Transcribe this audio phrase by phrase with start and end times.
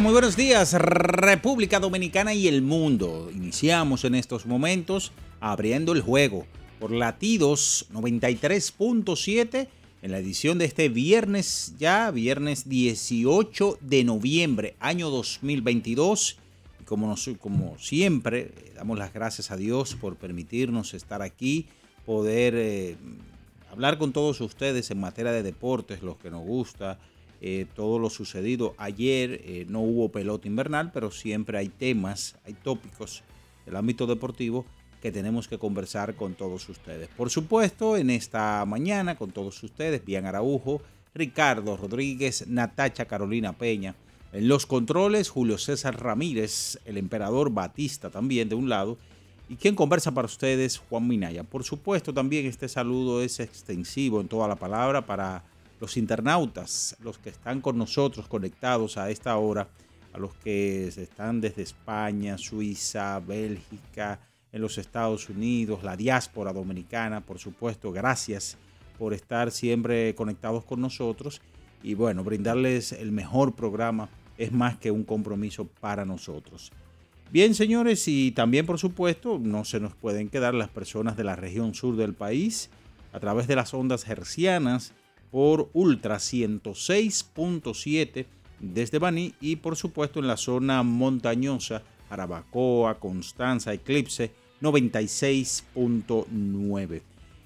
[0.00, 3.30] Muy buenos días, República Dominicana y el mundo.
[3.32, 6.46] Iniciamos en estos momentos abriendo el juego
[6.80, 9.68] por latidos 93.7
[10.02, 16.38] en la edición de este viernes, ya viernes 18 de noviembre, año 2022.
[16.80, 21.68] Y como, como siempre, damos las gracias a Dios por permitirnos estar aquí,
[22.04, 22.96] poder eh,
[23.70, 26.98] hablar con todos ustedes en materia de deportes, los que nos gusta
[27.40, 29.40] eh, todo lo sucedido ayer.
[29.44, 33.22] Eh, no hubo pelota invernal, pero siempre hay temas, hay tópicos
[33.66, 34.64] del ámbito deportivo
[35.02, 37.08] que tenemos que conversar con todos ustedes.
[37.08, 40.80] Por supuesto, en esta mañana con todos ustedes, Bian Araujo,
[41.14, 43.94] Ricardo Rodríguez, Natacha Carolina Peña.
[44.32, 48.96] En los controles, Julio César Ramírez, el emperador Batista también de un lado.
[49.48, 51.44] Y quien conversa para ustedes, Juan Minaya.
[51.44, 55.44] Por supuesto, también este saludo es extensivo en toda la palabra para
[55.84, 59.68] los internautas, los que están con nosotros conectados a esta hora,
[60.14, 64.18] a los que están desde España, Suiza, Bélgica,
[64.50, 68.56] en los Estados Unidos, la diáspora dominicana, por supuesto, gracias
[68.98, 71.42] por estar siempre conectados con nosotros
[71.82, 74.08] y bueno, brindarles el mejor programa
[74.38, 76.72] es más que un compromiso para nosotros.
[77.30, 81.36] Bien, señores, y también por supuesto no se nos pueden quedar las personas de la
[81.36, 82.70] región sur del país
[83.12, 84.94] a través de las ondas hercianas
[85.34, 88.26] por Ultra 106.7
[88.60, 94.30] desde Baní y por supuesto en la zona montañosa Arabacoa, Constanza, Eclipse
[94.62, 97.02] 96.9.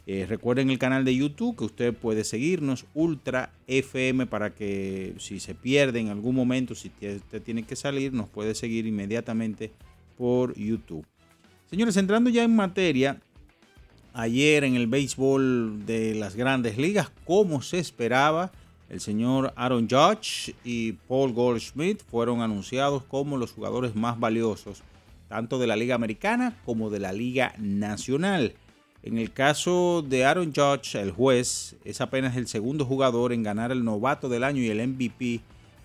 [0.07, 5.41] Eh, recuerden el canal de YouTube que usted puede seguirnos, Ultra FM, para que si
[5.41, 9.73] se pierde en algún momento, si usted tiene que salir, nos puede seguir inmediatamente
[10.19, 11.07] por YouTube.
[11.71, 13.19] Señores, entrando ya en materia,
[14.19, 18.51] ayer en el béisbol de las grandes ligas, como se esperaba.
[18.91, 24.83] El señor Aaron Judge y Paul Goldschmidt fueron anunciados como los jugadores más valiosos,
[25.29, 28.55] tanto de la Liga Americana como de la Liga Nacional.
[29.05, 33.71] En el caso de Aaron Judge, el juez es apenas el segundo jugador en ganar
[33.71, 35.43] el novato del año y el MVP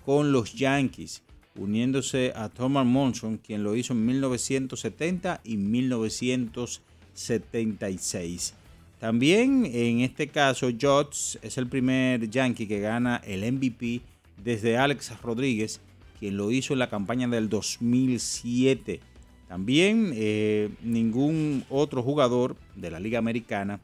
[0.08, 1.22] con los Yankees,
[1.56, 6.93] uniéndose a Thomas Monson, quien lo hizo en 1970 y 1970.
[7.14, 8.54] 76.
[9.00, 14.02] También en este caso, Judge es el primer Yankee que gana el MVP
[14.42, 15.82] desde Alex Rodríguez,
[16.20, 19.02] quien lo hizo en la campaña del 2007.
[19.50, 23.80] También eh, ningún otro jugador de la Liga Americana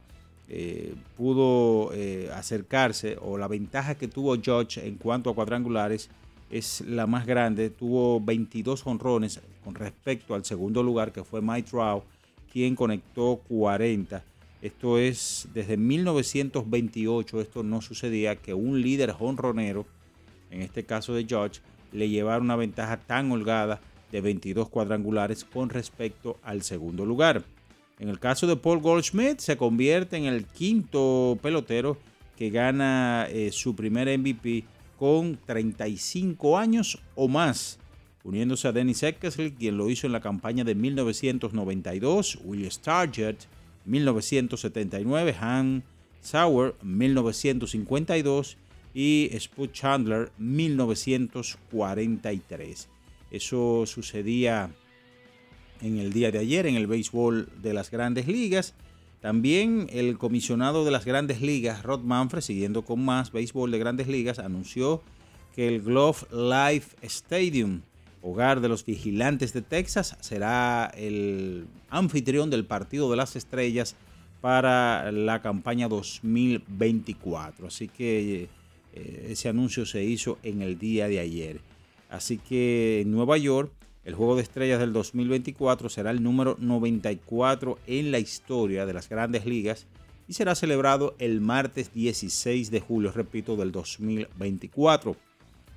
[0.48, 6.08] eh, pudo eh, acercarse o la ventaja que tuvo Judge en cuanto a cuadrangulares
[6.50, 7.70] es la más grande.
[7.70, 12.04] Tuvo 22 honrones con respecto al segundo lugar que fue Mike Trout
[12.52, 14.22] quien conectó 40.
[14.62, 19.86] Esto es desde 1928, esto no sucedía que un líder honronero,
[20.50, 21.60] en este caso de George,
[21.92, 23.80] le llevara una ventaja tan holgada
[24.12, 27.42] de 22 cuadrangulares con respecto al segundo lugar.
[27.98, 31.96] En el caso de Paul Goldschmidt, se convierte en el quinto pelotero
[32.36, 34.64] que gana eh, su primer MVP
[34.98, 37.79] con 35 años o más
[38.24, 43.46] uniéndose a Dennis Eckersley, quien lo hizo en la campaña de 1992, Will Stargett
[43.84, 45.82] 1979, Han
[46.20, 48.56] Sauer 1952
[48.94, 52.88] y Spud Chandler 1943.
[53.30, 54.70] Eso sucedía
[55.80, 58.74] en el día de ayer en el béisbol de las grandes ligas.
[59.20, 64.08] También el comisionado de las grandes ligas, Rod Manfred, siguiendo con más béisbol de grandes
[64.08, 65.02] ligas, anunció
[65.54, 67.82] que el Glove Life Stadium
[68.22, 73.96] hogar de los vigilantes de Texas, será el anfitrión del partido de las estrellas
[74.40, 77.66] para la campaña 2024.
[77.66, 78.48] Así que
[78.92, 81.60] eh, ese anuncio se hizo en el día de ayer.
[82.08, 83.72] Así que en Nueva York,
[84.04, 89.08] el Juego de Estrellas del 2024 será el número 94 en la historia de las
[89.08, 89.86] grandes ligas
[90.26, 95.16] y será celebrado el martes 16 de julio, repito, del 2024.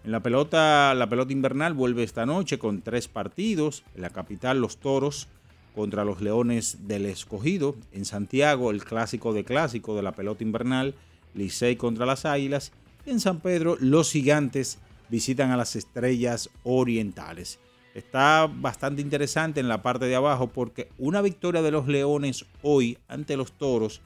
[0.03, 3.83] En la pelota, la pelota invernal vuelve esta noche con tres partidos.
[3.95, 5.29] En la capital, los Toros
[5.73, 7.75] contra los Leones del Escogido.
[7.93, 10.93] En Santiago, el clásico de clásico de la pelota invernal,
[11.33, 12.73] Licey contra las Águilas.
[13.05, 14.79] En San Pedro, los gigantes
[15.09, 17.59] visitan a las estrellas orientales.
[17.93, 22.97] Está bastante interesante en la parte de abajo porque una victoria de los Leones hoy
[23.07, 24.01] ante los Toros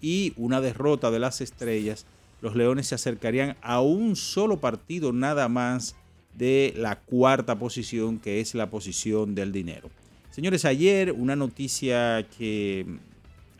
[0.00, 2.06] y una derrota de las estrellas,
[2.46, 5.96] los Leones se acercarían a un solo partido nada más
[6.32, 9.90] de la cuarta posición que es la posición del dinero.
[10.30, 12.86] Señores, ayer una noticia que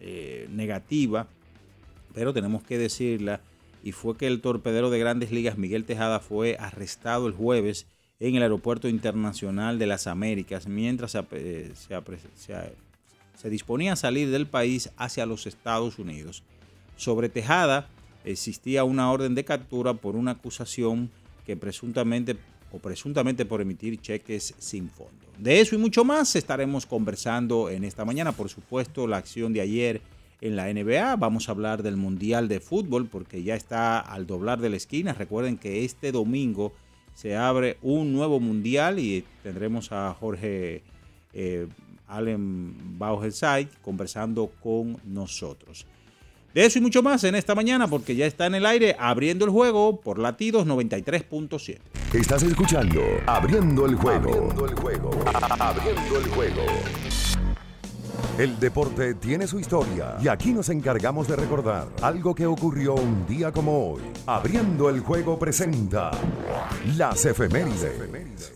[0.01, 1.27] eh, negativa,
[2.15, 3.41] pero tenemos que decirla,
[3.83, 7.89] y fue que el torpedero de grandes ligas Miguel Tejada fue arrestado el jueves
[8.21, 11.73] en el Aeropuerto Internacional de las Américas mientras se, eh,
[13.35, 16.45] se, disponía a salir del país hacia los Estados Unidos.
[16.95, 17.89] Sobre Tejada
[18.27, 21.11] existía una orden de captura por una acusación
[21.47, 22.37] que presuntamente
[22.73, 25.27] o presuntamente por emitir cheques sin fondo.
[25.39, 28.33] De eso y mucho más estaremos conversando en esta mañana.
[28.33, 30.03] Por supuesto, la acción de ayer
[30.41, 31.17] en la NBA.
[31.17, 35.13] Vamos a hablar del Mundial de Fútbol porque ya está al doblar de la esquina.
[35.13, 36.73] Recuerden que este domingo
[37.15, 40.83] se abre un nuevo Mundial y tendremos a Jorge
[41.33, 41.67] eh,
[42.09, 45.87] Allen Bauhelsay conversando con nosotros.
[46.57, 49.45] De eso y mucho más en esta mañana porque ya está en el aire abriendo
[49.45, 51.81] el juego por latidos 93.7.
[52.15, 54.31] Estás escuchando Abriendo el juego.
[54.31, 55.11] Abriendo el juego.
[55.61, 56.63] Abriendo el juego.
[58.39, 63.27] El deporte tiene su historia y aquí nos encargamos de recordar algo que ocurrió un
[63.27, 64.01] día como hoy.
[64.25, 66.11] Abriendo el juego presenta
[66.97, 68.53] las efemérides.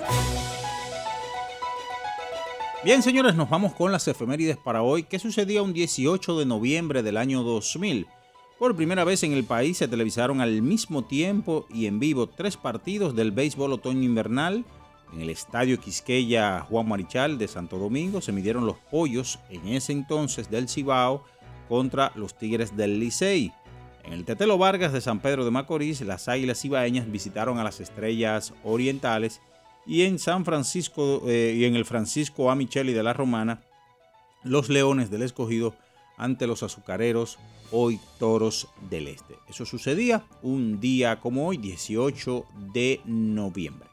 [2.82, 5.03] Bien, señores, nos vamos con las efemérides para hoy.
[5.03, 8.06] ¿Qué sucedía un 18 de noviembre del año 2000?
[8.59, 12.56] Por primera vez en el país se televisaron al mismo tiempo y en vivo tres
[12.56, 14.65] partidos del béisbol otoño-invernal
[15.12, 19.93] en el Estadio Quisqueya Juan Marichal de Santo Domingo se midieron los pollos en ese
[19.93, 21.25] entonces del Cibao
[21.69, 23.53] contra los Tigres del Licey.
[24.05, 27.81] En el Tetelo Vargas de San Pedro de Macorís, las Águilas Ibaeñas visitaron a las
[27.81, 29.41] Estrellas Orientales
[29.91, 32.55] y en San Francisco eh, y en el Francisco A.
[32.55, 33.61] De la Romana,
[34.45, 35.75] los Leones del Escogido
[36.17, 37.41] ante los azucareros,
[37.73, 39.35] hoy Toros del Este.
[39.49, 43.89] Eso sucedía un día como hoy, 18 de noviembre.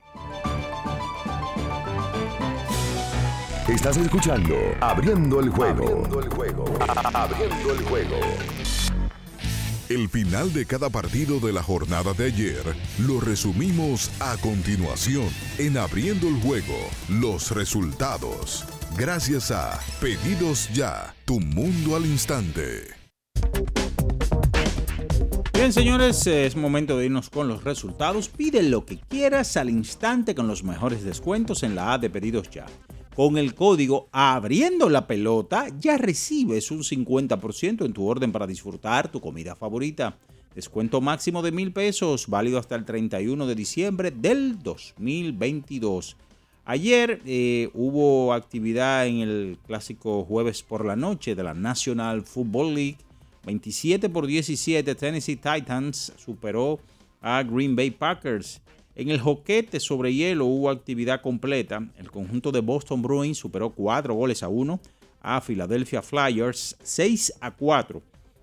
[3.68, 5.84] Estás escuchando Abriendo el juego.
[5.84, 6.66] Abriendo el juego.
[7.12, 8.16] Abriendo el juego.
[9.89, 12.62] El final de cada partido de la jornada de ayer
[13.00, 15.30] lo resumimos a continuación
[15.60, 16.75] en Abriendo el juego,
[17.07, 18.66] los resultados.
[18.98, 22.88] Gracias a Pedidos Ya, tu mundo al instante.
[25.54, 28.28] Bien, señores, es momento de irnos con los resultados.
[28.28, 32.50] Pide lo que quieras al instante con los mejores descuentos en la A de Pedidos
[32.50, 32.66] Ya.
[33.18, 39.12] Con el código Abriendo la Pelota ya recibes un 50% en tu orden para disfrutar
[39.12, 40.19] tu comida favorita.
[40.54, 46.15] Descuento máximo de mil pesos, válido hasta el 31 de diciembre del 2022.
[46.65, 52.75] Ayer eh, hubo actividad en el clásico jueves por la noche de la National Football
[52.75, 52.98] League.
[53.48, 56.80] 27 por 17, Tennessee Titans superó
[57.20, 58.62] a Green Bay Packers.
[59.00, 61.88] En el joquete sobre hielo hubo actividad completa.
[62.00, 64.80] El conjunto de Boston Bruins superó 4 goles a 1
[65.22, 68.01] a Philadelphia Flyers 6 a 4.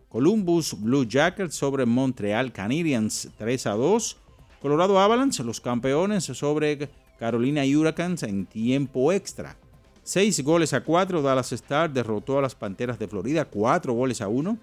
[0.09, 4.17] Columbus Blue Jackets sobre Montreal Canadiens 3 a 2.
[4.63, 9.57] Colorado Avalanche, los campeones sobre Carolina Hurricanes en tiempo extra.
[10.05, 11.21] 6 goles a 4.
[11.21, 14.57] Dallas Star derrotó a las Panteras de Florida 4 goles a 1.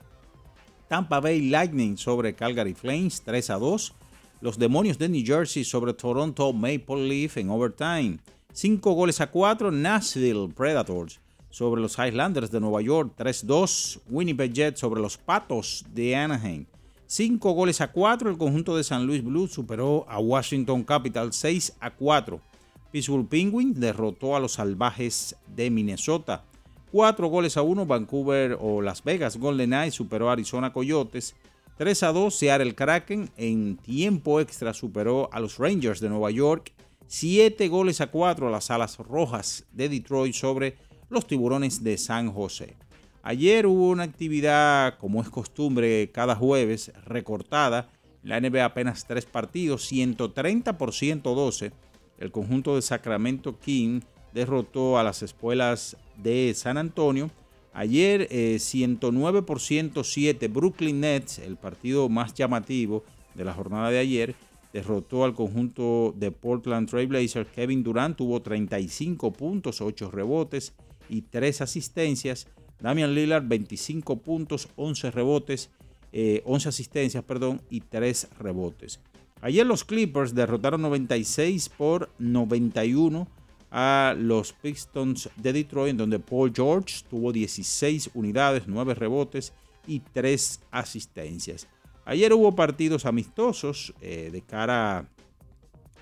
[0.88, 3.94] Tampa Bay Lightning sobre Calgary Flames 3 a 2
[4.42, 8.18] los Demonios de New Jersey sobre Toronto Maple Leaf en overtime.
[8.54, 11.20] 5 goles a 4 Nashville Predators
[11.52, 14.00] sobre los Highlanders de Nueva York 3-2.
[14.10, 16.66] Winnipeg Jets sobre los Patos de Anaheim.
[17.06, 21.78] 5 goles a 4 el conjunto de San Luis Blues superó a Washington Capital 6
[21.80, 22.42] a 4.
[22.92, 26.44] Pittsburgh Penguins derrotó a los Salvajes de Minnesota.
[26.92, 31.36] 4 goles a 1 Vancouver o Las Vegas Golden Knights superó a Arizona Coyotes
[31.82, 36.74] 3 a 2, el Kraken en tiempo extra superó a los Rangers de Nueva York.
[37.08, 40.78] 7 goles a 4 a las Alas Rojas de Detroit sobre
[41.10, 42.76] los Tiburones de San José.
[43.24, 47.90] Ayer hubo una actividad, como es costumbre, cada jueves recortada.
[48.22, 51.72] La NBA apenas tres partidos, 130 por 112.
[52.20, 54.02] El conjunto de Sacramento King
[54.36, 57.32] derrotó a las escuelas de San Antonio.
[57.74, 58.28] Ayer
[58.60, 64.36] 109 eh, por 107 Brooklyn Nets, el partido más llamativo de la jornada de ayer,
[64.74, 67.50] derrotó al conjunto de Portland Trail Blazers.
[67.50, 70.74] Kevin Durant tuvo 35 puntos, 8 rebotes
[71.10, 72.48] y 3 asistencias.
[72.82, 75.70] Damian Lillard 25 puntos, 11 rebotes,
[76.12, 79.00] 11 eh, asistencias, perdón, y 3 rebotes.
[79.42, 83.28] Ayer los Clippers derrotaron 96 por 91
[83.72, 89.54] a los Pistons de Detroit, en donde Paul George tuvo 16 unidades, 9 rebotes
[89.88, 91.68] y 3 asistencias.
[92.06, 95.08] Ayer hubo partidos amistosos eh, de cara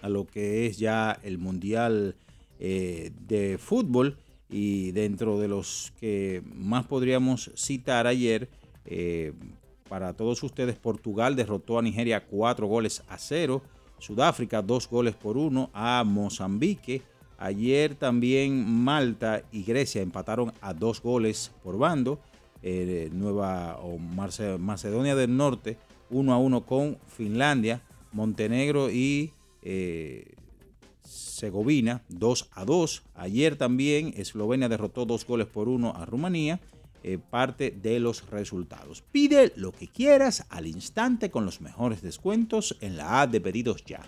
[0.01, 2.15] a lo que es ya el Mundial
[2.59, 4.17] eh, de Fútbol
[4.49, 8.49] y dentro de los que más podríamos citar ayer,
[8.85, 9.33] eh,
[9.88, 13.61] para todos ustedes, Portugal derrotó a Nigeria cuatro goles a cero,
[13.99, 17.01] Sudáfrica dos goles por uno a Mozambique.
[17.41, 22.19] Ayer también Malta y Grecia empataron a dos goles por bando.
[22.62, 25.77] Eh, Nueva o Macedonia del Norte
[26.10, 27.81] 1 a 1 con Finlandia,
[28.12, 29.31] Montenegro y
[29.62, 30.34] eh,
[31.01, 33.03] Segovina 2 a 2.
[33.15, 36.60] Ayer también Eslovenia derrotó dos goles por uno a Rumanía.
[37.01, 39.01] Eh, parte de los resultados.
[39.13, 43.86] Pide lo que quieras al instante con los mejores descuentos en la app de pedidos
[43.86, 44.01] ya.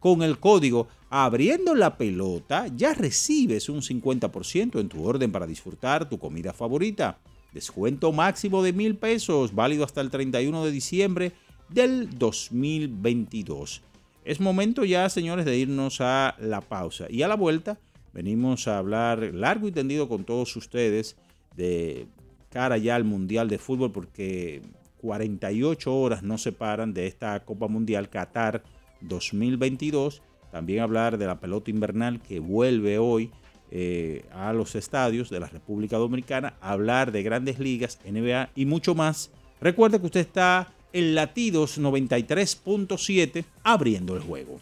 [0.00, 6.08] Con el código abriendo la pelota ya recibes un 50% en tu orden para disfrutar
[6.08, 7.18] tu comida favorita.
[7.52, 11.32] Descuento máximo de mil pesos, válido hasta el 31 de diciembre
[11.68, 13.82] del 2022.
[14.24, 17.06] Es momento ya, señores, de irnos a la pausa.
[17.08, 17.78] Y a la vuelta
[18.12, 21.16] venimos a hablar largo y tendido con todos ustedes
[21.56, 22.06] de
[22.50, 24.62] cara ya al Mundial de Fútbol porque
[25.00, 28.62] 48 horas nos separan de esta Copa Mundial Qatar
[29.00, 30.22] 2022.
[30.50, 33.30] También hablar de la pelota invernal que vuelve hoy
[33.70, 38.94] eh, a los estadios de la República Dominicana, hablar de grandes ligas, NBA y mucho
[38.94, 39.30] más.
[39.60, 44.60] Recuerde que usted está en Latidos 93.7, abriendo el juego.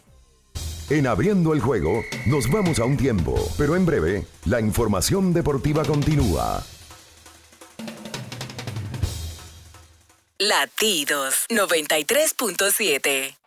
[0.89, 5.83] En Abriendo el Juego nos vamos a un tiempo, pero en breve la información deportiva
[5.83, 6.63] continúa.
[10.39, 13.46] Latidos 93.7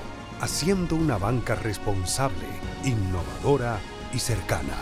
[0.41, 2.47] haciendo una banca responsable,
[2.83, 3.79] innovadora
[4.11, 4.75] y cercana.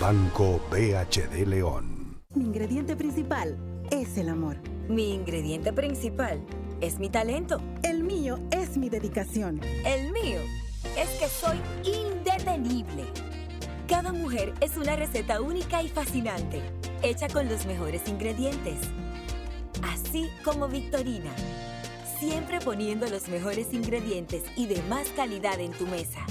[0.00, 2.16] Banco BHD León.
[2.34, 3.58] Mi ingrediente principal
[3.90, 4.56] es el amor.
[4.88, 6.40] Mi ingrediente principal
[6.80, 7.60] es mi talento.
[7.82, 9.60] El mío es mi dedicación.
[9.84, 10.40] El mío
[10.96, 13.04] es que soy indetenible.
[13.88, 16.62] Cada mujer es una receta única y fascinante,
[17.02, 18.78] hecha con los mejores ingredientes.
[19.82, 21.32] Así como Victorina
[22.20, 26.24] siempre poniendo los mejores ingredientes y de más calidad en tu mesa.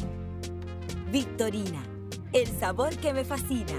[1.12, 1.84] Victorina,
[2.31, 3.74] el sabor que me fascina.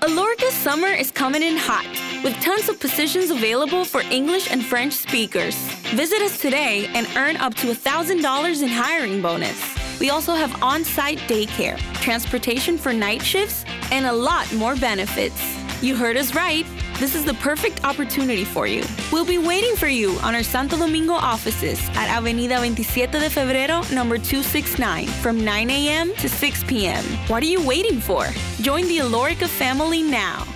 [0.00, 1.86] Alorca's summer is coming in hot,
[2.24, 5.54] with tons of positions available for English and French speakers.
[5.94, 9.58] Visit us today and earn up to $1,000 in hiring bonus.
[10.00, 15.40] We also have on site daycare, transportation for night shifts, and a lot more benefits.
[15.82, 16.66] You heard us right.
[17.00, 18.84] This is the perfect opportunity for you.
[19.10, 23.82] We'll be waiting for you on our Santo Domingo offices at Avenida 27 de Febrero,
[23.92, 26.14] number 269, from 9 a.m.
[26.20, 27.02] to 6 p.m.
[27.26, 28.26] What are you waiting for?
[28.62, 30.46] Join the Alorica family now.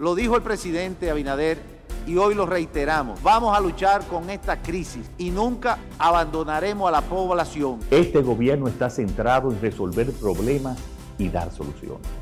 [0.00, 1.58] Lo dijo el presidente Abinader
[2.08, 3.22] y hoy lo reiteramos.
[3.22, 7.78] Vamos a luchar con esta crisis y nunca abandonaremos a la población.
[7.88, 10.76] Este gobierno está centrado en resolver problemas
[11.18, 12.21] y dar soluciones.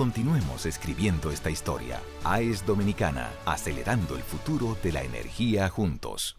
[0.00, 2.00] Continuemos escribiendo esta historia.
[2.24, 6.38] AES Dominicana, acelerando el futuro de la energía juntos.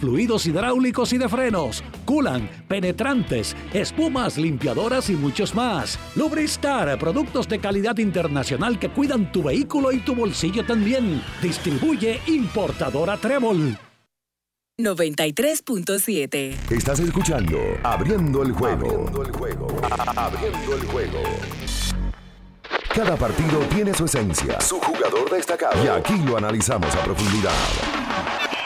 [0.00, 5.98] fluidos hidráulicos y de frenos, culan, penetrantes, espumas, limpiadoras y muchos más.
[6.16, 11.22] Lubristar, productos de calidad internacional que cuidan tu vehículo y tu bolsillo también.
[11.42, 13.78] Distribuye importadora Trébol.
[14.80, 16.70] 93.7.
[16.70, 18.86] Estás escuchando Abriendo el juego.
[18.86, 19.66] Abriendo el juego.
[20.14, 21.18] Abriendo el juego.
[22.94, 25.84] Cada partido tiene su esencia, su jugador destacado.
[25.84, 28.57] Y aquí lo analizamos a profundidad.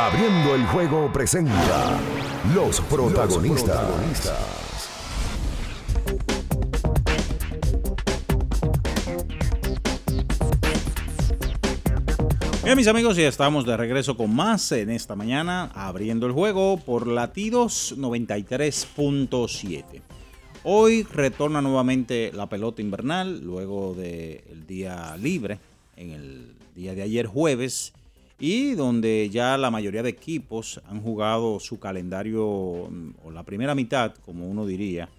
[0.00, 2.00] Abriendo el juego presenta
[2.54, 3.86] los protagonistas.
[12.64, 16.78] Bien, mis amigos, ya estamos de regreso con más en esta mañana, abriendo el juego
[16.78, 19.84] por latidos 93.7.
[20.64, 25.58] Hoy retorna nuevamente la pelota invernal, luego del día libre,
[25.98, 27.92] en el día de ayer jueves,
[28.40, 33.74] y donde ya la mayoría de equipos han jugado su calendario, mm, o la primera
[33.74, 35.10] mitad, como uno diría,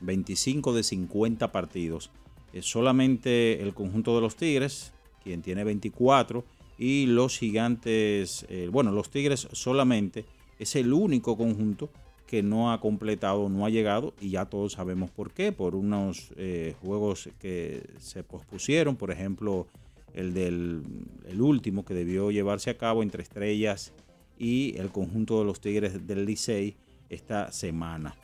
[0.00, 2.10] 25 de 50 partidos.
[2.54, 6.42] Es solamente el conjunto de los Tigres, quien tiene 24,
[6.78, 10.24] y los gigantes, eh, bueno, los Tigres solamente
[10.58, 11.90] es el único conjunto
[12.26, 16.30] que no ha completado, no ha llegado, y ya todos sabemos por qué, por unos
[16.36, 19.66] eh, juegos que se pospusieron, por ejemplo,
[20.14, 20.82] el del
[21.26, 23.92] el último que debió llevarse a cabo entre Estrellas
[24.38, 26.76] y el conjunto de los Tigres del Licey
[27.08, 28.16] esta semana.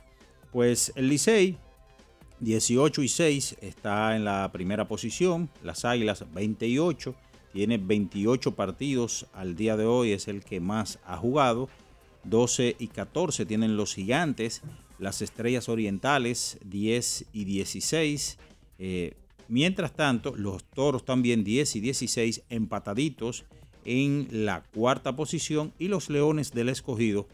[0.51, 1.57] Pues el Licey
[2.39, 7.15] 18 y 6 está en la primera posición, las Águilas 28,
[7.53, 9.27] tiene 28 partidos.
[9.33, 11.69] Al día de hoy, es el que más ha jugado,
[12.23, 14.61] 12 y 14 tienen los Gigantes,
[14.99, 18.37] las Estrellas Orientales 10 y 16,
[18.79, 19.13] eh,
[19.49, 23.45] Mientras tanto, los toros también 10 y 16 empataditos
[23.85, 27.27] en la cuarta posición y los leones del escogido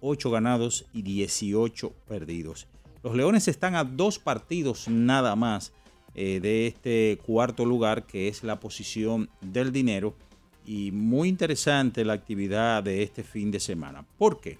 [0.00, 2.66] 8 ganados y 18 perdidos.
[3.02, 5.72] Los leones están a dos partidos nada más
[6.14, 10.14] eh, de este cuarto lugar que es la posición del dinero
[10.66, 14.06] y muy interesante la actividad de este fin de semana.
[14.18, 14.58] ¿Por qué?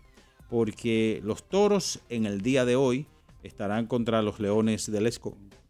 [0.49, 3.07] Porque los toros en el día de hoy
[3.42, 5.12] estarán contra los leones del,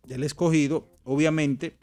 [0.06, 1.74] del escogido obviamente,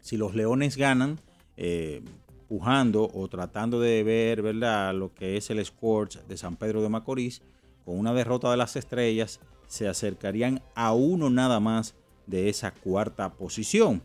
[0.00, 1.18] si los Leones ganan,
[1.56, 2.00] eh,
[2.48, 4.94] pujando o tratando de ver ¿verdad?
[4.94, 7.42] lo que es el Scorch de San Pedro de Macorís,
[7.84, 11.94] con una derrota de las estrellas, se acercarían a uno nada más
[12.26, 14.00] de esa cuarta posición.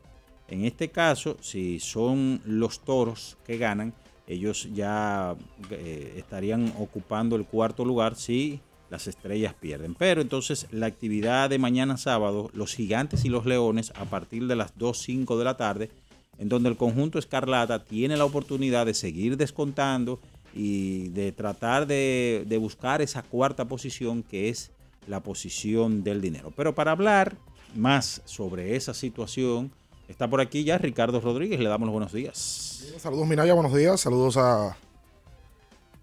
[0.48, 3.94] En este caso, si son los toros que ganan,
[4.26, 5.36] ellos ya
[5.70, 8.60] eh, estarían ocupando el cuarto lugar si
[8.94, 9.96] las estrellas pierden.
[9.96, 14.56] Pero entonces la actividad de mañana sábado, los gigantes y los leones, a partir de
[14.56, 15.90] las 2.05 de la tarde,
[16.38, 20.20] en donde el conjunto escarlata tiene la oportunidad de seguir descontando
[20.54, 24.70] y de tratar de, de buscar esa cuarta posición que es
[25.08, 26.54] la posición del dinero.
[26.56, 27.36] Pero para hablar
[27.74, 29.72] más sobre esa situación,
[30.08, 32.94] está por aquí ya Ricardo Rodríguez, le damos los buenos días.
[33.00, 34.78] Saludos Minaya, buenos días, saludos a,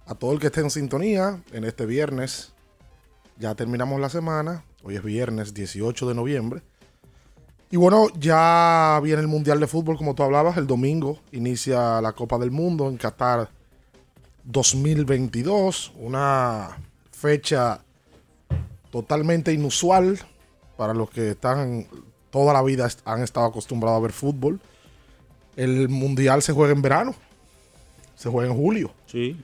[0.07, 2.53] a todo el que esté en sintonía en este viernes
[3.40, 4.64] ya terminamos la semana.
[4.83, 6.62] Hoy es viernes 18 de noviembre.
[7.70, 10.59] Y bueno, ya viene el Mundial de Fútbol, como tú hablabas.
[10.59, 13.48] El domingo inicia la Copa del Mundo en Qatar
[14.44, 15.94] 2022.
[15.96, 16.79] Una
[17.12, 17.83] fecha
[18.90, 20.18] totalmente inusual
[20.76, 21.87] para los que están
[22.31, 24.61] toda la vida han estado acostumbrados a ver fútbol.
[25.57, 27.14] El Mundial se juega en verano.
[28.16, 28.92] se juega en julio.
[29.07, 29.42] Sí.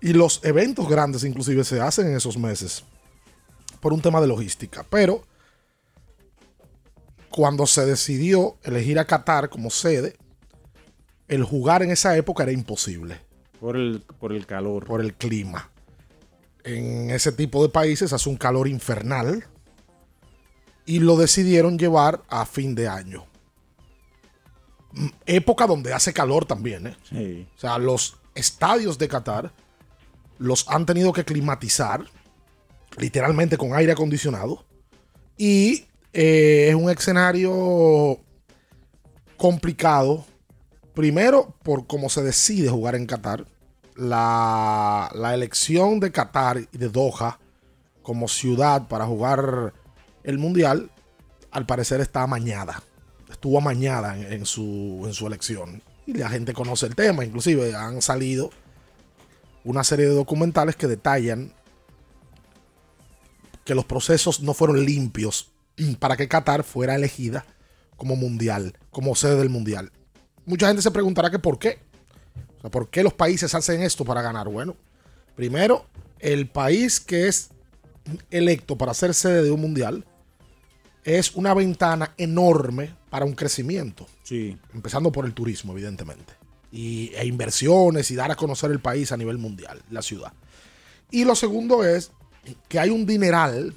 [0.00, 2.84] Y los eventos grandes inclusive se hacen en esos meses
[3.82, 4.86] por un tema de logística.
[4.88, 5.24] Pero
[7.30, 10.16] cuando se decidió elegir a Qatar como sede,
[11.26, 13.20] el jugar en esa época era imposible.
[13.58, 14.86] Por el, por el calor.
[14.86, 15.68] Por el clima.
[16.62, 19.44] En ese tipo de países hace un calor infernal
[20.86, 23.26] y lo decidieron llevar a fin de año.
[24.92, 26.86] Mm, Época donde hace calor también.
[26.86, 26.96] ¿eh?
[27.08, 27.48] Sí.
[27.56, 29.52] O sea, los estadios de Qatar
[30.38, 32.04] los han tenido que climatizar,
[32.98, 34.64] literalmente con aire acondicionado.
[35.36, 38.18] Y eh, es un escenario
[39.36, 40.24] complicado.
[40.94, 43.46] Primero, por cómo se decide jugar en Qatar.
[43.94, 47.38] La, la elección de Qatar y de Doha
[48.02, 49.74] como ciudad para jugar
[50.24, 50.90] el Mundial,
[51.50, 52.82] al parecer está amañada.
[53.30, 55.82] Estuvo amañada en, en su, en su elección.
[56.06, 57.24] Y la gente conoce el tema.
[57.24, 58.50] Inclusive han salido
[59.64, 61.52] una serie de documentales que detallan
[63.64, 65.50] que los procesos no fueron limpios
[65.98, 67.44] para que Qatar fuera elegida
[67.96, 69.92] como mundial, como sede del mundial.
[70.44, 71.78] Mucha gente se preguntará que por qué.
[72.58, 74.48] O sea, ¿por qué los países hacen esto para ganar?
[74.48, 74.76] Bueno,
[75.36, 75.86] primero,
[76.18, 77.50] el país que es
[78.30, 80.04] electo para ser sede de un mundial
[81.04, 84.06] es una ventana enorme para un crecimiento.
[84.22, 84.56] Sí.
[84.74, 86.34] Empezando por el turismo, evidentemente.
[86.70, 90.32] Y, e inversiones y dar a conocer el país a nivel mundial, la ciudad.
[91.10, 92.12] Y lo segundo es
[92.68, 93.74] que hay un dineral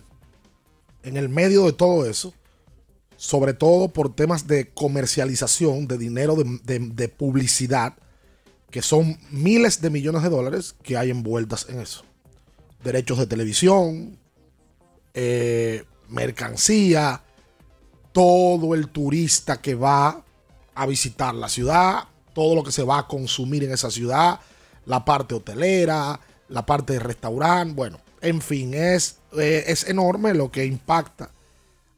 [1.04, 2.34] en el medio de todo eso,
[3.18, 7.94] sobre todo por temas de comercialización, de dinero, de, de, publicidad,
[8.72, 12.04] que son miles de millones de dólares que hay envueltas en eso.
[12.84, 14.18] Derechos de televisión,
[15.14, 17.24] eh, mercancía,
[18.12, 20.24] todo el turista que va
[20.74, 24.40] a visitar la ciudad, todo lo que se va a consumir en esa ciudad,
[24.86, 30.52] la parte hotelera, la parte de restaurante, bueno, en fin, es, eh, es enorme lo
[30.52, 31.32] que impacta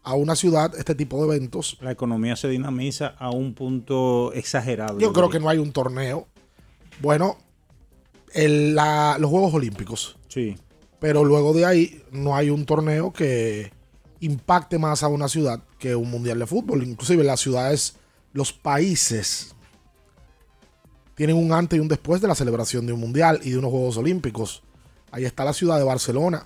[0.04, 1.78] a una ciudad este tipo de eventos.
[1.82, 5.00] La economía se dinamiza a un punto exagerado.
[5.00, 6.28] Yo creo que no hay un torneo.
[7.02, 7.38] Bueno,
[8.34, 10.18] el- la- los Juegos Olímpicos.
[10.30, 10.56] Sí.
[11.00, 13.72] Pero luego de ahí no hay un torneo que
[14.20, 16.84] impacte más a una ciudad que un mundial de fútbol.
[16.84, 17.96] Inclusive las ciudades,
[18.34, 19.54] los países
[21.16, 23.72] tienen un antes y un después de la celebración de un mundial y de unos
[23.72, 24.64] Juegos Olímpicos.
[25.12, 26.46] Ahí está la ciudad de Barcelona.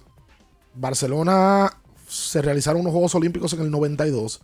[0.75, 1.71] Barcelona
[2.07, 4.41] se realizaron unos Juegos Olímpicos en el 92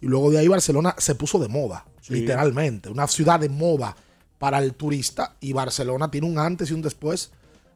[0.00, 2.14] y luego de ahí Barcelona se puso de moda, Sí.
[2.14, 3.96] literalmente, una ciudad de moda
[4.38, 7.32] para el turista y Barcelona tiene un antes y un después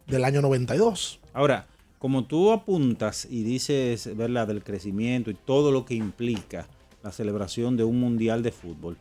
[0.06, 1.20] del año 92.
[1.34, 1.66] Ahora,
[1.98, 6.68] como tú apuntas y dices, ¿verdad?, del crecimiento y todo lo que implica
[7.02, 8.96] la celebración de un mundial de fútbol,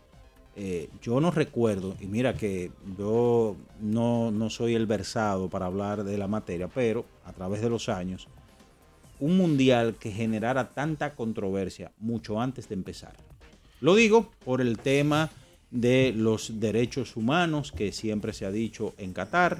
[0.55, 6.03] eh, yo no recuerdo, y mira que yo no, no soy el versado para hablar
[6.03, 8.27] de la materia, pero a través de los años,
[9.19, 13.13] un mundial que generara tanta controversia mucho antes de empezar.
[13.79, 15.29] Lo digo por el tema
[15.69, 19.59] de los derechos humanos que siempre se ha dicho en Qatar,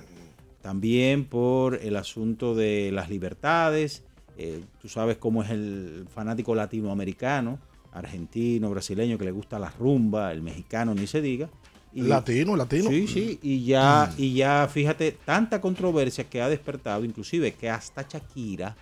[0.62, 4.04] también por el asunto de las libertades.
[4.38, 7.60] eh, tú sabes cómo es el fanático latinoamericano,
[7.92, 11.50] argentino, brasileño, que le gusta la rumba, el mexicano ni se diga.
[11.94, 12.90] Latino, latino.
[12.90, 18.04] Sí, sí, y ya, y ya fíjate, tanta controversia que ha despertado, inclusive que hasta
[18.08, 18.78] Shakira,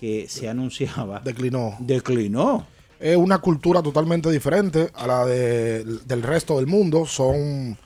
[0.00, 1.76] que se anunciaba, Declinó.
[1.80, 2.66] declinó.
[2.98, 7.04] Es una cultura totalmente diferente a la de- del resto del mundo.
[7.06, 7.76] Son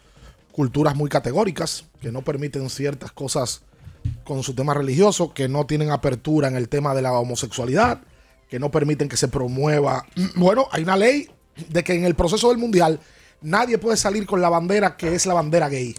[0.52, 3.62] culturas muy categóricas que no permiten ciertas cosas
[4.24, 8.00] con su tema religioso, que no tienen apertura en el tema de la homosexualidad,
[8.52, 10.04] que no permiten que se promueva.
[10.34, 11.26] Bueno, hay una ley
[11.70, 13.00] de que en el proceso del mundial
[13.40, 15.94] nadie puede salir con la bandera que es la bandera gay.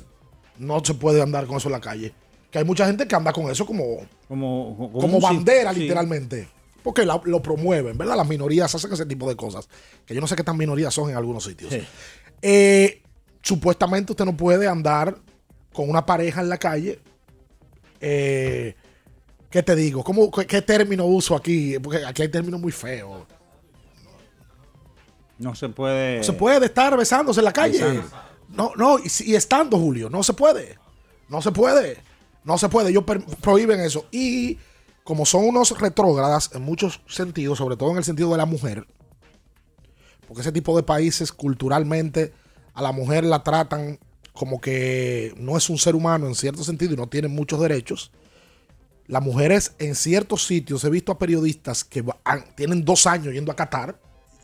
[0.60, 2.14] No se puede andar con eso en la calle.
[2.52, 5.80] Que hay mucha gente que anda con eso como, Como, como, como bandera, sí.
[5.80, 6.48] literalmente.
[6.84, 8.16] Porque la- lo promueven, ¿verdad?
[8.18, 9.68] Las minorías hacen ese tipo de cosas.
[10.06, 11.74] Que yo no sé qué tan minorías son en algunos sitios.
[11.74, 11.82] Sí.
[12.44, 13.02] Eh,
[13.42, 15.18] supuestamente usted no puede andar
[15.74, 17.00] con una pareja en la calle.
[18.00, 18.76] Eh,
[19.54, 20.04] ¿Qué te digo?
[20.04, 21.78] ¿Cómo, qué, qué término uso aquí?
[21.78, 23.22] Porque aquí hay términos muy feos.
[25.38, 26.18] No se puede.
[26.18, 27.78] No se puede estar besándose en la calle.
[27.78, 28.18] Besando.
[28.50, 30.80] No, no, y, estando, Julio, no se puede.
[31.30, 32.00] No se puede.
[32.44, 32.90] No se puede.
[32.90, 33.04] Ellos
[33.42, 34.08] prohíben eso.
[34.10, 34.58] Y
[35.04, 38.88] como son unos retrógradas en muchos sentidos, sobre todo en el sentido de la mujer,
[40.28, 42.34] porque ese tipo de países culturalmente
[42.74, 44.00] a la mujer la tratan
[44.34, 48.12] como que no es un ser humano en cierto sentido y no tiene muchos derechos.
[49.14, 53.52] Las mujeres en ciertos sitios, he visto a periodistas que han- tienen dos años yendo
[53.52, 53.96] a Qatar,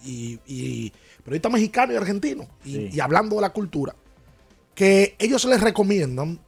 [0.03, 2.89] y, y periodistas mexicanos y argentinos, y, Sí.
[2.93, 3.95] y hablando de la cultura,
[4.75, 6.39] que ellos les recomiendan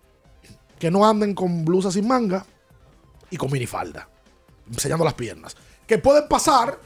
[0.78, 2.46] que no anden con blusas sin manga
[3.32, 4.08] y con minifalda,
[4.72, 5.58] enseñando las piernas.
[5.88, 6.80] Que pueden pasar,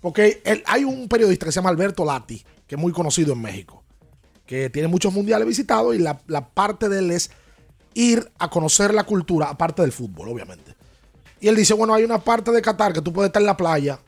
[0.00, 3.82] porque hay un periodista que se llama Alberto Lati, que es muy conocido en México,
[4.46, 7.32] que tiene muchos mundiales visitados y la, la parte de él es
[7.94, 10.74] ir a conocer la cultura, aparte del fútbol, obviamente.
[11.40, 13.56] Y él dice, bueno, hay una parte de Qatar que tú puedes estar en la
[13.56, 13.98] playa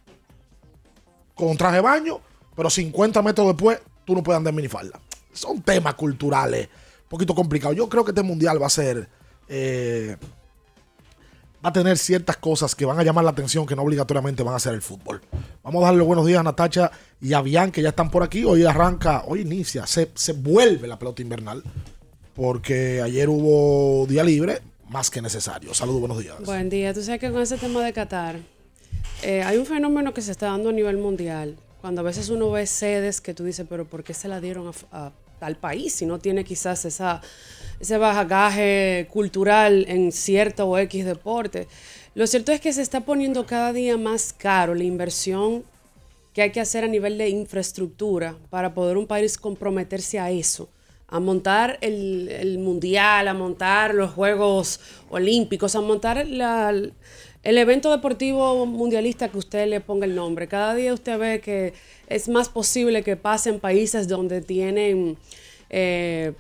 [1.34, 2.20] con un traje de baño,
[2.54, 5.00] pero 50 metros después tú no puedes andar en minifalda.
[5.32, 6.68] Son temas culturales
[7.04, 7.76] un poquito complicados.
[7.76, 9.08] Yo creo que este mundial va a ser...
[9.48, 10.16] eh,
[11.64, 14.54] va a tener ciertas cosas que van a llamar la atención que no obligatoriamente van
[14.54, 15.22] a ser el fútbol.
[15.62, 16.90] Vamos a darle buenos días a Natacha
[17.20, 18.44] y a Bian, que ya están por aquí.
[18.44, 21.62] Hoy arranca, hoy inicia, se, se vuelve la pelota invernal,
[22.34, 25.74] porque ayer hubo día libre, más que necesario.
[25.74, 26.36] Saludos, buenos días.
[26.44, 26.92] Buen día.
[26.94, 28.36] Tú sabes que con ese tema de Qatar,
[29.22, 31.56] eh, hay un fenómeno que se está dando a nivel mundial.
[31.80, 34.72] Cuando a veces uno ve sedes que tú dices, pero ¿por qué se la dieron
[34.92, 41.66] a, tal país si no tiene quizás ese bagaje cultural en cierto o X deporte?
[42.14, 45.64] Lo cierto es que se está poniendo cada día más caro la inversión
[46.32, 50.68] que hay que hacer a nivel de infraestructura para poder un país comprometerse a eso,
[51.12, 56.70] a montar el, el mundial, a montar los Juegos Olímpicos, a montar la-
[57.44, 60.48] el evento deportivo mundialista que usted le ponga el nombre.
[60.48, 61.74] Cada día usted ve que
[62.08, 65.18] es más posible que pasen países donde tienen
[65.74, 66.32] eh,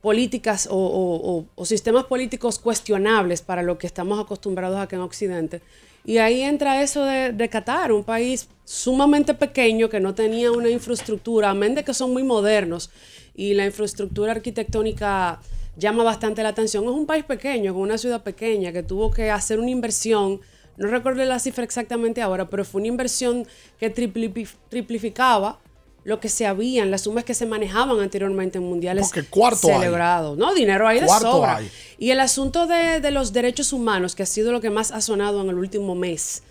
[0.00, 5.60] políticas o- o sistemas políticos cuestionables para lo que estamos acostumbrados acá en Occidente.
[6.04, 10.68] Y ahí entra eso de, de Qatar, un país sumamente pequeño que no tenía una
[10.68, 12.90] infraestructura, amén de que son muy modernos
[13.34, 15.40] y la infraestructura arquitectónica
[15.76, 16.84] llama bastante la atención.
[16.84, 20.40] Es un país pequeño, con una ciudad pequeña, que tuvo que hacer una inversión,
[20.76, 23.46] no recuerdo la cifra exactamente ahora, pero fue una inversión
[23.78, 25.58] que triplifi- triplificaba
[26.04, 30.36] lo que se habían, las sumas que se manejaban anteriormente en mundiales Porque cuarto celebrados.
[30.36, 31.56] No, dinero hay de Cuarto sobra.
[31.58, 31.70] hay.
[31.96, 35.00] Y el asunto de, de los derechos humanos, que ha sido lo que más ha
[35.00, 36.42] sonado en el último mes.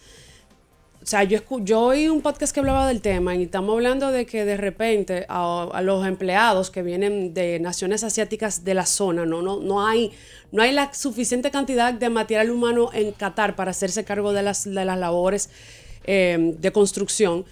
[1.04, 4.28] O sea, yo, yo oí un podcast que hablaba del tema y estamos hablando de
[4.28, 9.42] que de repente a, los empleados que vienen de naciones asiáticas de la zona, no,
[9.42, 10.12] no, no, hay,
[10.52, 14.66] no hay la suficiente cantidad de material humano en Qatar para hacerse cargo de las,
[14.66, 15.50] de las labores
[16.04, 17.46] eh, de construcción.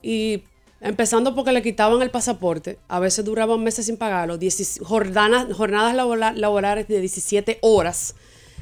[0.00, 0.44] Y
[0.80, 5.94] empezando porque le quitaban el pasaporte, a veces duraban meses sin pagarlo, 16 jornadas, jornadas
[5.94, 8.14] laborales de 17 horas,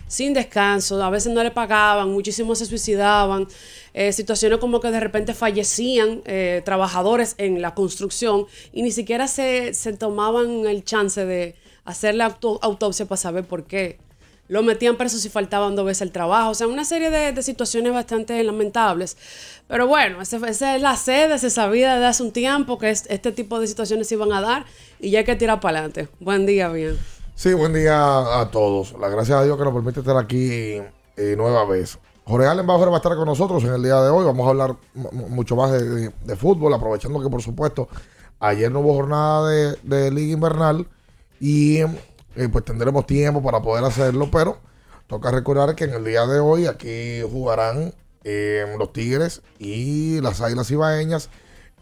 [0.08, 3.48] sin descanso, a veces no le pagaban, muchísimos se suicidaban,
[3.94, 9.26] eh, situaciones como que de repente fallecían eh, trabajadores en la construcción y ni siquiera
[9.28, 13.98] se, se tomaban el chance de hacer la auto- autopsia para saber por qué.
[14.48, 16.50] Lo metían preso si faltaban dos veces el trabajo.
[16.50, 19.16] O sea, una serie de, de situaciones bastante lamentables.
[19.66, 23.32] Pero bueno, esa es la sede, se sabía desde hace un tiempo que es- este
[23.32, 24.64] tipo de situaciones se iban a dar
[25.00, 26.08] y ya hay que tirar para adelante.
[26.20, 26.96] Buen día, bien.
[27.38, 28.94] Sí, buen día a todos.
[28.98, 30.80] La gracias a Dios que nos permite estar aquí
[31.18, 31.98] eh, nueva vez.
[32.24, 34.24] Jorge Allen Bauer va a estar con nosotros en el día de hoy.
[34.24, 37.90] Vamos a hablar mucho más de, fútbol, aprovechando que, por supuesto,
[38.40, 40.88] ayer no hubo jornada de, de Liga Invernal
[41.38, 44.56] y eh, pues tendremos tiempo para poder hacerlo, pero
[45.06, 47.92] toca recordar que en el día de hoy aquí jugarán
[48.24, 51.28] eh, los Tigres y las Águilas Ibaeñas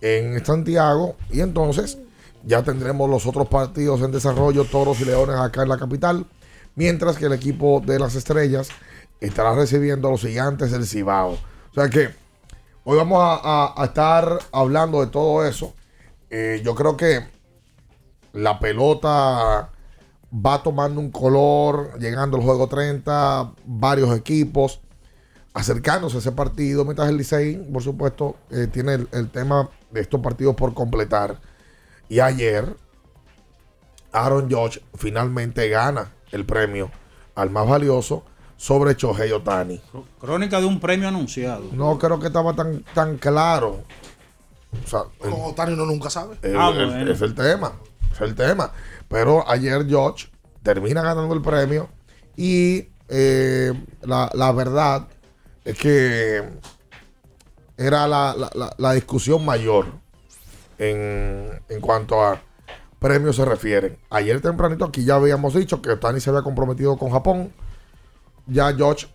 [0.00, 1.98] en Santiago y entonces
[2.46, 6.26] ya tendremos los otros partidos en desarrollo, Toros y Leones acá en la capital,
[6.74, 8.68] mientras que el equipo de las Estrellas
[9.20, 11.32] estará recibiendo a los gigantes del Cibao.
[11.32, 12.10] O sea que
[12.84, 15.74] hoy vamos a, estar hablando de todo eso.
[16.30, 17.26] Eh, yo creo que
[18.32, 19.70] la pelota
[20.34, 24.80] va tomando un color, llegando al juego 30, varios equipos
[25.54, 30.20] acercándose a ese partido, mientras el Licey, por supuesto, eh, tiene el tema de estos
[30.20, 31.38] partidos por completar.
[32.08, 32.76] Y ayer,
[34.12, 36.90] Aaron Judge finalmente gana el premio
[37.34, 38.24] al más valioso
[38.56, 39.80] sobre Shohei Otani.
[40.20, 41.64] Crónica de un premio anunciado.
[41.72, 43.82] No creo que estaba tan, tan claro.
[44.84, 46.36] O sea, el- Con Otani uno nunca sabe.
[46.42, 47.10] el- Ah, el- bueno.
[47.12, 47.72] es el tema.
[48.12, 48.70] Es el tema.
[49.08, 50.28] Pero ayer George
[50.62, 51.88] termina ganando el premio.
[52.36, 55.08] Y eh, la, la verdad
[55.64, 56.42] es que
[57.76, 59.86] era la, la- la- la discusión mayor
[60.78, 62.40] en, en cuanto a
[62.98, 63.98] premios se refieren.
[64.10, 67.52] Ayer tempranito aquí ya habíamos dicho que Otani se había comprometido con Japón.
[68.46, 69.06] Ya George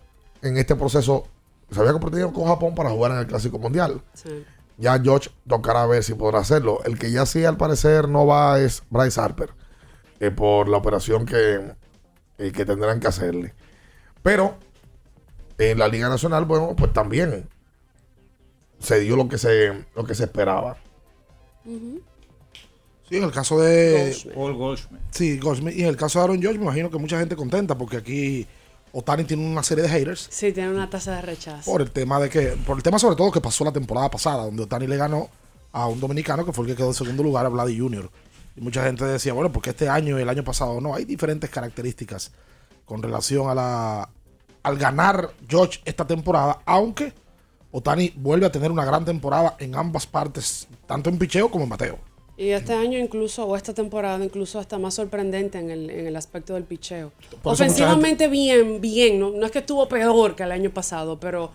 [0.42, 1.26] en este proceso
[1.70, 4.02] se había comprometido con Japón para jugar en el Clásico Mundial.
[4.14, 4.44] Sí.
[4.76, 6.80] Ya George tocará ver si podrá hacerlo.
[6.84, 9.50] El que ya sí, al parecer, no va es Bryce Harper.
[10.20, 11.72] eh, por la operación que,
[12.38, 13.54] eh, que tendrán que hacerle.
[14.22, 14.56] Pero
[15.58, 17.48] en la Liga Nacional, bueno, pues también
[18.78, 20.76] se dio lo que se, lo que se esperaba.
[21.64, 24.16] Sí, en el caso de.
[24.34, 25.00] Paul Goldschmidt.
[25.10, 25.76] Sí, Goldschmidt.
[25.76, 28.46] Y en el caso de Aaron George, me imagino que mucha gente contenta porque aquí
[28.92, 30.28] Otani tiene una serie de haters.
[30.30, 31.70] Sí, tiene una tasa de rechazo.
[31.70, 32.56] Por el tema de que.
[32.66, 35.28] Por el tema sobre todo que pasó la temporada pasada, donde Otani le ganó
[35.72, 38.10] a un dominicano que fue el que quedó en segundo lugar, a Vladi Jr.
[38.56, 41.50] Y mucha gente decía, bueno, porque este año y el año pasado no, hay diferentes
[41.50, 42.32] características
[42.84, 44.08] con relación a la
[44.62, 47.14] al ganar George esta temporada, aunque
[47.72, 51.70] Otani vuelve a tener una gran temporada en ambas partes, tanto en picheo como en
[51.70, 51.98] bateo.
[52.36, 56.16] Y este año incluso, o esta temporada incluso hasta más sorprendente en el, en el
[56.16, 57.12] aspecto del picheo.
[57.42, 59.30] Ofensivamente bien, bien, ¿no?
[59.30, 61.52] no es que estuvo peor que el año pasado, pero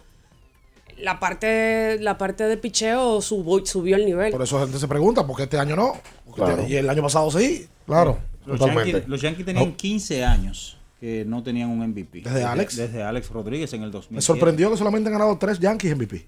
[0.98, 4.32] la parte, la parte de picheo subió, subió el nivel.
[4.32, 5.94] Por eso la gente se pregunta, ¿por qué este año no?
[6.36, 6.62] Claro.
[6.62, 7.68] este- y el año pasado sí.
[7.88, 8.92] Claro, Los totalmente.
[8.92, 9.76] Yankees, los Yankees tenían Oh.
[9.76, 12.22] 15 años que no tenían un MVP.
[12.22, 12.76] ¿Desde Alex?
[12.78, 14.16] Desde Alex Rodríguez en el 2000.
[14.16, 16.28] Me sorprendió que solamente han ganado tres Yankees MVP.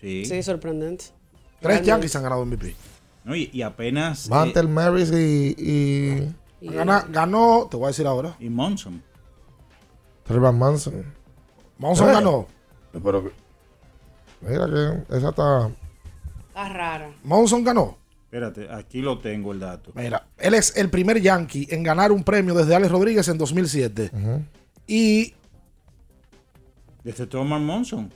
[0.00, 0.24] Sí.
[0.24, 1.04] Sí, sorprendente.
[1.06, 1.14] Tres
[1.62, 1.86] Realmente.
[1.88, 2.74] Yankees han ganado MVP.
[3.24, 4.28] No, y, y apenas.
[4.28, 8.36] Mantle, Maris y, y Gana- ganó, te voy a decir ahora.
[8.40, 9.02] Y Monson.
[10.24, 11.04] Trevor Manson.
[11.78, 12.46] Monson Eh, ganó.
[12.92, 13.32] Pero que-
[14.40, 15.70] mira que esa está.
[16.48, 17.10] Está rara.
[17.24, 17.96] Monson ganó.
[18.26, 19.92] Espérate, aquí lo tengo el dato.
[19.94, 24.10] Mira, él es el primer Yankee en ganar un premio desde Alex Rodríguez en 2007.
[24.86, 25.34] Y
[27.04, 28.12] Desde Thomas Monson.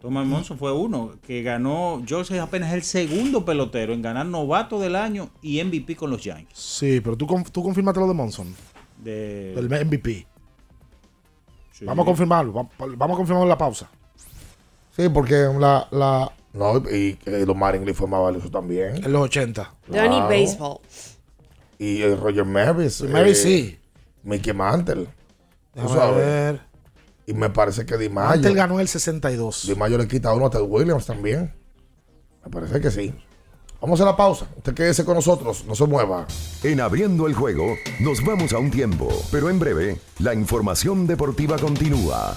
[0.00, 2.02] Thomas Monson fue uno que ganó.
[2.06, 6.24] George es apenas el segundo pelotero en ganar novato del año y MVP con los
[6.24, 6.58] Yankees.
[6.58, 8.54] sí, pero tú, tú confirmate lo de Monson,
[8.96, 10.26] De, del MVP.
[11.72, 11.84] Sí.
[11.84, 13.90] Vamos a confirmarlo, va- vamos a confirmarlo en la pausa.
[14.96, 15.86] Sí, porque la.
[15.90, 18.96] la no, y que los Marlins fue más valioso también.
[19.04, 19.74] En los 80.
[19.88, 20.28] Danny Claro.
[20.28, 20.78] Baseball.
[21.78, 23.02] Y eh, Roger Maris.
[23.02, 23.78] Maris sí.
[24.22, 25.04] Mickey Mantle.
[25.04, 25.10] Tú
[25.74, 26.16] Déjame sabes.
[26.16, 26.60] ver.
[27.26, 28.28] Y me parece que Di Mayo.
[28.30, 29.66] Mantle ganó el 62.
[29.68, 31.54] Di Mayo le quita uno a Ted Williams también.
[32.44, 33.14] Me parece que sí.
[33.80, 34.46] Vamos a la pausa.
[34.58, 35.64] Usted quédese con nosotros.
[35.66, 36.26] No se mueva.
[36.62, 41.56] En abriendo el juego, nos vamos a un tiempo, pero en breve, la información deportiva
[41.58, 42.36] continúa.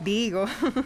[0.00, 0.44] Digo,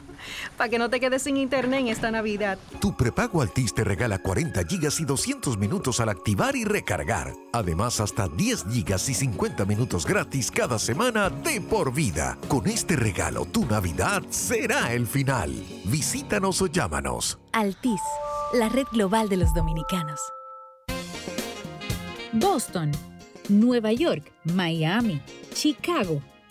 [0.56, 2.58] para que no te quedes sin internet en esta Navidad.
[2.80, 7.34] Tu prepago Altis te regala 40 gigas y 200 minutos al activar y recargar.
[7.52, 12.38] Además, hasta 10 gigas y 50 minutos gratis cada semana de por vida.
[12.48, 15.52] Con este regalo, tu Navidad será el final.
[15.84, 17.38] Visítanos o llámanos.
[17.52, 18.00] Altis,
[18.54, 20.20] la red global de los dominicanos.
[22.32, 22.92] Boston,
[23.48, 25.20] Nueva York, Miami,
[25.52, 26.22] Chicago.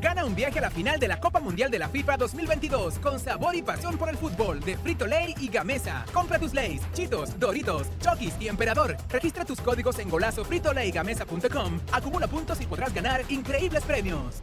[0.00, 3.20] Gana un viaje a la final de la Copa Mundial de la FIFA 2022 con
[3.20, 6.06] sabor y pasión por el fútbol de Frito Lay y Gamesa.
[6.12, 8.96] Compra tus Lays, Chitos, Doritos, Chokis y Emperador.
[9.10, 11.80] Registra tus códigos en golazo fritolaygamesa.com.
[11.92, 14.42] Acumula puntos y podrás ganar increíbles premios.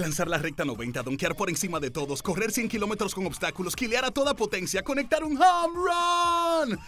[0.00, 4.04] lanzar la recta 90, donkear por encima de todos, correr 100 kilómetros con obstáculos, quilear
[4.04, 6.78] a toda potencia, conectar un home run.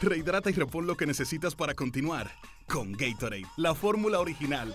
[0.00, 2.30] Rehidrata y repon lo que necesitas para continuar
[2.66, 4.74] con Gatorade, la fórmula original.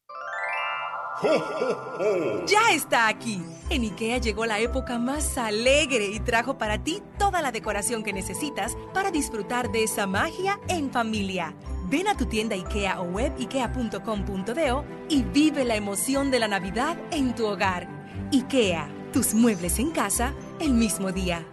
[2.47, 3.41] Ya está aquí.
[3.69, 8.13] En IKEA llegó la época más alegre y trajo para ti toda la decoración que
[8.13, 11.55] necesitas para disfrutar de esa magia en familia.
[11.89, 16.97] Ven a tu tienda IKEA o web ikea.com.do y vive la emoción de la Navidad
[17.11, 17.87] en tu hogar.
[18.31, 21.45] IKEA, tus muebles en casa el mismo día.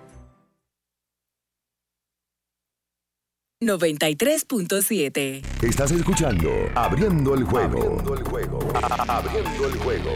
[3.61, 5.43] 93.7.
[5.63, 7.83] Estás escuchando Abriendo el juego.
[7.83, 8.58] Abriendo el juego.
[8.81, 10.11] Abriendo el juego.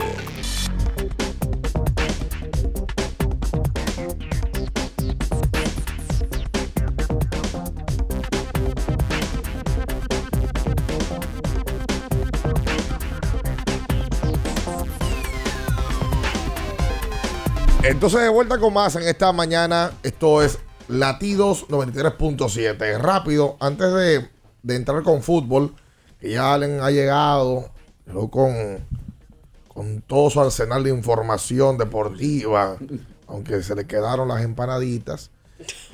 [17.82, 19.90] Entonces, de vuelta con más en esta mañana.
[20.04, 22.98] Esto es Latidos 93.7.
[22.98, 24.30] Rápido, antes de,
[24.62, 25.74] de entrar con fútbol,
[26.20, 27.72] que ya Allen ha llegado
[28.06, 28.54] llegó con,
[29.68, 32.76] con todo su arsenal de información deportiva,
[33.26, 35.31] aunque se le quedaron las empanaditas.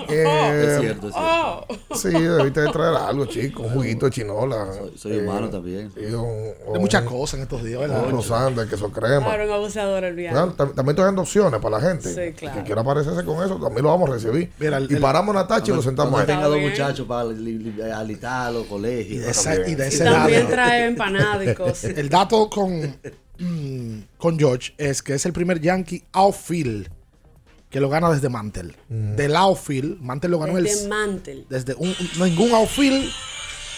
[0.09, 1.66] Eh, Es cierto, es cierto.
[1.95, 3.62] Sí, debiste de traer algo, chico.
[3.64, 4.69] Un juguito de chinola.
[4.97, 5.91] soy humano también.
[5.95, 8.07] Sí, un- Hay muchas un- cosas en estos días, ¿verdad?
[8.07, 9.25] Unos sándwiches, queso crema.
[9.27, 10.35] Claro, un abusador el viaje.
[10.35, 12.59] Claro, tam- también estoy dando opciones para la gente Sí, claro.
[12.59, 14.51] que quiera aparecerse con eso, también lo vamos a recibir.
[14.89, 16.27] y paramos Natacha y lo sentamos ahí.
[16.27, 19.47] tenga dos muchachos para li- li- alitarlos, colegios.
[19.66, 21.85] Y de de ese También trae empanadas y cosas.
[21.85, 22.97] El dato con,
[23.39, 26.89] mm, con George es que es el primer Yankee outfield
[27.71, 28.75] que lo gana desde Mantle.
[28.89, 30.89] Del outfield, Mantle lo ganó Desde el.
[30.89, 31.45] Mantle.
[31.49, 33.11] Desde un, un- ningún outfield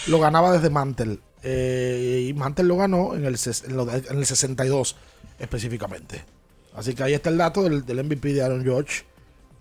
[0.06, 1.18] lo ganaba desde Mantle.
[1.42, 3.36] Eh, y Mantle lo ganó en el,
[3.66, 4.96] en lo de- en el 62
[5.38, 6.22] específicamente.
[6.74, 9.02] Así que ahí está el dato del, del MVP de Aaron George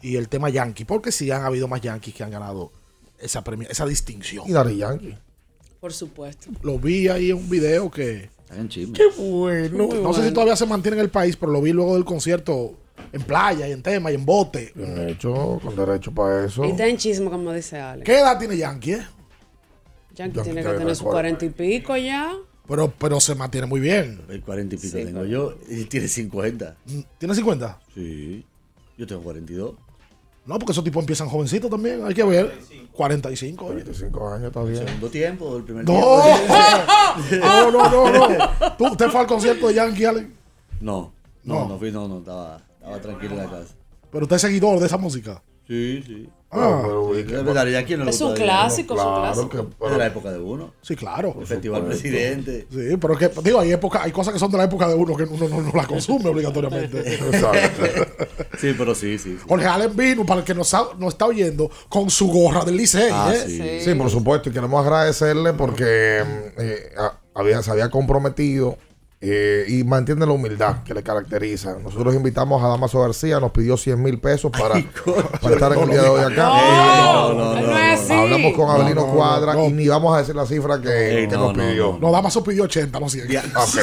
[0.01, 0.85] y el tema Yankee.
[0.85, 2.71] Porque sí han habido más Yankees que han ganado
[3.17, 4.47] esa, premia- esa distinción.
[4.47, 5.17] Y Daddy Yankee.
[5.79, 6.49] Por supuesto.
[6.61, 8.29] Lo vi ahí en un video que.
[8.55, 8.93] en chisme.
[8.93, 9.87] Qué bueno.
[9.87, 12.05] Muy no sé si todavía se mantiene en el país, pero lo vi luego del
[12.05, 12.75] concierto
[13.11, 14.71] en playa y en tema y en bote.
[14.75, 16.65] De hecho, con derecho para eso.
[16.65, 18.03] Y está en chismo, como dice Ale.
[18.03, 18.93] ¿Qué edad tiene Yankee?
[18.93, 18.97] eh?
[20.15, 22.33] Yankee Yankee tiene que tener sus cuarenta y pico ya.
[22.67, 24.21] Pero, pero se mantiene muy bien.
[24.29, 26.75] El 40 y pico Sí, tengo yo y tiene 50.
[27.17, 27.79] ¿Tiene 50?
[27.95, 28.45] Sí.
[28.97, 29.73] Yo tengo 42.
[30.45, 32.03] No, porque esos tipos empiezan jovencitos también.
[32.05, 32.59] Hay que ver.
[32.93, 33.65] 45.
[33.65, 33.73] oye.
[33.83, 34.85] 45 años está bien.
[34.85, 36.53] Segundo tiempo, el primer No, tiempo.
[37.45, 38.75] no, no, no, no.
[38.77, 40.33] ¿Tú, ¿Usted fue al concierto de Yankee, Allen?
[40.81, 41.55] No, No.
[41.61, 42.61] no, no fui, no, no, estaba,
[42.95, 43.73] estaba tranquilo en la casa.
[44.11, 45.41] Pero usted es seguidor de esa música.
[45.67, 46.29] Sí, sí.
[46.51, 46.81] Ah.
[47.13, 49.49] Sí, es verdad, ¿y a quién no le Es un clásico, es un clásico.
[49.49, 50.73] que- Es de la época de uno.
[50.81, 51.35] Sí, claro.
[51.39, 52.65] El Festival Presidente.
[52.71, 54.95] Sí, pero es que, digo, hay, época, hay cosas que son de la época de
[54.95, 57.19] uno que uno no, no la consume obligatoriamente.
[58.59, 59.37] Sí, pero sí, sí.
[59.37, 59.45] sí.
[59.47, 62.75] Jorge Allen vino, para el que nos, ha- nos está oyendo, con su gorra del
[62.77, 63.09] Licey.
[63.11, 63.43] Ah, ¿eh?
[63.45, 63.79] sí.
[63.91, 68.75] Sí, por supuesto, y queremos agradecerle porque mm, eh, a- había, se había comprometido
[69.21, 71.75] eh, y mantiene la humildad que le caracteriza.
[71.83, 74.75] Nosotros invitamos a Damaso García, nos pidió 100 mil pesos para,
[75.41, 76.43] para estar en el día de hoy acá.
[76.43, 77.79] No, no, no, no.
[78.21, 79.65] Hablamos con Abelino No, no, Cuadra no.
[79.65, 81.97] y ni vamos a decir la cifra que, Ey, que no, nos no, pidió.
[81.99, 83.25] No, Damaso pidió 80, no 100.
[83.27, 83.75] Ok,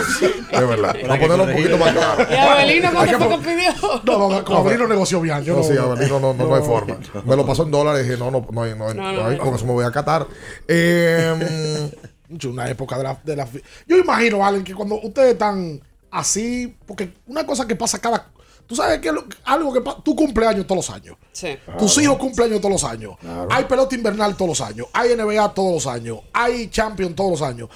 [0.52, 0.96] es verdad.
[1.02, 2.26] Vamos a ponerlo un poquito más claro.
[2.30, 3.72] ¿Y Abelino cuánto que pidió?
[4.04, 5.42] No, no, no, con Abelino negoció bien.
[5.44, 6.96] Yo No, no, sí, Abelino no, no, no hay forma.
[7.26, 9.12] Me lo pasó en dólares y dije, no, no, no hay, no hay, No, no
[9.12, 9.42] no, hay, no.
[9.44, 10.26] con eso me voy a catar.
[10.66, 12.15] Eh, Mucho,
[12.48, 13.48] Una época de la, de la.
[13.86, 18.30] Yo imagino, Allen, que cuando ustedes están así, porque una cosa que pasa cada
[18.66, 21.16] Tú sabes que lo- algo que pa- tú cumpleaños todos los años.
[21.30, 21.56] Sí.
[21.78, 23.14] Tus hijos cumpleaños todos los años.
[23.48, 24.88] Hay pelota invernal todos los años.
[24.92, 26.18] Hay NBA todos los años.
[26.32, 27.68] Hay Champions todos los años.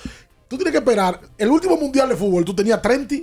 [0.48, 1.20] Tú tienes que esperar.
[1.38, 3.14] El último mundial de fútbol, tú tenías 30.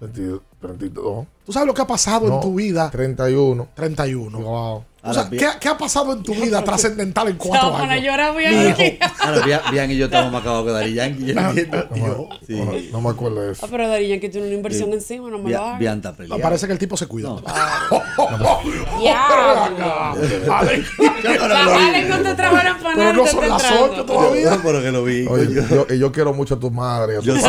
[0.00, 0.40] 32.
[0.66, 1.26] 32.
[1.44, 2.90] ¿Tú sabes lo que ha pasado No, en tu vida?
[2.90, 3.68] 31.
[3.74, 4.38] 31.
[4.38, 4.84] Wow.
[5.08, 8.04] O sea, ¿qué, qué ha pasado en tu vida trascendental en cuatro a años?
[8.04, 8.82] llorar aquí.
[8.82, 9.06] hijo.
[9.20, 11.26] Ahora, Bian, Bian y yo estamos más acabados que Dari Yankee.
[11.26, 12.28] Yo no entiendo.
[12.44, 12.88] Sí.
[12.90, 13.64] No me acuerdo de eso.
[13.64, 14.94] Ah, pero Dari Yankee tiene una inversión Sí.
[14.96, 15.78] encima, no me lo hagas.
[15.78, 16.12] Bian está
[16.42, 17.28] parece que el tipo se cuida.
[20.50, 23.12] Alex, no te trabajan para Pero nada.
[23.12, 23.92] no te son está las entrando.
[23.92, 24.50] 8 todavía.
[24.50, 25.26] No, pero que lo vi.
[25.28, 27.18] Oye, yo, y yo quiero mucho a tu madre.
[27.18, 27.42] a Yo sé.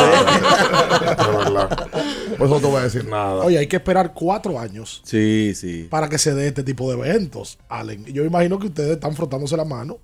[2.38, 3.44] Por eso te voy a decir nada.
[3.44, 5.88] Oye, hay que esperar cuatro años Sí, sí.
[5.90, 8.04] para que se dé este tipo de eventos, Allen.
[8.06, 9.98] Yo imagino que ustedes están frotándose la mano.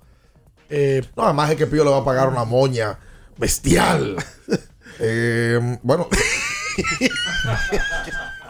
[0.69, 2.99] Eh, No, además es que Pío le va a pagar una moña
[3.37, 4.15] bestial.
[4.97, 6.07] Eh, bueno,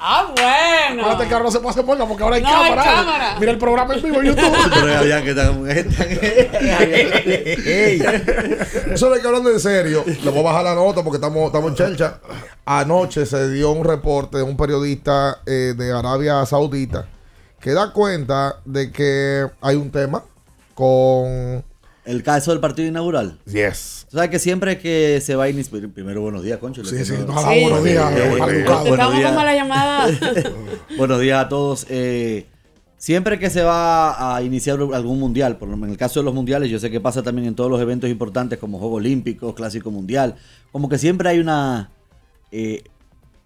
[0.08, 1.02] Ah, bueno.
[1.02, 3.38] Acuérdate que ahora no se puede hacer porque ahora hay No, hay cámara.
[3.40, 4.56] Mira el programa en vivo en YouTube.
[4.72, 5.68] Pero Bian que están.
[8.94, 11.72] eso de que hablando en serio, le voy a bajar la nota porque estamos, estamos
[11.72, 12.20] en chelcha.
[12.66, 17.08] Anoche se dio un reporte de un periodista eh, de Arabia Saudita
[17.60, 20.24] que da cuenta de que hay un tema
[20.76, 21.66] con...
[22.06, 23.38] El caso del partido inaugural.
[23.52, 24.06] Yes.
[24.10, 25.88] Tú sabes que siempre que se va a iniciar.
[25.90, 26.86] Primero, buenos días, Concho.
[26.86, 27.62] Sí, sí, no, no, Sí.
[27.62, 28.84] buenos días, Eh, maleducado.
[28.84, 29.36] Te buenos estamos días.
[29.36, 30.08] la llamada.
[30.98, 31.88] Buenos días a todos.
[31.90, 32.46] Eh,
[32.98, 36.26] siempre que se va a iniciar algún mundial, por lo menos en el caso de
[36.26, 39.56] los mundiales, yo sé que pasa también en todos los eventos importantes como Juegos Olímpicos,
[39.56, 40.36] Clásico Mundial,
[40.72, 41.90] como que siempre hay una...
[42.52, 42.84] eh,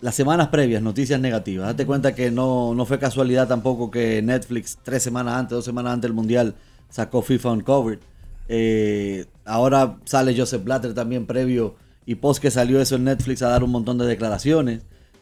[0.02, 1.68] las semanas previas, noticias negativas.
[1.68, 5.94] Date cuenta que no, no fue casualidad tampoco que Netflix tres semanas antes, dos semanas
[5.94, 6.56] antes del mundial,
[6.90, 8.00] sacó FIFA Uncovered.
[8.52, 11.76] Eh, ahora sale Joseph Blatter también previo
[12.06, 14.82] y post que salió eso en Netflix a dar un montón de declaraciones.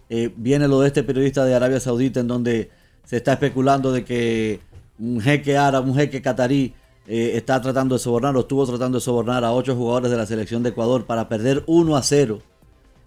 [0.10, 2.72] Eh, viene lo de este periodista de Arabia Saudita en donde
[3.04, 4.62] se está especulando de que
[4.98, 6.74] un jeque árabe, un jeque catarí
[7.06, 10.26] eh, está tratando de sobornar o estuvo tratando de sobornar a ocho jugadores de la
[10.26, 12.40] selección de Ecuador para perder 1 a 0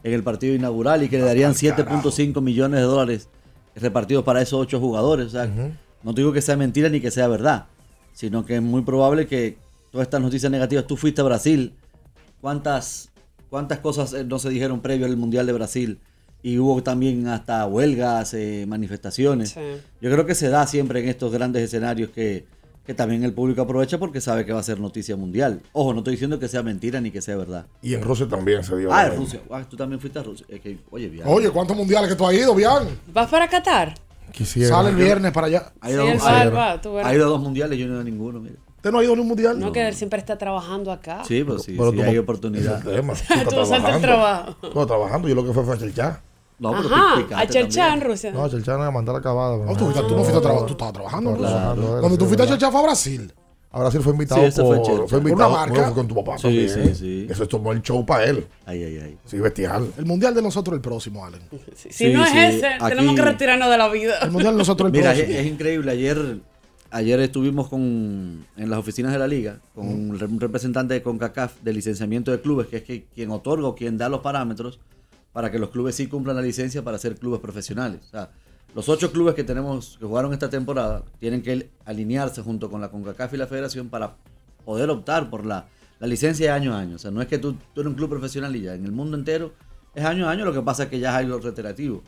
[0.03, 3.29] en el partido inaugural y que le darían 7.5 millones de dólares
[3.75, 5.29] repartidos para esos ocho jugadores.
[5.29, 5.47] O sea,
[6.03, 7.66] no te digo que sea mentira ni que sea verdad,
[8.12, 9.57] sino que es muy probable que
[9.91, 11.74] todas estas noticias negativas, tú fuiste a Brasil,
[12.41, 13.11] ¿cuántas,
[13.49, 15.99] cuántas cosas eh, no se dijeron previo al Mundial de Brasil?
[16.43, 19.51] Y hubo también hasta huelgas, eh, manifestaciones.
[19.51, 19.61] Sí.
[20.01, 22.47] Yo creo que se da siempre en estos grandes escenarios que,
[22.86, 25.61] que también el público aprovecha porque sabe que va a ser noticia mundial.
[25.72, 27.66] Ojo, no estoy diciendo que sea mentira ni que sea verdad.
[27.82, 28.91] Y en Rusia también se dio.
[28.91, 29.41] Ah, en Rusia.
[29.51, 30.47] Ah, tú también fuiste a Rusia.
[30.49, 31.24] Es que, oye, bien.
[31.26, 32.88] Oye, ¿cuántos mundiales que tú has ido, Bian?
[33.12, 33.93] ¿Vas para Qatar?
[34.32, 34.70] Quisiera.
[34.70, 35.72] Sale el viernes para allá.
[35.80, 38.41] Ha ido, a- va, ha ido a dos mundiales, yo no he ido a ninguno.
[38.41, 38.55] Mira.
[38.81, 39.61] ¿Usted no ha ido a un mundial?
[39.61, 41.22] No, que él siempre está trabajando acá.
[41.26, 42.78] Sí, pues sí, Pero sí tú hay no- oportunidad.
[42.78, 43.12] ese es el tema.
[43.14, 44.01] Tú Tú estás no saltas el trabajando.
[44.01, 44.66] trabajo.
[44.68, 45.28] Estás trabajando.
[45.28, 46.20] Yo lo que fue fue a Chelchá.
[46.59, 48.01] No, pero Ajá, a Chelcha en.
[48.01, 48.31] Rusia.
[48.33, 49.57] No, a Chelchá no a mandar acabada.
[49.57, 51.31] No, tú, fuiste- tú no fuiste a trabajar, tú estabas trabajando.
[51.33, 51.37] ¿no?
[51.39, 52.47] Claro, Donde tú fuiste a.
[52.47, 53.33] Chachá fue a Brasil.
[53.72, 55.07] A Brasil fue invitado Sí, fue por, Chelcha.
[55.07, 55.72] fue invitado Una marca.
[55.74, 56.68] bueno, fue con tu papá Sí, también.
[56.68, 57.26] sí, sí.
[57.31, 58.47] Eso tomó el show para él.
[58.66, 59.18] Ay, ay, ay.
[59.24, 59.93] Sí, bestial.
[59.97, 61.41] El mundial de nosotros el próximo, Allen.
[61.76, 64.18] Si Sí, no es sí, ese, aquí- tenemos que retirarnos de la vida.
[64.22, 65.39] El mundial de nosotros el Mira, es, próximo.
[65.39, 65.93] es increíble.
[65.93, 66.39] Ayer,
[66.91, 71.03] ayer estuvimos con, en las oficinas de la liga con un re- un representante de
[71.03, 74.80] CONCACAF de licenciamiento de clubes, que es que, quien otorga o quien da los parámetros
[75.32, 78.01] para que los clubes sí cumplan la licencia para ser clubes profesionales.
[78.09, 78.30] O sea,
[78.74, 82.88] los ocho clubes que tenemos que jugaron esta temporada tienen que alinearse junto con la
[82.88, 84.16] CONCACAF y la federación para
[84.64, 85.66] poder optar por la,
[85.99, 86.97] la licencia de año a año.
[86.97, 88.74] O sea, no es que tú, tú eres un club profesional y ya.
[88.74, 89.53] En el mundo entero
[89.95, 92.03] es año a año, lo que pasa es que ya hay lo reiterativo.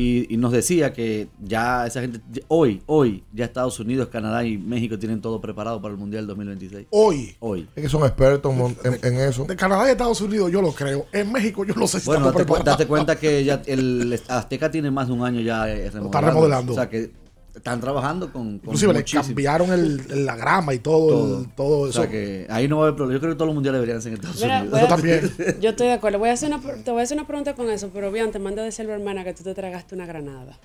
[0.00, 4.56] Y, y nos decía que ya esa gente, hoy, hoy, ya Estados Unidos, Canadá y
[4.56, 6.86] México tienen todo preparado para el Mundial 2026.
[6.90, 7.34] Hoy.
[7.40, 7.66] Hoy.
[7.74, 9.44] Es que son expertos en, en- en eso.
[9.44, 11.06] De Canadá y Estados Unidos yo lo creo.
[11.12, 14.70] En México yo no sé si Bueno, date, cu- date cuenta que ya el Azteca
[14.70, 16.20] tiene más de un año ya eh, remodelando.
[16.28, 16.72] remodelando.
[16.72, 17.10] O sea que
[17.58, 19.22] están trabajando con, con Inclusive le muchísimo.
[19.24, 21.38] cambiaron el, el- la grama y todo, todo.
[21.40, 22.00] el- todo O eso.
[22.02, 23.14] sea que ahí no va a haber problema.
[23.16, 24.78] Yo creo que todos los mundiales deberían ser en Estados Mira, Unidos.
[24.78, 25.32] a- Yo también.
[25.60, 26.18] Yo estoy de acuerdo.
[26.18, 28.38] Voy a hacer una, te voy a hacer una pregunta con eso, pero bien, te
[28.38, 30.58] manda a decir a hermana que tú te tragaste una granada.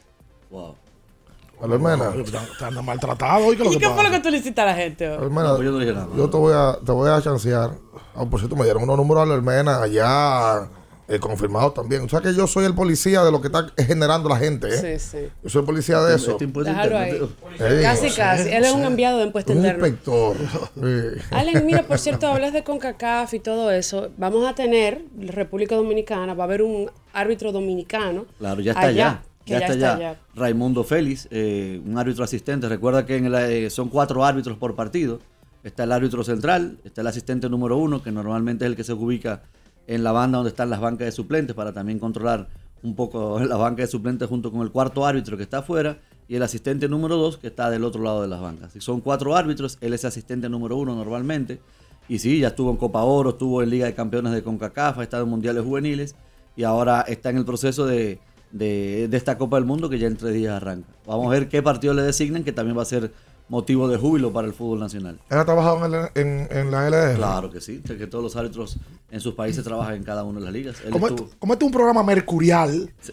[0.49, 0.75] Wow.
[1.61, 2.11] A la hermana.
[2.59, 3.53] Te andan maltratado.
[3.53, 4.09] ¿Y qué es lo ¿Y que qué fue pasa?
[4.09, 5.05] lo que tú le hiciste a la gente?
[5.05, 6.07] Hermana, No, pues yo no dije nada.
[6.17, 7.71] yo te voy a, te voy a chancear.
[8.15, 10.67] Ah, por cierto, me dieron unos números a la hermana allá
[11.15, 12.01] eh, confirmados también.
[12.03, 14.67] O sea que yo soy el policía de lo que está generando la gente.
[14.67, 14.99] ¿eh?
[14.99, 15.27] Sí, sí.
[15.43, 16.31] Yo soy el policía de eso.
[16.31, 17.19] Este impuesto Déjalo ahí.
[17.59, 18.49] Eh, Casi, sí, casi.
[18.49, 19.85] Él es un enviado de impuesto Un interno.
[19.85, 20.37] inspector.
[20.75, 21.21] Sí.
[21.31, 24.09] Allen, mira, por cierto, hablas de CONCACAF y todo eso.
[24.17, 28.25] Vamos a tener, República Dominicana, va a haber un árbitro dominicano.
[28.39, 29.23] Claro, ya está allá.
[29.45, 30.19] Ya, está allá.
[30.35, 32.67] Raimundo Félix, eh, un árbitro asistente.
[32.69, 35.19] Recuerda que en eh, son cuatro árbitros por partido.
[35.63, 38.93] Está el árbitro central, está el asistente número uno, que normalmente es el que se
[38.93, 39.43] ubica
[39.87, 42.47] en la banda donde están las bancas de suplentes para también controlar
[42.83, 46.35] un poco la banca de suplentes junto con el cuarto árbitro que está afuera y
[46.35, 48.73] el asistente número dos que está del otro lado de las bancas.
[48.79, 51.59] Son cuatro árbitros, él es asistente número uno normalmente.
[52.07, 55.03] Y sí, ya estuvo en Copa Oro, estuvo en Liga de Campeones de CONCACAF, ha
[55.03, 56.15] estado en Mundiales Juveniles
[56.55, 58.19] y ahora está en el proceso de,
[58.51, 60.89] de, de esta Copa del Mundo que ya en tres días arranca.
[61.05, 63.11] Vamos a ver qué partido le designan, que también va a ser
[63.49, 65.19] motivo de júbilo para el fútbol nacional.
[65.29, 67.15] ¿Él ha trabajado en, el- en- en la LDR?
[67.15, 68.77] Claro que sí, que todos los árbitros
[69.11, 70.77] en sus países trabajan en cada una de las ligas.
[70.91, 73.11] Como, este, como este es un programa mercurial, este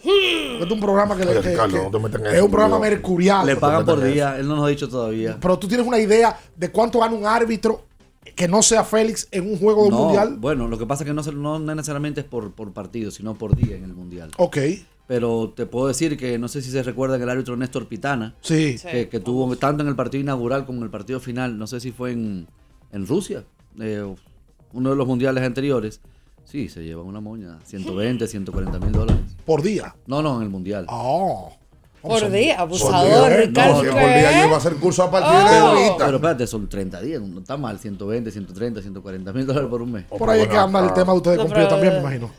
[0.63, 2.45] es un programa que, le- Oye, que- Ricardo, que- no te metas en es eso,
[2.45, 3.45] un programa mercurial.
[3.45, 5.37] Le pagan por día, él no nos ha dicho todavía.
[5.39, 7.85] Pero tú tienes una idea de cuánto gana un árbitro
[8.35, 10.37] que no sea Félix en un juego No, mundial.
[10.39, 13.33] Bueno, lo que pasa es que no, se- no necesariamente es por, por partido, sino
[13.35, 14.31] por día en el mundial.
[14.37, 14.57] Ok.
[15.11, 18.77] Pero te puedo decir que no sé si se recuerdan el árbitro Néstor Pitana, Sí.
[18.89, 21.81] que, que tuvo tanto en el partido inaugural como en el partido final, no sé
[21.81, 22.47] si fue en,
[22.93, 23.43] en Rusia,
[23.81, 24.05] eh,
[24.71, 25.99] uno de los mundiales anteriores.
[26.45, 29.21] Sí, se lleva una moña, 120, 140 mil dólares.
[29.45, 29.93] Por día.
[30.07, 30.85] No, no, en el mundial.
[30.87, 31.51] Oh.
[32.01, 33.83] Por día, Por abusador, día, Ricardo.
[33.83, 36.05] no, por día yo iba a hacer curso a partir de Pero, ahorita.
[36.05, 39.91] pero espérate, son 30 días, no está mal, 120, 130, 140 mil dólares por un
[39.91, 40.05] mes.
[40.05, 42.31] Por ahí es que anda el tema de ustedes No, cumplido también, me imagino.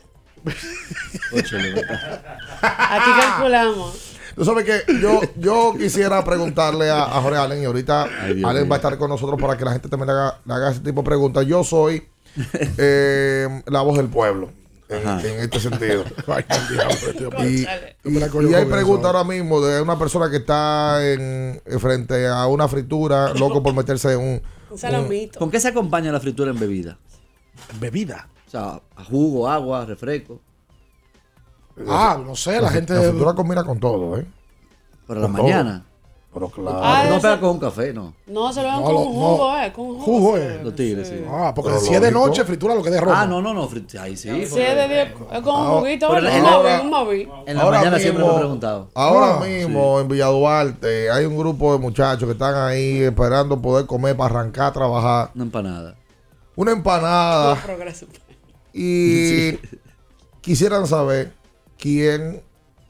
[2.67, 4.13] Aquí calculamos.
[4.35, 8.63] Tú sabes que yo, yo quisiera preguntarle a, a Jorge Allen y ahorita Dios Allen
[8.63, 8.69] mío.
[8.69, 10.79] va a estar con nosotros para que la gente también le haga, le haga ese
[10.79, 11.45] tipo de preguntas.
[11.45, 12.07] Yo soy
[12.77, 14.49] eh, la voz del pueblo
[14.89, 16.03] en, en este sentido.
[17.45, 17.65] y,
[18.29, 19.01] cojo y hay eso.
[19.05, 23.73] ahora mismo de una persona que está en, en frente a una fritura, loco por
[23.73, 24.41] meterse en un...
[24.71, 25.37] Un salamito.
[25.37, 26.97] ¿Con qué se acompaña la fritura en bebida?
[27.79, 28.27] Bebida.
[28.53, 30.39] O sea, a jugo, agua, refresco.
[31.87, 32.93] Ah, no sé, la gente.
[32.93, 34.27] La fritura combina con todo, ¿eh?
[35.07, 35.85] Para la Con mañana.
[36.31, 36.79] Pero claro.
[36.83, 38.13] Ah, no pega con un café, no.
[38.27, 39.63] No, se lo dan No, con un jugo, no.
[39.63, 39.73] eh.
[39.73, 40.05] Con un jugo.
[40.19, 40.61] Jugo, eh.
[40.63, 41.23] Los tigres, sí.
[41.27, 43.15] Ah, porque Pero si es de noche, fritura lo que de rojo.
[43.15, 43.67] Ah, no, no, no.
[43.67, 44.29] frit- Ahí sí.
[44.45, 47.29] Si es de diez, es con un Ah, juguito, en un la- móvil, un móvil.
[47.47, 48.89] En la Ahora mañana siempre me he preguntado.
[48.93, 53.59] Ahora Ah, mismo en Villa Duarte hay un grupo de muchachos que están ahí esperando
[53.59, 55.31] poder comer para arrancar a trabajar.
[55.33, 55.95] Una empanada.
[56.55, 57.55] Una empanada.
[57.63, 58.05] Progreso.
[58.73, 59.53] Y
[60.41, 61.33] quisieran saber
[61.77, 62.41] quién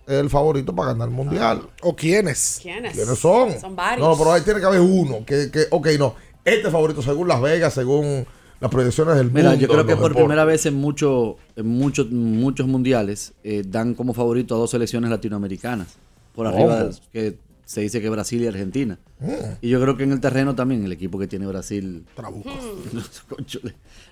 [0.08, 1.62] es el favorito para ganar el mundial.
[1.82, 2.60] ¿O quiénes?
[2.62, 2.94] ¿Quiénes?
[2.94, 3.60] ¿Quiénes son?
[3.60, 4.08] Son varios.
[4.08, 5.26] No, pero ahí tiene que haber uno.
[5.26, 6.16] Que, que, ok, no.
[6.44, 8.26] Este favorito según Las Vegas, según
[8.60, 9.62] las proyecciones del Mira, mundo.
[9.62, 10.18] yo creo que por deportes.
[10.18, 15.10] primera vez en, mucho, en muchos, muchos mundiales eh, dan como favorito a dos selecciones
[15.10, 15.88] latinoamericanas.
[16.34, 19.00] Por arriba, que se dice que Brasil y Argentina.
[19.20, 19.58] Mm.
[19.62, 22.06] Y yo creo que en el terreno también, el equipo que tiene Brasil.
[22.16, 22.50] Trabuco.
[23.48, 23.60] Yo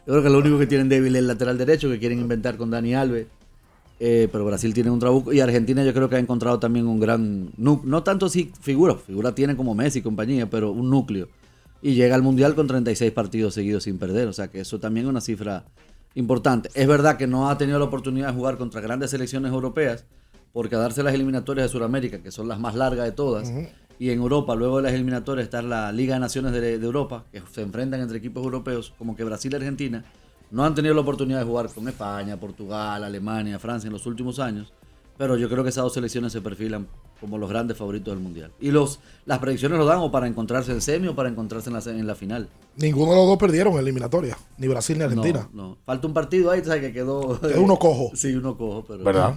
[0.05, 2.71] creo que lo único que tienen débil es el lateral derecho, que quieren inventar con
[2.71, 3.27] Dani Alves.
[3.99, 5.31] Eh, pero Brasil tiene un trabuco.
[5.31, 7.87] Y Argentina yo creo que ha encontrado también un gran núcleo.
[7.87, 11.29] No tanto así figura, figura tienen como Messi y compañía, pero un núcleo.
[11.83, 14.27] Y llega al Mundial con 36 partidos seguidos sin perder.
[14.27, 15.65] O sea que eso también es una cifra
[16.15, 16.69] importante.
[16.73, 20.05] Es verdad que no ha tenido la oportunidad de jugar contra grandes selecciones europeas,
[20.53, 23.51] porque a darse las eliminatorias de Sudamérica, que son las más largas de todas,
[23.99, 27.25] y en Europa, luego de las eliminatorias, está la Liga de Naciones de, de Europa,
[27.31, 30.03] que se enfrentan entre equipos europeos, como que Brasil y Argentina,
[30.51, 34.39] no han tenido la oportunidad de jugar con España, Portugal, Alemania, Francia en los últimos
[34.39, 34.73] años.
[35.17, 36.87] Pero yo creo que esas dos selecciones se perfilan
[37.19, 38.51] como los grandes favoritos del Mundial.
[38.59, 41.75] Y los las predicciones lo dan o para encontrarse en semi o para encontrarse en
[41.75, 42.49] la, en la final.
[42.75, 44.35] Ninguno de los dos perdieron en eliminatoria.
[44.57, 45.47] Ni Brasil ni Argentina.
[45.53, 45.77] No, no.
[45.85, 46.81] Falta un partido ahí, ¿sabes?
[46.81, 47.39] Que quedó.
[47.47, 48.11] Es uno cojo.
[48.15, 49.03] Sí, uno cojo, pero.
[49.03, 49.35] ¿Verdad?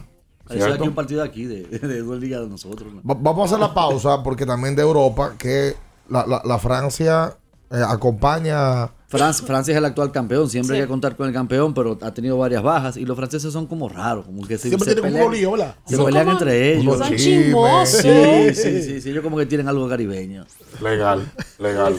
[0.51, 0.75] ¿Cierto?
[0.75, 2.93] aquí un partido aquí de, de, dos ligas de nosotros.
[2.93, 3.01] ¿no?
[3.03, 5.75] Va- Vamos a hacer la pausa porque también de Europa que
[6.09, 7.37] la, la- la Francia
[7.71, 10.81] eh, acompaña Francia, Francia es el actual campeón, siempre Sí.
[10.81, 13.67] hay que contar con el campeón, pero ha tenido varias bajas y los franceses son
[13.67, 16.75] como raros, como que se, Siempre se tienen pelean, un se Son pelean como- entre
[16.79, 16.99] ellos.
[16.99, 18.01] Son chismosos.
[18.03, 20.45] Sí, sí, sí, sí, ellos como que tienen algo caribeño.
[20.83, 21.97] legal, legal.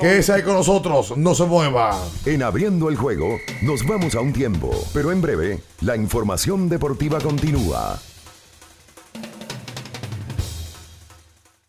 [0.00, 1.98] Quédese ahí con nosotros, no se mueva.
[2.24, 7.18] En abriendo el juego, nos vamos a un tiempo, pero en breve, la información deportiva
[7.20, 7.98] continúa.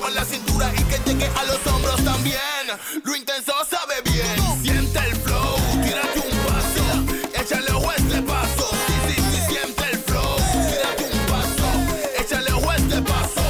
[0.00, 2.38] Mueva la cintura y que llegue a los hombros también.
[3.04, 4.62] Lo intenso sabe bien.
[4.62, 5.56] Siente el flow.
[5.82, 7.38] Tírate un paso.
[7.38, 8.70] Échale ojo a este paso.
[8.86, 10.36] Sí, sí, sí, siente el flow.
[10.70, 12.18] Tírate un paso.
[12.18, 13.42] Échale ojo a este paso.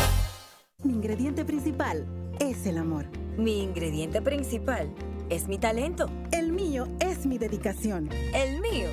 [0.82, 2.07] Mi ingrediente principal
[2.40, 3.07] es el amor.
[3.36, 4.92] Mi ingrediente principal
[5.28, 6.11] es mi talento.
[6.32, 8.09] El mío es mi dedicación.
[8.34, 8.88] El mío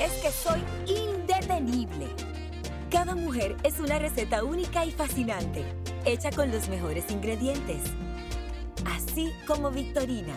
[0.00, 2.33] es que soy indetenible.
[2.94, 5.64] Cada mujer es una receta única y fascinante,
[6.04, 7.82] hecha con los mejores ingredientes.
[8.84, 10.32] Así como Victorina,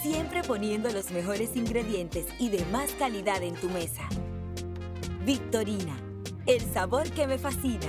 [0.00, 4.08] siempre poniendo los mejores ingredientes y de más calidad en tu mesa.
[5.24, 5.96] Victorina,
[6.46, 7.88] el sabor que me fascina.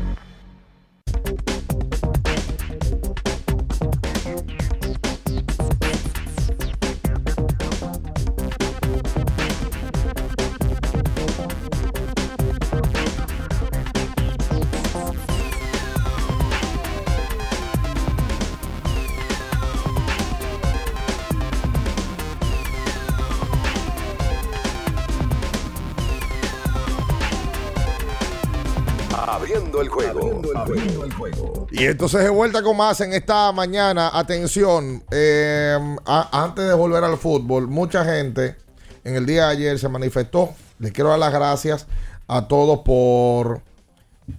[31.15, 31.67] Juego.
[31.71, 34.09] Y entonces de vuelta con más en esta mañana.
[34.13, 38.55] Atención, eh, a- antes de volver al fútbol, mucha gente
[39.03, 40.51] en el día de ayer se manifestó.
[40.79, 41.87] Les quiero dar las gracias
[42.27, 43.61] a todos por,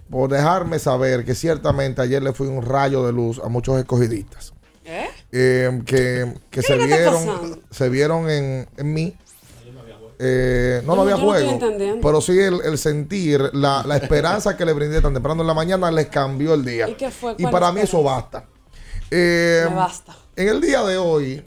[0.09, 4.53] por dejarme saber que ciertamente ayer le fui un rayo de luz a muchos escogidistas.
[4.85, 5.07] ¿Eh?
[5.31, 9.15] Eh, que, que ¿Qué se que está vieron, se vieron en, en mí.
[10.25, 11.99] Eh, no, no había juego, entendiendo.
[12.01, 15.53] pero sí el, el sentir, la, la esperanza que le brindé tan temprano en la
[15.53, 16.87] mañana les cambió el día.
[16.87, 17.33] ¿Y qué fue?
[17.37, 18.45] Y ¿Cuál para mí eso basta.
[19.11, 20.15] Eh, Me basta.
[20.35, 21.43] En el día de hoy,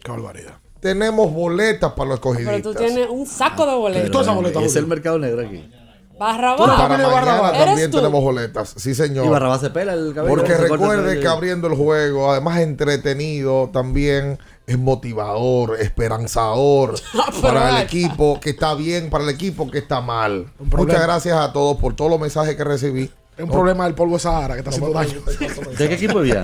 [0.80, 2.62] tenemos boletas para los Pero escogidistas.
[2.62, 4.28] tú tienes un saco de boletos.
[4.62, 5.70] Es el mercado negro aquí.
[6.18, 6.70] Barrabás.
[6.70, 7.98] Para mañana ¿Eres también tú?
[7.98, 8.74] tenemos boletas.
[8.76, 9.26] Sí, señor.
[9.26, 10.34] Y Barrabás se pela el cabello.
[10.34, 16.94] Porque recuerde que abriendo el juego, además entretenido, también es motivador, esperanzador
[17.42, 20.50] para el equipo que está bien, para el equipo que está mal.
[20.58, 23.10] Muchas gracias a todos por todos los mensajes que recibí.
[23.36, 25.20] Es un problema del polvo de Sahara que está haciendo daño.
[25.78, 26.34] ¿De qué equipo es?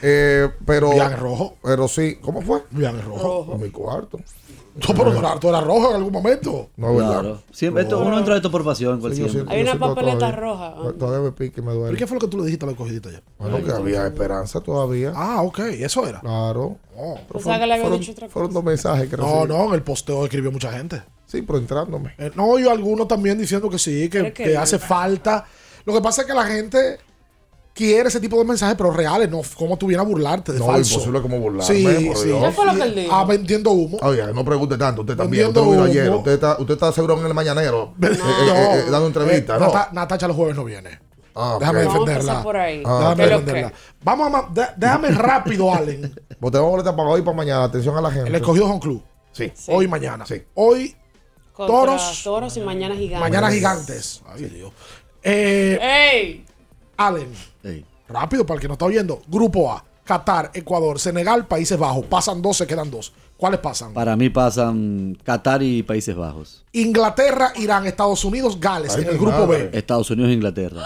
[0.00, 1.56] Eh, pero, rojo.
[1.62, 2.62] Pero sí, ¿cómo fue?
[2.72, 3.54] Rojo.
[3.54, 4.20] En mi cuarto.
[4.74, 6.70] No, pero tú eras, tú eras rojo en algún momento.
[6.76, 7.20] No, es verdad.
[7.20, 7.42] Claro.
[7.50, 9.00] Siempre, esto, uno entra esto por pasión.
[9.00, 9.56] cual Sí, yo siempre.
[9.56, 10.74] Hay yo una papeleta todavía- roja.
[10.98, 11.86] Todavía me pique y me duele.
[11.88, 13.22] ¿Pero qué fue lo que tú le dijiste a los escogidistas ya?
[13.38, 15.12] Bueno, que había esperanza todavía.
[15.14, 16.20] Ah, ok, eso era.
[16.20, 16.76] Claro.
[16.96, 17.14] Oh.
[17.14, 18.32] Pero Pensaba que le había fueron, dicho otra cosa.
[18.32, 19.48] fueron dos mensajes que No, recibí.
[19.48, 21.02] no, en el posteo escribió mucha gente.
[21.26, 22.14] Sí, pero entrándome.
[22.18, 25.44] Eh, no, y algunos también diciendo que sí, que, hace falta.
[25.84, 26.98] Lo que pasa es que la gente
[27.74, 30.66] quiere ese tipo de mensajes, pero reales, no como tú vienes a burlarte de No,
[30.66, 30.94] falso.
[30.94, 32.26] imposible como burlarme, Sí, por sí.
[32.28, 32.44] Dios.
[32.44, 33.14] ¿Qué fue lo que él dijo?
[33.14, 33.98] Ah, vendiendo humo.
[34.02, 35.02] Oye, no pregunte tanto.
[35.02, 35.46] Usted también.
[35.48, 36.10] Usted no vino ayer.
[36.10, 37.94] Usted está, usted está seguro en el mañanero.
[38.02, 38.54] eh, eh, No.
[38.54, 39.66] eh, dando entrevista, Eh, ¿no?
[39.66, 40.98] Nata- Natacha los jueves no viene.
[41.34, 41.60] Ah, ok.
[41.60, 42.42] Déjame Vamos a defenderla.
[42.42, 42.82] por ahí.
[42.84, 43.72] Ah, Déjame ¿Qué es lo defenderla.
[44.02, 46.14] Vamos a de- déjame rápido, Allen.
[46.40, 47.64] Pues tenemos boletas para hoy y para mañana.
[47.64, 48.28] Atención a la gente.
[48.28, 49.02] El escogido Home Club.
[49.32, 49.50] Sí.
[49.54, 49.70] Sí.
[49.72, 50.26] Hoy y mañana.
[50.26, 50.42] Sí.
[50.54, 50.96] Hoy,
[51.52, 52.20] Contra Toros.
[52.24, 53.20] Toros y mañana gigantes.
[53.20, 54.22] mañana gigantes.
[54.26, 54.72] Ay, Dios.
[55.22, 56.46] Eh, ¡Ey!
[57.00, 57.32] Allen.
[57.64, 57.84] Ey.
[58.08, 59.22] Rápido, para el que no está oyendo.
[59.26, 59.82] Grupo A.
[60.04, 62.04] Qatar, Ecuador, Senegal, Países Bajos.
[62.06, 63.12] Pasan dos, se quedan dos.
[63.36, 63.94] ¿Cuáles pasan?
[63.94, 66.62] Para mí pasan Qatar y Países Bajos.
[66.72, 69.70] Inglaterra, Irán, Estados Unidos, Gales, en el grupo B.
[69.72, 70.82] Estados Unidos e Inglaterra.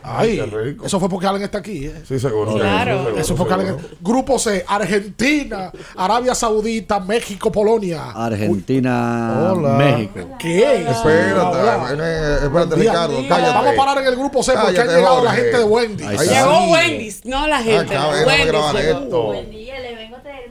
[0.00, 0.40] Ay,
[0.84, 1.86] eso fue porque Allen está aquí.
[1.86, 2.02] ¿eh?
[2.06, 2.54] Sí, seguro.
[2.54, 3.16] Claro.
[3.18, 3.76] Eso fue porque Allen.
[4.00, 8.12] Grupo C, Argentina, Arabia Saudita, México, Polonia.
[8.12, 9.70] Argentina, Hola.
[9.74, 10.20] México.
[10.38, 10.88] ¿Qué?
[10.88, 11.56] Espérate,
[11.90, 12.90] ven, eh, espérate, Día.
[12.92, 13.52] Ricardo, Vamos- cállate.
[13.52, 16.04] Vamos a parar en el grupo C porque Cállate, han llegado la gente de Wendy.
[16.04, 16.70] Llegó.
[16.72, 17.96] Wendy's, no la gente.
[17.96, 18.98] Acá, ven, vamos a Wendy's grabar llegó.
[19.00, 19.22] esto.
[19.24, 20.50] Buen día, le vengo a traer.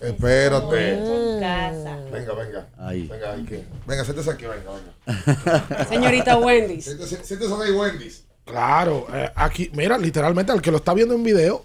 [0.00, 0.92] Espérate.
[0.92, 1.98] En casa.
[2.12, 2.66] Venga, venga.
[2.78, 3.06] Ahí.
[3.06, 3.64] Venga, aquí.
[3.86, 5.84] Venga, siéntese aquí, venga, venga.
[5.88, 6.84] Señorita Wendy's.
[6.84, 8.24] Siéntese, siéntese ahí, Wendy's.
[8.44, 11.64] Claro, eh, aquí, mira, literalmente al que lo está viendo en video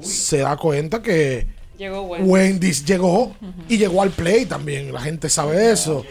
[0.00, 1.46] se da cuenta que
[1.80, 2.28] Llegó Wendy's.
[2.30, 3.34] Wendy's llegó
[3.66, 4.92] y llegó al play también.
[4.92, 6.04] La gente sabe eso.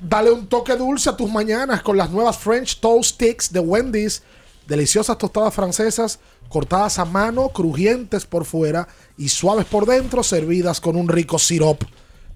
[0.00, 4.24] Dale un toque dulce a tus mañanas con las nuevas French Toast Sticks de Wendy's.
[4.66, 8.86] Deliciosas tostadas francesas cortadas a mano, crujientes por fuera
[9.16, 11.82] y suaves por dentro, servidas con un rico sirop.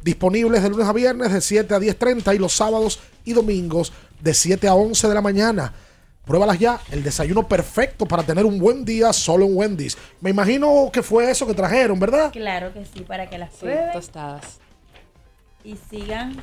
[0.03, 4.33] Disponibles de lunes a viernes de 7 a 10.30 y los sábados y domingos de
[4.35, 5.75] 7 a 11 de la mañana.
[6.25, 9.99] Pruébalas ya, el desayuno perfecto para tener un buen día solo en Wendy's.
[10.21, 12.31] Me imagino que fue eso que trajeron, ¿verdad?
[12.33, 14.59] Claro que sí, para que las Sí, prueben tostadas.
[15.65, 16.37] y sigan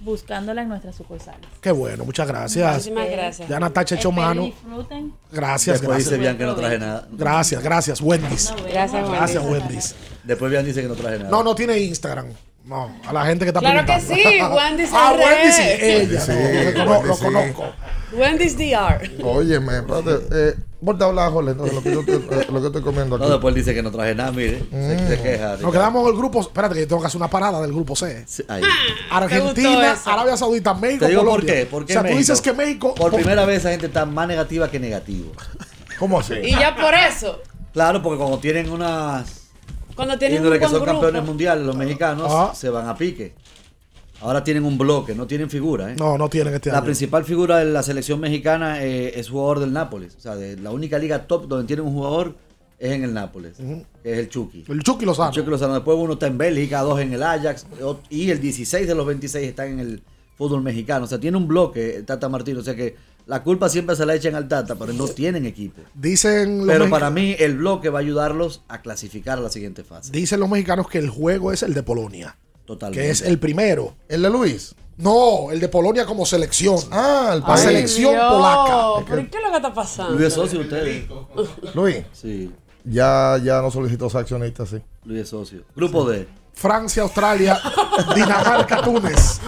[0.00, 1.40] buscándola en nuestras sucursales.
[1.60, 2.72] Qué bueno, muchas gracias.
[2.74, 3.48] Muchísimas gracias.
[3.48, 4.42] Ya Natacha echó Espero mano.
[4.42, 5.12] disfruten.
[5.32, 6.10] Gracias, Después gracias.
[6.10, 7.08] dice Bian que no traje nada.
[7.12, 8.52] Gracias, gracias, Wendy's.
[8.70, 9.10] Gracias, Wendy's.
[9.10, 9.94] Gracias, Wendy's.
[10.24, 11.30] Después Bian dice que no traje nada.
[11.30, 12.26] No, no tiene Instagram.
[12.64, 15.20] No, a la gente que está Claro que sí, Wendy's Ah, RD.
[15.20, 16.20] Wendy sí, ella.
[16.20, 16.32] Sí,
[16.78, 17.64] no, lo, conozco.
[18.12, 19.08] Wendy's DR.
[19.22, 20.26] Óyeme, espérate.
[20.32, 20.54] Eh,
[20.86, 23.24] vuelta a hablar, Jorge, entonces, lo que yo estoy, eh, lo que estoy comiendo aquí.
[23.24, 24.64] No, después dice que no traje nada, mire.
[24.70, 25.56] Se, se queja.
[25.58, 26.40] Nos quedamos en el grupo.
[26.40, 28.24] Espérate, que yo tengo que hacer una parada del grupo C.
[28.26, 28.62] Sí, ahí.
[28.62, 29.96] ¿Te gustó Argentina?
[30.06, 31.54] Arabia Saudita, México, Te digo por Colombia.
[31.54, 31.66] qué.
[31.66, 32.18] ¿Por qué o sea, tú México?
[32.18, 32.94] dices que México.
[32.94, 35.32] Por primera vez esa gente está más negativa que negativo.
[35.98, 36.34] ¿Cómo así?
[36.42, 37.40] Y ya por eso,
[37.72, 39.42] Claro, porque cuando tienen unas
[39.94, 42.54] cuando tienen un que buen son campeones grupo, mundiales, los mexicanos Ajá.
[42.54, 43.34] se van a pique.
[44.20, 45.92] Ahora tienen un bloque, no tienen figura.
[45.92, 45.96] ¿eh?
[45.98, 46.84] No, no tienen este La año.
[46.86, 50.14] principal figura de la selección mexicana eh, es jugador del Nápoles.
[50.16, 52.34] O sea, de la única liga top donde tienen un jugador
[52.78, 53.56] es en el Nápoles,
[54.02, 54.64] que es el Chucky.
[54.68, 55.28] El Chucky Lozano.
[55.30, 55.74] El Chucky Lozano.
[55.74, 57.66] Después uno está en Bélgica, dos en el Ajax
[58.10, 60.02] y el 16 de los 26 están en el
[60.36, 61.04] fútbol mexicano.
[61.04, 62.60] O sea, tiene un bloque el Tata Martino.
[62.60, 62.96] O sea que
[63.26, 65.80] la culpa siempre se la echan al Tata, pero no tienen equipo.
[65.94, 69.82] Dicen los, Pero para mí el bloque va a ayudarlos a clasificar a la siguiente
[69.82, 70.12] fase.
[70.12, 72.36] dicen los mexicanos que el juego es el de Polonia.
[72.66, 73.00] Totalmente.
[73.02, 73.94] Que es el primero.
[74.08, 74.74] ¿El de Luis?
[74.98, 76.78] No, el de Polonia como selección.
[76.90, 77.60] Ah, el La país.
[77.60, 79.04] selección Dios, polaca.
[79.08, 80.12] ¿Pero qué es lo que está pasando?
[80.14, 81.06] Luis es socio de ustedes.
[81.74, 82.50] Luis, Sí,
[82.84, 84.78] ya, ya no solicitó ser accionista, sí.
[85.04, 85.62] Luis es socio.
[85.74, 86.26] Grupo D.
[86.54, 87.58] Francia, Australia,
[88.14, 89.40] Dinamarca, Túnez.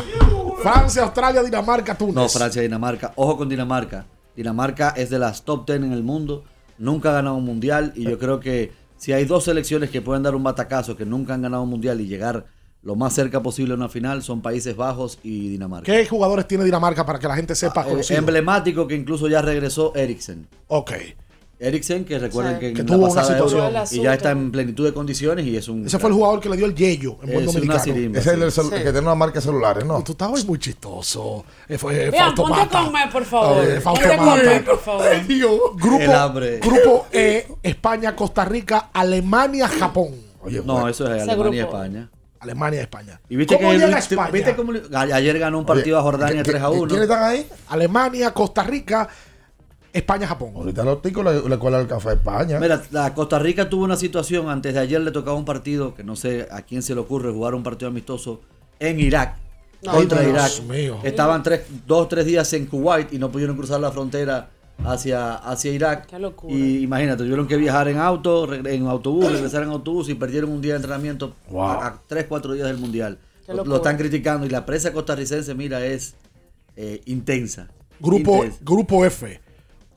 [0.62, 2.14] Francia, Australia, Dinamarca, Túnez.
[2.14, 3.12] No, Francia, Dinamarca.
[3.16, 4.06] Ojo con Dinamarca.
[4.36, 6.44] Dinamarca es de las top 10 en el mundo.
[6.76, 7.92] Nunca ha ganado un mundial.
[7.96, 11.32] Y yo creo que si hay dos selecciones que pueden dar un batacazo, que nunca
[11.34, 12.46] han ganado un mundial y llegar
[12.88, 15.84] lo más cerca posible a una final, son Países Bajos y Dinamarca.
[15.92, 18.18] ¿Qué jugadores tiene Dinamarca para que la gente sepa Eh, conocido?
[18.18, 20.48] emblemático que incluso ya regresó Eriksen.
[20.68, 20.92] Ok.
[21.60, 22.60] Eriksen, que recuerden Sí.
[22.60, 23.84] que, en Que la tuvo una Euro situación.
[24.00, 25.84] y ya está en plenitud de condiciones y es un.
[25.86, 27.82] Ese fue el jugador que le dio el yello en buen Es una dominicano.
[27.84, 28.70] sirimba, Ese es el sí.
[28.70, 30.02] que tiene una marca de celulares, ¿no?
[30.04, 31.44] Tú estabas muy chistoso.
[31.68, 32.84] Eh, fue, eh, Vean, Fausto ponte Mata.
[32.84, 33.64] con me, por favor.
[33.64, 35.06] Eh, Fausto Ponte con me, por favor.
[35.76, 36.58] Grupo, El hambre.
[36.60, 40.14] grupo E, España, Costa Rica, Alemania, Japón.
[40.40, 40.88] Oye, No, bueno.
[40.88, 41.76] eso es Alemania y grupo.
[41.76, 42.10] España.
[42.40, 43.20] Alemania, España.
[43.28, 44.30] Y viste ¿Cómo que llega Luis- España?
[44.30, 46.86] ¿viste cómo ayer ganó un partido a Jordania ¿Qué- 3 a qué- 1.
[46.88, 47.46] ¿Quiénes están ahí?
[47.68, 49.08] Alemania, Costa Rica,
[49.92, 50.52] España, Japón.
[50.54, 52.60] Ahorita los ticos le, le cuelan el café a España.
[52.60, 56.04] Mira, la Costa Rica tuvo una situación, antes de ayer le tocaba un partido, que
[56.04, 58.40] no sé a quién se le ocurre jugar un partido amistoso
[58.78, 59.34] en Irak.
[59.88, 60.68] contra Dios Irak.
[60.68, 60.98] mío.
[61.04, 64.48] Estaban tres, dos o tres días en Kuwait y no pudieron cruzar la frontera
[64.84, 66.06] hacia, hacia Irak.
[66.06, 66.54] Qué locura.
[66.54, 70.60] Y imagínate, tuvieron que viajar en auto, en autobús, regresar en autobús y perdieron un
[70.60, 71.62] día de entrenamiento Wow.
[71.62, 73.18] a, a tres, cuatro días del Mundial.
[73.48, 76.14] Lo, están criticando y la prensa costarricense, mira, es
[76.76, 77.68] eh, intensa.
[77.98, 78.58] Grupo, Intensa.
[78.62, 79.40] grupo F.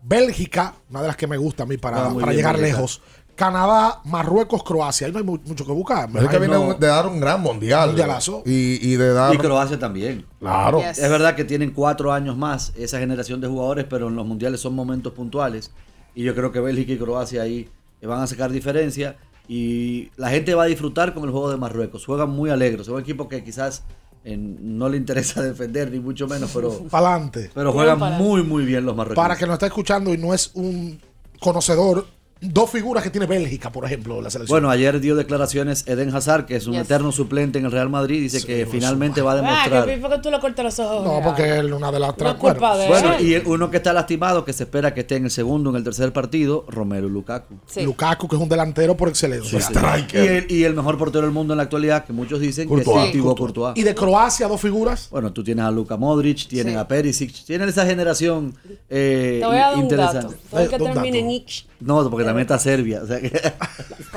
[0.04, 2.78] Bélgica, una de las que me gusta a mí para, Ah, para bien, llegar Bélgica.
[2.78, 3.02] lejos.
[3.46, 5.08] Canadá, Marruecos, Croacia.
[5.08, 6.08] Ahí no hay mu- mucho que buscar.
[6.16, 7.88] Es que viene no- un- de dar un gran mundial.
[7.90, 8.44] Mundialazo.
[8.46, 9.34] Y, y de dar.
[9.34, 10.26] Y Croacia también.
[10.40, 10.80] Claro.
[10.80, 11.00] Yes.
[11.00, 14.62] Es verdad que tienen cuatro años más esa generación de jugadores, pero en los mundiales
[14.62, 15.72] son momentos puntuales.
[16.14, 17.68] Y yo creo que Bélgica y Croacia ahí
[18.04, 19.18] van a sacar diferencia.
[19.48, 22.06] Y la gente va a disfrutar con el juego de Marruecos.
[22.06, 22.86] Juegan muy alegres.
[22.86, 23.84] Son un equipo que quizás
[24.24, 27.50] eh, no le interesa defender, ni mucho menos, pero, Pa'lante.
[27.56, 29.16] pero juegan muy, muy bien los marroquíes.
[29.16, 31.02] Para que nos está escuchando y no es un
[31.40, 32.06] conocedor,
[32.42, 34.56] dos figuras que tiene Bélgica, por ejemplo, la selección.
[34.56, 36.82] Bueno, ayer dio declaraciones Eden Hazard, que es un Yes.
[36.84, 39.86] eterno suplente en el Real Madrid, dice que finalmente va a Ah, demostrar.
[39.86, 41.04] que ¿por qué tú le cortas los ojos?
[41.06, 42.32] no, porque él una de las tres.
[42.32, 45.26] es culpa de Bueno, y uno que está lastimado, que se espera que esté en
[45.26, 47.56] el segundo, en el tercer partido, Romero Lukaku.
[47.84, 49.62] Lukaku, que es un delantero por excelencia.
[49.62, 50.16] Sí, sí.
[50.16, 53.12] Y, el, y el mejor portero del mundo en la actualidad, que muchos dicen Courtois.
[53.12, 53.78] que es Sí, Courtois.
[53.78, 55.10] Y de Croacia, dos figuras.
[55.12, 56.80] Bueno, tú tienes a Luka Modric, tienes Sí.
[56.80, 58.56] a Perisic, tienes esa generación
[58.90, 60.28] eh, Te voy a dar un interesante.
[60.36, 60.36] dato.
[60.50, 61.71] Todo el que termine en.
[61.82, 63.02] No, porque también está Serbia.
[63.04, 63.28] o sea que-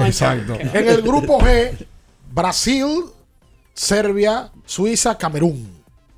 [0.06, 0.54] Exacto.
[0.54, 1.72] En el grupo G,
[2.32, 2.86] Brasil,
[3.72, 5.68] Serbia, Suiza, Camerún.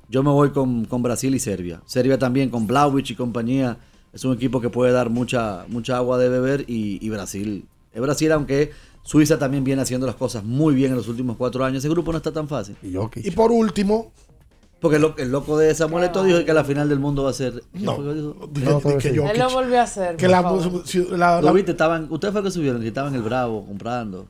[0.09, 1.81] Yo me voy con, con Brasil y Serbia.
[1.85, 3.77] Serbia también con Vlahovic y compañía.
[4.13, 7.65] Es un equipo que puede dar mucha, mucha agua de beber y, y Brasil.
[7.93, 8.71] Es Brasil, aunque
[9.03, 11.79] Suiza también viene haciendo las cosas muy bien en los últimos cuatro años.
[11.79, 12.75] Ese grupo no está tan fácil.
[13.27, 14.11] Y por último,
[14.79, 17.31] Porque el, lo- el loco de Samuel Eto'o dijo que la final del mundo va
[17.31, 17.63] a ser.
[17.73, 17.97] No,
[18.53, 20.15] ¿Qué fue que yo Él lo volvió a hacer.
[20.17, 20.83] que la, favor.
[20.85, 23.65] si- la- Lo la- viste, estaban, ustedes fue que subieron que estaban en el Bravo
[23.65, 24.27] comprando.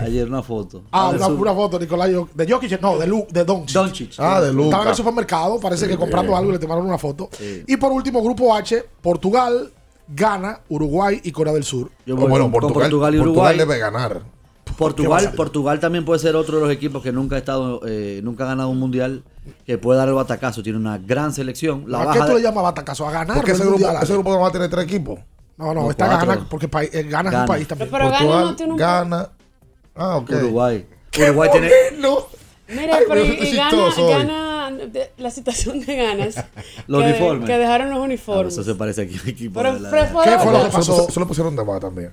[0.00, 0.84] Ayer una foto.
[0.90, 3.74] Ah, una, una foto, Nicolás, de Jokic, no, de, Lu, de Doncic.
[3.74, 4.10] Doncic.
[4.18, 4.88] Ah, de Estaba en Luca.
[4.90, 6.38] el supermercado, parece que comprando bien.
[6.38, 7.28] algo y le tomaron una foto.
[7.32, 7.62] Sí.
[7.66, 9.70] Y por último, grupo H, Portugal,
[10.08, 11.90] Ghana, Uruguay y Corea del Sur.
[12.06, 13.58] Yo bueno, con- con Portugal, Portugal y Portugal Uruguay.
[13.58, 14.22] debe ganar.
[14.76, 15.32] ¿Qué va a Portugal?
[15.36, 18.48] Portugal también puede ser otro de los equipos que nunca ha estado, eh, nunca ha
[18.48, 19.22] ganado un mundial,
[19.64, 20.62] que puede dar el batacazo.
[20.62, 21.84] Tiene una gran selección.
[21.88, 23.06] La ¿A qué tú de- le llamas batacazo?
[23.06, 23.36] ¿A ganar?
[23.36, 25.18] Porque ese grupo, mundial, ese grupo no va a tener tres equipos.
[25.56, 26.26] No, no, No, está cuatro.
[26.28, 27.90] Ghana, porque pa- eh, Ghana es un país también.
[27.90, 29.28] Pero Ghana Portugal, no tiene un- Ghana.
[29.94, 30.30] Ah, ok.
[30.30, 30.86] Uruguay.
[31.18, 31.70] Uruguay tiene.
[31.98, 32.18] No.
[32.68, 36.34] Mira, Ay, pero pero y, gana, gana de- la situación de ganas.
[36.88, 37.46] Los que, uniformes.
[37.46, 38.52] Que dejaron los Ah, uniformes.
[38.52, 39.60] eso se parece aquí al equipo.
[39.60, 40.96] Pero de la- ¿Qué fue lo que pasó?
[41.06, 42.10] puse- Se lo pusieron de más también.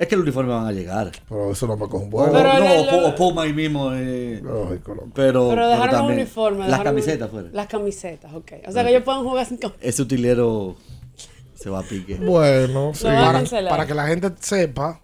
[0.00, 1.12] Es que el uniforme van a llegar.
[1.28, 2.32] Pero eso no me un vuelo.
[2.32, 3.92] Pero no, el- el- o Puma ahí mismo.
[3.92, 5.08] eh, Lógico, loco.
[5.14, 6.68] pero, Pero dejaron los también uniformes.
[6.70, 7.48] Las camisetas fuera.
[7.52, 8.52] Las camisetas, ok.
[8.66, 9.86] O sea que ellos pueden jugar sin camisetas.
[9.88, 10.74] Ese utilero
[11.54, 12.14] se va a pique.
[12.16, 13.04] Bueno, sí.
[13.04, 15.00] Para, para que la gente sepa,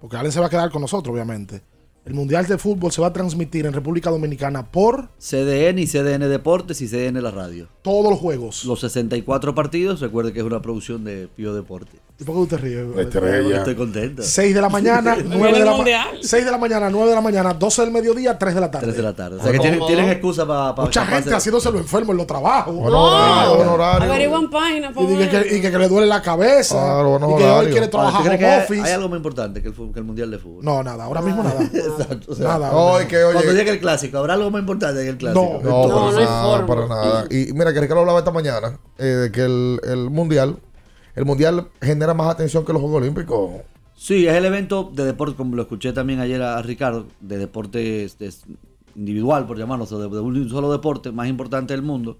[0.00, 1.60] porque Allen se va a quedar con nosotros, obviamente.
[2.04, 6.28] El Mundial de Fútbol se va a transmitir en República Dominicana por CDN y CDN
[6.28, 7.66] Deportes y CDN La Radio.
[7.82, 8.64] todos los juegos.
[8.66, 11.98] Los 64 partidos, recuerde que es una producción de Pío Deporte.
[12.16, 13.02] ¿Y por qué usted ríe?
[13.02, 13.56] Estrella.
[13.58, 14.22] Estoy contento.
[14.22, 16.00] 6 de la mañana, 9 Viene de la Mundial.
[16.06, 16.18] mañana.
[16.22, 18.86] 6 de la mañana, 9 de la mañana, 12 del mediodía, 3 de la tarde.
[18.86, 19.36] 3 de la tarde.
[19.40, 22.72] O sea que tienen, tienen excusa para Mucha gente haciéndose lo enfermo en los trabajos.
[22.72, 24.12] Buen horario.
[24.12, 24.92] Averiguan páginas.
[24.96, 26.76] Y, dice que, y que, que le duele la cabeza.
[26.76, 28.82] Claro, buenos y que hoy quiere trabajar ¿Tú que home hay, office.
[28.82, 30.64] hay algo más importante que el, que el Mundial de Fútbol?
[30.64, 31.60] No, nada, ahora mismo nada.
[31.74, 32.30] Exacto.
[32.30, 32.72] o sea, Nada.
[32.76, 33.54] Hoy que Cuando oye.
[33.54, 35.60] llegue el clásico, ¿habrá algo más importante que el clásico?
[35.64, 35.68] No.
[35.68, 36.66] No, No, para no hay nada, forma.
[36.66, 37.24] para nada.
[37.28, 40.58] Y mira, que Ricardo hablaba esta mañana eh, de que el, el mundial,
[41.14, 43.62] el mundial genera más atención que los Juegos Olímpicos.
[43.96, 48.04] Sí, es el evento de deporte, como lo escuché también ayer a, Ricardo, de deporte
[48.04, 48.42] este, es
[48.96, 52.18] individual, por llamarlo, o sea, de, un solo deporte más importante del mundo.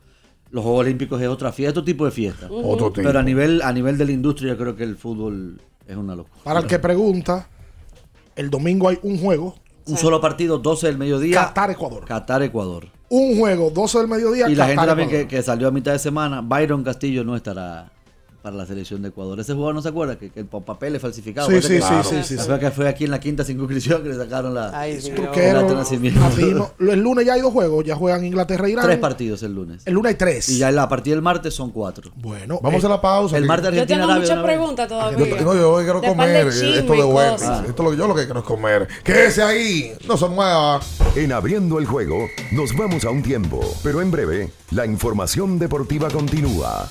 [0.51, 2.47] Los Juegos Olímpicos es otra fiesta, otro tipo de fiesta.
[2.49, 3.07] Otro tipo.
[3.07, 6.15] Pero a nivel, a nivel de la industria, yo creo que el fútbol es una
[6.15, 6.45] locura.
[6.45, 7.49] Para el que pregunta,
[8.37, 9.57] el domingo hay un juego.
[9.87, 11.53] Un solo partido, 12 del mediodía.
[11.53, 12.05] Qatar-Ecuador.
[12.07, 12.87] Qatar-Ecuador.
[13.11, 14.49] Un juego, 12 del mediodía.
[14.49, 17.91] Y la gente también que, que salió a mitad de semana, Byron Castillo no estará
[18.45, 19.41] para la selección de Ecuador.
[19.41, 21.49] Ese jugador no se acuerda que, que el papel es falsificado.
[21.49, 24.11] Sí, sí, que- sí, sí, sí, Fue que fue aquí en la quinta circunscripción que
[24.11, 26.21] le sacaron la, Ay, Truquero, de nacimiento.
[26.21, 26.71] latino.
[26.79, 27.83] El lunes ya hay dos juegos.
[27.87, 28.85] Ya juegan Inglaterra e Irán.
[28.85, 29.81] Tres partidos el lunes.
[29.87, 30.51] El lunes hay tres.
[30.51, 32.13] Y ya a partir del martes son cuatro.
[32.17, 33.39] Bueno, Vamos eh, a la pausa.
[33.39, 34.29] El martes Yo Argentina tengo Arabia.
[34.35, 35.19] muchas preguntas todavía.
[35.27, 37.33] Yo, no, yo hoy quiero De comer de eh, esto de Wendy's.
[37.41, 37.67] cosas.
[37.67, 38.89] Esto es lo que yo lo que quiero es comer.
[39.03, 40.81] Quédese ahí, no se mueva.
[41.17, 46.11] En abriendo el juego, nos vamos a un tiempo, pero en breve, la información deportiva
[46.11, 46.91] continúa.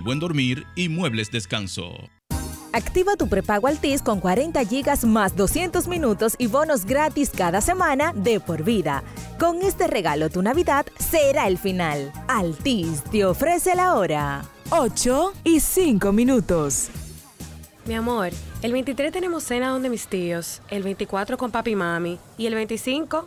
[0.00, 1.92] buen dormir y muebles descanso.
[2.72, 8.12] Activa tu prepago Altis con 40 gigas más 200 minutos y bonos gratis cada semana
[8.14, 9.02] de por vida.
[9.40, 12.12] Con este regalo tu Navidad será el final.
[12.28, 14.44] Altis te ofrece la hora.
[14.70, 16.90] 8 y 5 minutos.
[17.86, 18.30] Mi amor,
[18.62, 22.54] El 23 tenemos cena donde mis tíos, el 24 con papi y mami y el
[22.54, 23.26] 25,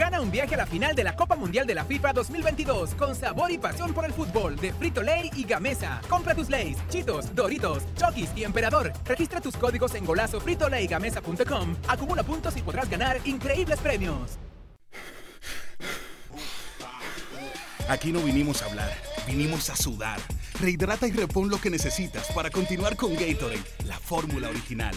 [0.00, 3.14] Gana un viaje a la final de la Copa Mundial de la FIFA 2022 con
[3.14, 6.00] sabor y pasión por el fútbol de Frito Lay y Gamesa.
[6.08, 8.94] Compra tus Lays, Chitos, Doritos, Chokis y Emperador.
[9.04, 11.76] Registra tus códigos en golazo fritolaygamesa.com.
[11.86, 14.38] Acumula puntos y podrás ganar increíbles premios.
[17.86, 18.90] Aquí no vinimos a hablar,
[19.26, 20.18] vinimos a sudar.
[20.62, 24.96] Rehidrata y repon lo que necesitas para continuar con Gatorade, la fórmula original.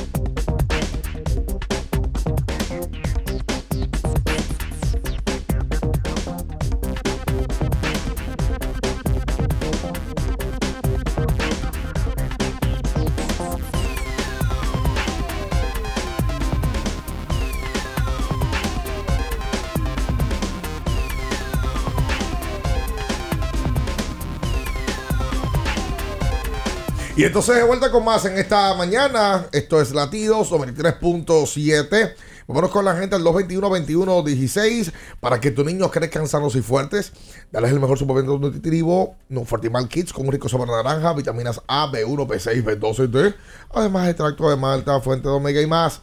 [27.21, 29.45] Y entonces de vuelta con más en esta mañana.
[29.51, 32.15] Esto es Latidos 93.7.
[32.47, 37.13] Vámonos con la gente al 221-21-16 para que tus niños crezcan sanos y fuertes.
[37.51, 41.91] Dale el mejor suplemento nutritivo, no Fortimal Kids con un rico sabor naranja, vitaminas A,
[41.91, 43.35] B1, B6, B12 y D.
[43.69, 46.01] Además, extracto de malta, fuente de omega y más.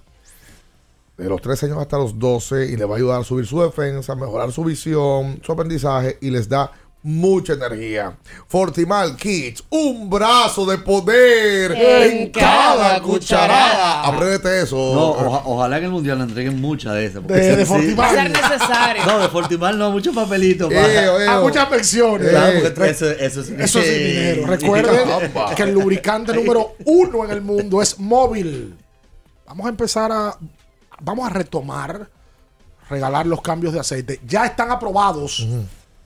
[1.17, 3.61] De los 3 años hasta los 12 y le va a ayudar a subir su
[3.61, 6.71] defensa, mejorar su visión, su aprendizaje y les da
[7.03, 8.17] mucha energía.
[8.49, 14.03] Fortimal Kids, un brazo de poder en, cada cucharada.
[14.07, 14.77] Apréndete eso.
[14.77, 17.27] No, oja- ojalá en el mundial le entreguen muchas de esas.
[17.27, 18.15] De- de sí- Fortimal.
[18.15, 19.07] Ser necesario.
[19.07, 20.71] No, de Fortimal no, muchos papelitos.
[20.73, 24.47] Eh, eh, A muchas Eh, porque eso, eso, sí- Eso es dinero.
[24.47, 24.99] Recuerden
[25.57, 28.75] que el lubricante número uno en el mundo es móvil.
[29.47, 30.37] Vamos a empezar a.
[31.01, 32.09] Vamos a retomar,
[32.91, 34.21] regalar los cambios de aceite.
[34.27, 35.47] Ya están aprobados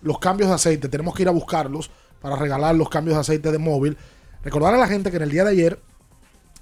[0.02, 0.88] los cambios de aceite.
[0.88, 3.96] Tenemos que ir a buscarlos para regalar los cambios de aceite de móvil.
[4.44, 5.78] Recordar a la gente que en el día de ayer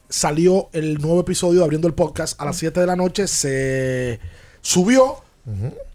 [0.09, 3.27] salió el nuevo episodio de Abriendo el Podcast a las 7 de la noche.
[3.27, 4.21] Se
[4.61, 5.17] subió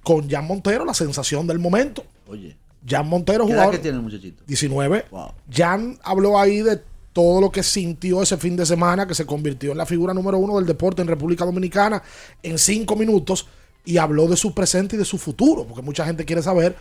[0.04, 2.04] con Jan Montero, la sensación del momento.
[2.28, 2.58] Oye.
[2.88, 3.76] Jan Montero, ¿Qué edad jugador.
[3.76, 4.44] que tiene el muchachito?
[4.46, 5.06] 19.
[5.52, 6.82] Jan habló ahí de
[7.14, 10.38] todo lo que sintió ese fin de semana, que se convirtió en la figura número
[10.38, 12.04] uno del deporte en República Dominicana
[12.44, 13.48] en cinco minutos
[13.86, 16.76] y habló de su presente y de su futuro, porque mucha gente quiere saber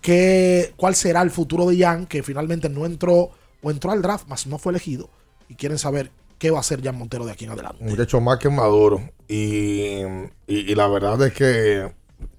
[0.00, 3.30] qué, cuál será el futuro de Jan, que finalmente no entró
[3.62, 5.10] o entró al draft, mas no fue elegido,
[5.48, 7.82] y quieren saber qué va a hacer Jan Montero de aquí en adelante.
[7.82, 9.02] Un muchacho más que maduro.
[9.28, 10.00] Y,
[10.46, 11.92] y, y la verdad es que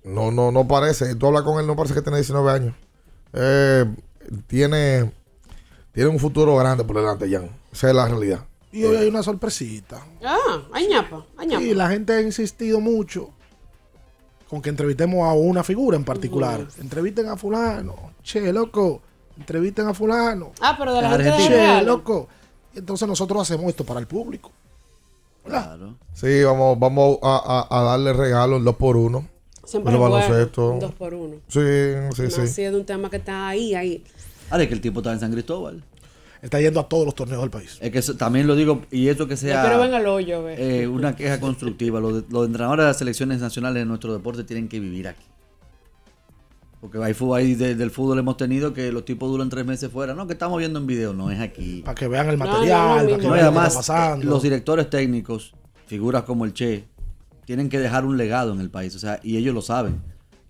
[0.03, 1.15] no, no, no parece.
[1.15, 2.75] Tú hablas con él, no parece que tiene 19 años.
[3.33, 3.85] Eh,
[4.47, 5.11] tiene,
[5.91, 7.49] tiene un futuro grande por delante, Jan.
[7.71, 8.45] Esa es la realidad.
[8.71, 10.03] Y hoy hay una sorpresita.
[10.23, 11.63] Ah, hay ñapa, hay ñapa.
[11.63, 13.31] Y la gente ha insistido mucho
[14.51, 16.67] con que entrevistemos a una figura en particular.
[16.81, 17.95] Entrevisten a fulano.
[18.21, 19.01] Che, loco.
[19.37, 20.51] Entrevisten a fulano.
[20.59, 22.27] Ah, pero de la gente de Che, loco.
[22.75, 24.51] Y entonces nosotros hacemos esto para el público.
[25.45, 25.95] Claro.
[26.13, 29.25] Sí, vamos, vamos a, a- a darle regalo el 2 por 1
[29.63, 30.77] Siempre bueno, baloncesto.
[30.81, 31.37] dos por uno.
[31.47, 31.59] Sí,
[32.15, 32.47] sí, sí.
[32.47, 34.03] si es de un tema que está ahí, ahí.
[34.49, 35.81] Ahora es que el tipo está en San Cristóbal.
[36.41, 37.77] Está yendo a todos los torneos del país.
[37.81, 40.87] Es que eso- también lo digo, y eso que sea Pero ven al hoyo, eh,
[40.87, 41.99] una queja constructiva.
[41.99, 45.23] Los, entrenadores de las selecciones nacionales de nuestro deporte tienen que vivir aquí.
[46.79, 49.91] Porque hay, fu- hay de- del fútbol hemos tenido que los tipos duran tres meses
[49.91, 50.15] fuera.
[50.15, 51.83] No, que estamos viendo en video, no es aquí.
[51.85, 54.25] Para que vean el material, no, no, para que vean lo que además, está pasando.
[54.25, 55.53] los directores técnicos,
[55.85, 56.85] figuras como el Che,
[57.45, 58.95] tienen que dejar un legado en el país.
[58.95, 60.01] O sea, y ellos lo saben.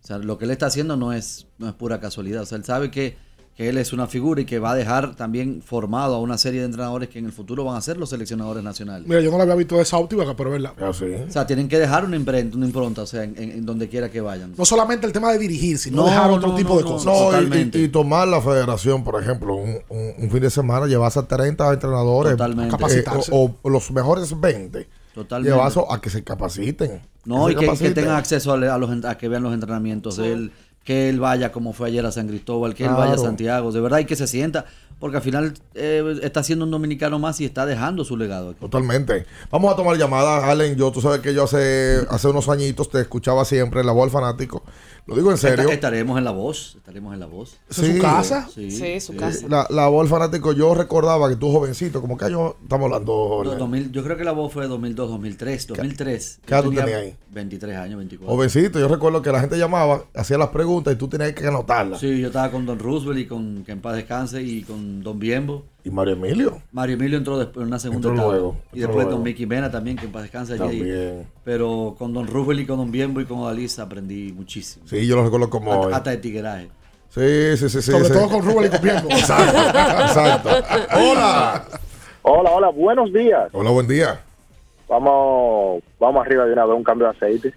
[0.01, 2.43] O sea, lo que él está haciendo no es, no es pura casualidad.
[2.43, 3.17] O sea, él sabe que,
[3.55, 6.61] que él es una figura y que va a dejar también formado a una serie
[6.61, 9.07] de entrenadores que en el futuro van a ser los seleccionadores nacionales.
[9.07, 10.73] Mira, yo no la había visto de esa óptica, pero es verdad.
[10.81, 11.05] Ah, sí.
[11.27, 13.89] O sea, tienen que dejar una imprenta, una impronta, o sea, en, en- en donde
[13.89, 14.53] quiera que vayan.
[14.57, 16.89] No solamente el tema de dirigir, sino No, dejar otro no, tipo no, de no.
[16.91, 17.05] cosas.
[17.05, 17.77] No, y- Totalmente.
[17.79, 21.23] y, y tomar la federación, por ejemplo, un, un- un fin de semana, llevarse a
[21.27, 22.67] 30 entrenadores, Totalmente.
[22.67, 23.31] eh, Capacitarse.
[23.33, 25.53] o, o los mejores 20, Totalmente.
[25.53, 27.01] llevarse a que se capaciten.
[27.25, 30.51] No, y que, tengan acceso a, los, a que vean los entrenamientos de él,
[30.83, 33.17] que él vaya como fue ayer a San Cristóbal, que él vaya a.
[33.17, 34.65] Santiago, de verdad, y que se sienta,
[34.99, 38.59] porque al final eh, está siendo un dominicano más y está dejando su legado aquí.
[38.59, 39.25] Totalmente.
[39.51, 40.75] Vamos a tomar llamadas, Allen.
[40.75, 44.05] Yo, tú sabes que yo hace, hace unos añitos te escuchaba siempre en la voz
[44.05, 44.63] del fanático.
[45.07, 45.61] Lo digo en serio.
[45.63, 47.57] Esta- estaremos en la voz, estaremos en la voz.
[47.69, 48.49] ¿Esa es su casa?
[48.53, 49.47] Sí, Sí, su casa.
[49.49, 53.11] La, la voz fanático, yo recordaba que tú jovencito, como que año estamos hablando.
[53.13, 53.55] No, Jorge?
[53.57, 56.39] 2000, yo creo que la voz fue 2002, 2003, 2003.
[56.45, 57.15] qué edad tú tenía tenías ahí?
[57.31, 58.35] 23 años, 24.
[58.35, 61.99] Jovencito, yo recuerdo que la gente llamaba, hacía las preguntas y tú tenías que anotarlas.
[61.99, 65.17] Sí, yo estaba con Don Roosevelt y con que en paz descanse y con Don
[65.19, 65.65] Biembo.
[65.83, 66.61] Y Mario Emilio.
[66.71, 68.33] Mario Emilio entró después en una segunda Entró etapa.
[68.33, 69.11] luego, y después luego.
[69.11, 70.59] Don Mickey Mena también, que en paz descanse allí.
[70.79, 71.27] También.
[71.43, 74.85] Pero con Don Rubel y con Don Biembo y con Odalisa aprendí muchísimo.
[74.87, 75.93] Sí, yo lo recuerdo como hoy.
[75.93, 76.69] Hasta, de tigueraje.
[77.09, 77.81] Sí, sí, sí.
[77.81, 78.13] sí Sobre sí.
[78.13, 79.09] todo con Rubén y con Biembo.
[79.11, 79.59] Exacto,
[80.01, 80.49] exacto.
[80.95, 81.65] Hola.
[82.23, 83.49] Hola, hola, buenos días.
[83.51, 84.21] Hola, buen día.
[84.87, 87.53] Vamos, vamos arriba de una vez, un cambio de aceite.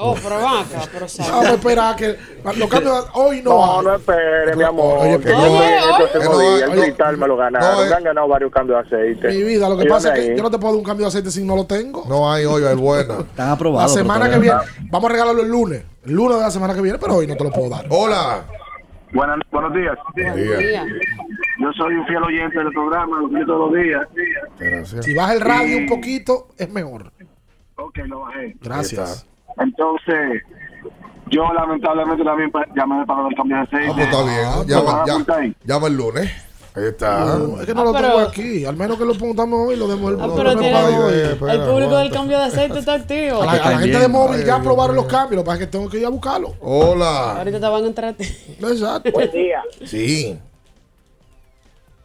[0.00, 1.54] Oh, pero van acá, pero Vamos a sabe.
[1.54, 2.16] esperar que
[2.56, 3.84] los cambios hoy no, No, hay.
[3.86, 4.98] no espere, mi amor.
[5.00, 6.64] Oye, que yo me- Oye, este oye.
[6.64, 7.84] el militar me lo no, ganaron.
[7.84, 7.88] eh.
[7.90, 9.28] Me han ganado varios cambios de aceite.
[9.28, 11.04] Mi vida, lo que ¿Y pasa es que yo no te puedo dar un cambio
[11.06, 12.04] de aceite si no lo tengo.
[12.08, 13.14] No hay hoy, hay buena.
[13.18, 13.92] Están la aprobados.
[13.92, 14.58] pero semana que viene,
[14.90, 15.82] vamos a regalarlo el lunes.
[16.04, 17.84] El lunes de la semana que viene, pero hoy no te lo puedo dar.
[17.90, 18.44] Hola.
[19.12, 19.96] Buenas- buenos días.
[20.14, 20.56] Buen día.
[20.84, 20.84] Mira,
[21.60, 24.02] Yo soy un fiel oyente del programa, lo escucho todos los días.
[24.60, 25.04] Gracias.
[25.04, 27.10] Si baja el radio un poquito, es mejor.
[27.76, 28.54] Ok, lo bajé.
[28.60, 29.26] Gracias.
[29.60, 30.42] Entonces,
[31.30, 33.88] yo lamentablemente también llamé para el cambio de aceite.
[33.90, 34.38] Ah, pues está bien.
[34.44, 35.04] Ah, Llama,
[35.64, 36.30] llama el lunes.
[36.74, 37.24] Ahí está.
[37.38, 38.64] No, es que no lo Ah, pero- tengo aquí.
[38.64, 41.96] Al menos que lo pongamos hoy, lo demos el Ah, lo pero espera, el público
[41.96, 43.42] del cambio de aceite está activo.
[43.42, 45.66] A la, a la gente de móvil ya Dios los cambios, lo que pasa es
[45.66, 46.54] que tengo que ir a buscarlo.
[46.60, 47.38] Hola.
[47.38, 48.14] Ahorita te van a entrar.
[48.18, 49.10] Exacto.
[49.12, 49.62] Buen día.
[49.84, 50.38] Sí.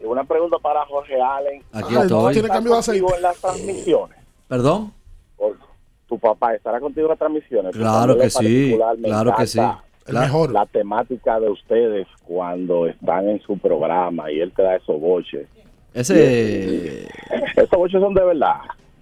[0.01, 1.63] Y una pregunta para Jorge Allen.
[1.71, 2.33] Aquí Ay, estoy.
[2.33, 3.05] tiene cambio de aceite.
[3.15, 4.17] en las transmisiones?
[4.47, 4.91] ¿Perdón?
[5.37, 5.55] Por-
[6.13, 7.75] Tu papá estará contigo en las transmisiones.
[7.75, 8.77] Claro que sí.
[9.03, 9.57] Claro que sí.
[9.59, 9.65] El
[10.05, 10.25] Claro.
[10.27, 10.51] mejor.
[10.51, 15.47] La temática de ustedes cuando están en su programa y él te da esos boches.
[15.91, 17.07] Ese.
[17.55, 18.57] Esos boches son de verdad,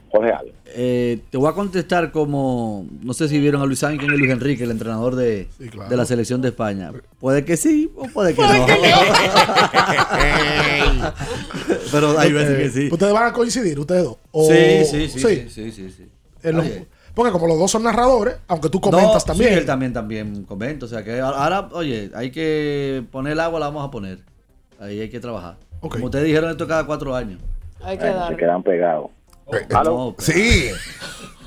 [0.10, 0.32] Jorge
[0.74, 2.86] eh, te voy a contestar como.
[3.02, 5.90] No sé si vieron a Luis Ángel es Luis Enrique, el entrenador de, Sí, claro.
[5.90, 6.92] de la selección de España.
[7.20, 8.48] Puede que sí o puede que no.
[11.92, 12.90] Pero hay veces que sí.
[12.92, 14.18] Ustedes van a coincidir, ustedes dos.
[14.32, 16.06] O- Sí, sí, sí, sí, sí, sí, sí.
[16.44, 16.86] En los- Oye.
[17.16, 19.50] Porque como los dos son narradores, aunque tú comentas No, también.
[19.54, 20.86] sí, él también, también comenta.
[20.86, 24.20] O sea que ahora, oye, hay que poner el agua, la vamos a poner.
[24.80, 25.58] Ahí hay que trabajar.
[25.80, 27.40] Como ustedes dijeron, esto cada cuatro años.
[27.84, 29.10] Hay que Eh, se quedan pegados.
[29.74, 29.92] ¿Aló?
[29.92, 30.70] No, pero- Sí.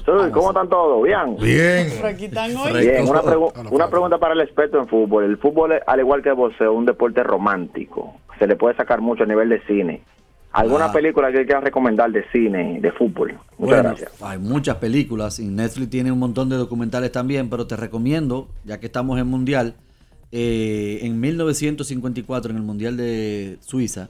[0.04, 1.02] Sí, ¿Cómo están todos?
[1.02, 1.34] ¿Bien?
[1.38, 1.86] Bien.
[2.74, 5.24] Bien, una, pregu- una pregunta para el experto en fútbol.
[5.24, 8.14] El fútbol, al igual que el boxeo, es un deporte romántico.
[8.38, 10.02] Se le puede sacar mucho a nivel de cine.
[10.54, 10.92] ¿Alguna Ah.
[10.92, 13.32] película que quieran recomendar de cine, de fútbol?
[13.32, 14.12] Muchas Bueno, gracias.
[14.22, 18.78] hay muchas películas y Netflix tiene un montón de documentales también, pero te recomiendo, ya
[18.80, 19.74] que estamos en Mundial,
[20.32, 24.08] eh, en 1954, en el Mundial de Suiza,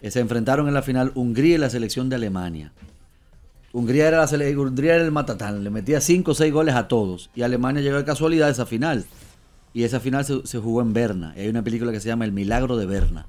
[0.00, 2.72] eh, se enfrentaron en la final Hungría y la selección de Alemania.
[3.72, 6.86] Hungría era, la sele- Hungría era el matatán, le metía 5 o 6 goles a
[6.88, 9.04] todos y Alemania llegó de casualidad a esa final.
[9.72, 11.34] Y esa final se, se jugó en Berna.
[11.36, 13.26] Y hay una película que se llama El Milagro de Berna.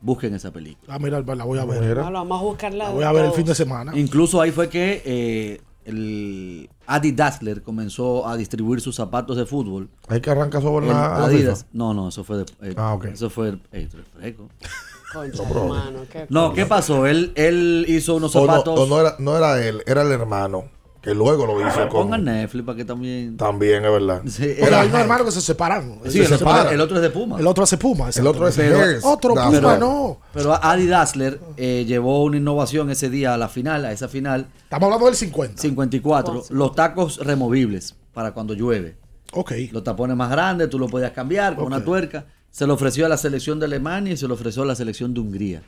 [0.00, 0.94] Busquen esa película.
[0.94, 1.96] Ah, mira, la voy a ver.
[1.96, 2.84] Vamos a buscarla.
[2.84, 3.92] La voy a ver el fin de semana.
[3.96, 9.88] Incluso ahí fue que eh, el Adi Dassler comenzó a distribuir sus zapatos de fútbol.
[10.08, 11.60] Hay que arrancar sobre la Adidas.
[11.64, 11.70] FIFA.
[11.72, 13.06] No, no, eso fue de, eh, Ah, ok.
[13.06, 13.88] Eso fue eh.
[15.12, 16.52] Concha, No, hermano, qué No.
[16.52, 17.06] ¿qué pasó?
[17.06, 18.78] Él, él hizo unos O no, zapatos.
[18.78, 20.64] o no era, no era él, era el hermano.
[21.06, 22.02] Que luego lo hizo con.
[22.08, 23.36] Pongan Netflix para que también.
[23.36, 24.22] También, es verdad.
[24.26, 26.00] Sí, Pero era- hay unos hermanos que se separan.
[26.06, 26.74] Sí, Se el, separan.
[26.74, 27.38] el otro es de Puma.
[27.38, 28.10] El otro hace Puma.
[28.12, 28.58] El otro es.
[28.58, 29.04] Hers.
[29.04, 29.62] Otro Dassler.
[29.62, 30.18] Puma, no.
[30.34, 34.48] Pero Adi Dassler eh, llevó una innovación ese día a la final, a esa final.
[34.64, 35.62] Estamos hablando del 50.
[35.62, 36.42] 54.
[36.50, 38.96] Los tacos removibles para cuando llueve.
[39.32, 39.52] Ok.
[39.70, 42.26] Los tapones más grandes, tú lo podías cambiar con una tuerca.
[42.50, 45.14] Se lo ofreció a la selección de Alemania y se lo ofreció a la selección
[45.14, 45.62] de Hungría.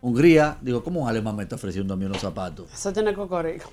[0.00, 2.66] Hungría, digo, ¿cómo un alemán me está ofreciendo a mí unos zapatos?
[2.74, 3.70] Eso tiene cocorico.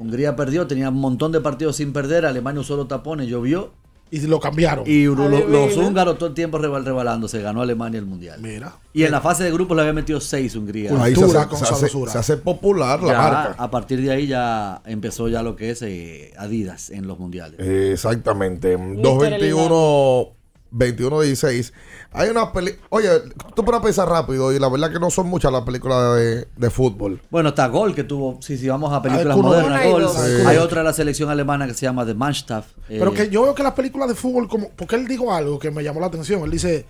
[0.00, 2.24] Hungría perdió, tenía un montón de partidos sin perder.
[2.26, 3.70] Alemania usó los tapones, llovió.
[4.12, 4.84] Y lo cambiaron.
[4.88, 7.40] Y lo- lo- los húngaros todo el tiempo rebal- rebalándose.
[7.42, 8.40] Ganó Alemania el mundial.
[8.42, 8.74] Mira.
[8.92, 10.90] Y en la fase de grupos le había metido seis Hungría.
[11.00, 13.54] Ahí se hace, se hace- se hace popular la Ya, marca.
[13.56, 17.60] A partir de ahí ya empezó ya lo que es eh, Adidas en los mundiales.
[17.60, 18.76] Exactamente.
[18.76, 20.30] 221
[20.72, 21.72] 21 16.
[22.12, 22.72] Hay una peli.
[22.88, 23.08] Oye,
[23.54, 26.70] tú puedes pensar rápido y la verdad que no son muchas las películas de, de
[26.70, 27.20] fútbol.
[27.30, 29.48] Bueno, está Gol que tuvo, si si vamos a películas Kuno.
[29.48, 30.08] modernas, Gol.
[30.08, 30.42] Sí.
[30.46, 32.70] Hay otra de la selección alemana que se llama The Mannschaft.
[32.88, 35.58] eh, Pero que yo veo que las películas de fútbol, como, porque él dijo algo
[35.60, 36.42] que me llamó la atención.
[36.42, 36.84] Él dice.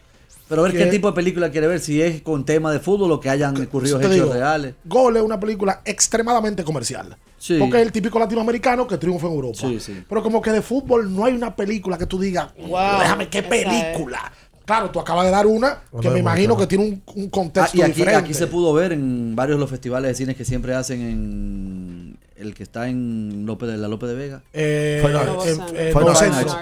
[0.48, 3.12] pero ver que- qué tipo de película quiere ver, si es con tema de fútbol
[3.12, 4.74] o que hayan ocurrido hechos digo, reales.
[4.86, 7.14] Gol es una película extremadamente comercial.
[7.36, 7.56] Sí.
[7.58, 9.58] Porque es el típico latinoamericano que triunfa en Europa.
[9.60, 10.02] Sí, sí.
[10.08, 13.42] Pero como que de fútbol no hay una película que tú digas, Wow, déjame, qué
[13.42, 14.32] película.
[14.70, 17.30] Claro, tú acabas de dar una que No me imagino que tiene un, un Ah,
[17.30, 18.20] contexto y aquí, diferente.
[18.20, 22.18] aquí se pudo ver en varios de los festivales de cines que siempre hacen en
[22.36, 24.42] el que está en López de la López de Vega.
[24.52, 26.14] Eh, eh, eh, eh, no.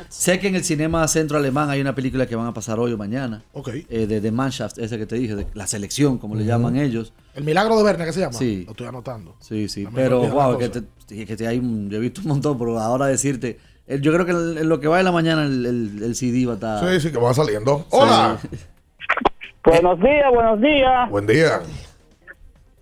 [0.08, 2.92] Sé que en el cinema centro alemán hay una película que van a pasar hoy
[2.94, 3.44] o mañana.
[3.52, 3.68] Ok.
[3.90, 7.12] eh, de The Mannschaft, esa que te dije, de la selección, como le llaman ellos.
[7.34, 8.32] El milagro de Berna, ¿qué se llama?
[8.38, 8.64] Sí.
[8.64, 9.36] Lo estoy anotando.
[9.40, 9.84] Sí, sí.
[9.84, 12.78] También Pero, wow, que, te, que te hay un- yo he visto un montón, pero
[12.78, 13.58] ahora decirte.
[13.88, 16.46] Eh, Yo creo que en lo que va de la mañana el, el- el CD
[16.46, 16.88] va a estar.
[16.88, 17.86] Sí, sí, que va saliendo.
[17.90, 18.38] Hola.
[19.64, 21.10] Buenos días, buenos días.
[21.10, 21.60] Buen día.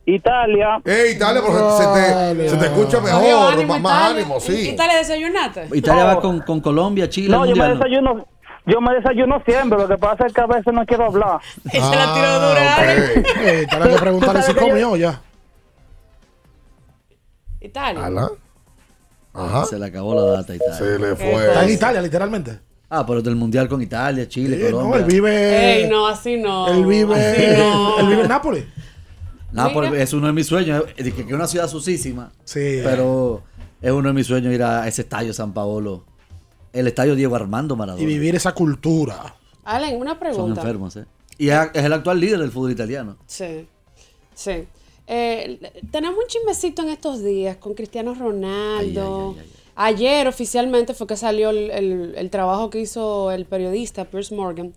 [0.05, 0.81] Italia.
[0.85, 1.87] Eh, Italia, porque se
[2.37, 4.21] te, se te escucha mejor, ánimo, más, Italia.
[4.23, 4.71] ánimo, sí.
[4.71, 5.69] ¿Italia desayunaste?
[5.73, 7.31] Italia va con, con Colombia, Chile.
[7.31, 8.25] No, yo me desayuno.
[8.67, 11.41] Yo me desayuno siempre, lo que pasa es que a veces no quiero hablar.
[11.73, 12.95] Esa la tiró dura.
[12.95, 15.21] Eh, Tendrá que preguntarle si comió ya.
[17.61, 18.07] Italia.
[18.07, 18.29] Ala.
[19.37, 19.65] Ajá.
[19.67, 20.75] Se le acabó la data a Italia.
[20.75, 22.59] Se le Está en Italia, literalmente.
[22.89, 24.99] Ah, pero del mundial con Italia, Chile, Sí, no, Colombia.
[25.01, 25.83] él vive.
[25.83, 26.69] Ey, no, así no.
[26.69, 27.15] Él vive.
[27.15, 27.99] Así no.
[27.99, 28.65] Él vive en Nápoles.
[29.53, 30.03] Nápoles Mira.
[30.03, 30.85] es uno de mis sueños.
[30.97, 32.31] Es que es una ciudad sucísima.
[32.45, 32.81] Sí.
[32.85, 33.43] Pero
[33.81, 36.05] es uno de mis sueños ir a ese estadio San Paolo.
[36.73, 38.03] El estadio Diego Armando Maradona.
[38.03, 39.35] Y vivir esa cultura.
[39.65, 40.61] Allen, una Son pregunta.
[40.61, 41.07] enfermos, ¿eh?
[41.39, 43.17] Y es es el actual líder del fútbol italiano.
[43.27, 43.67] Sí,
[44.35, 44.67] sí.
[45.07, 45.59] Eh,
[45.91, 49.37] tenemos un chismecito en estos días con Cristiano Ronaldo.
[49.75, 54.73] Ayer oficialmente fue que salió el, el- el trabajo que hizo el periodista Pierce Morgan.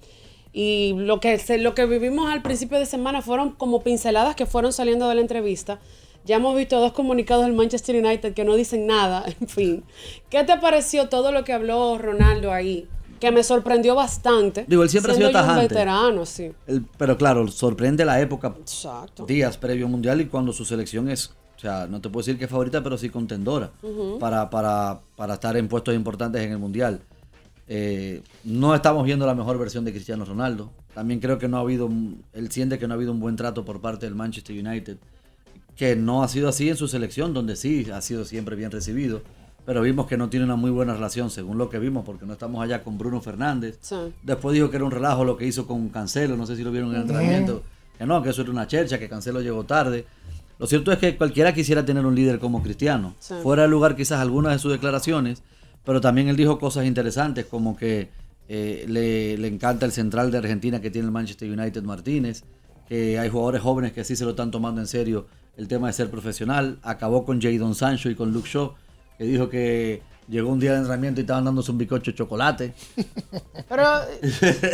[0.51, 4.45] Y lo que, se- lo que vivimos al principio de semana fueron como pinceladas que
[4.45, 5.79] fueron saliendo de la entrevista.
[6.25, 9.83] Ya hemos visto dos comunicados del Manchester United que no dicen nada, en fin.
[10.29, 12.87] ¿Qué te pareció todo lo que habló Ronaldo ahí?
[13.19, 14.65] Que me sorprendió bastante.
[14.67, 15.67] Digo, él siempre ha sido un tajante.
[15.67, 16.51] veterano, sí.
[16.67, 19.25] El- pero claro, sorprende la época, Exacto.
[19.25, 22.37] días previo al mundial y cuando su selección es, o sea, no te puedo decir
[22.37, 23.71] que es favorita, pero sí contendora
[24.19, 27.01] para, para, para estar en puestos importantes en el mundial.
[27.67, 30.71] Eh, no estamos viendo la mejor versión de Cristiano Ronaldo.
[30.95, 31.89] También creo que no ha habido,
[32.33, 34.97] él siente que no ha habido un buen trato por parte del Manchester United,
[35.75, 39.21] que no ha sido así en su selección, donde sí ha sido siempre bien recibido.
[39.69, 42.33] Pero vimos que no tiene una muy buena relación, según lo que vimos, porque no
[42.33, 43.77] estamos allá con Bruno Fernández.
[43.81, 43.95] Sí.
[44.23, 46.71] Después dijo que era un relajo lo que hizo con Cancelo, no sé si lo
[46.71, 47.61] vieron en el entrenamiento.
[47.95, 50.07] Que no, que eso era una chercha, que Cancelo llegó tarde.
[50.57, 53.13] Lo cierto es que cualquiera quisiera tener un líder como Cristiano.
[53.19, 53.35] Sí.
[53.43, 55.43] Fuera de lugar quizás algunas de sus declaraciones,
[55.85, 58.09] pero también él dijo cosas interesantes como que
[58.47, 62.43] eh, le, le encanta el central de Argentina que tiene el Manchester United Martínez,
[62.87, 65.27] que hay jugadores jóvenes que sí se lo están tomando en serio
[65.57, 66.79] el tema de ser profesional.
[66.81, 68.73] Acabó con Jadon Sancho y con Luke Shaw,
[69.19, 72.73] que dijo que llegó un día de entrenamiento y estaban dándose un bicocho de chocolate.
[73.67, 73.83] Pero,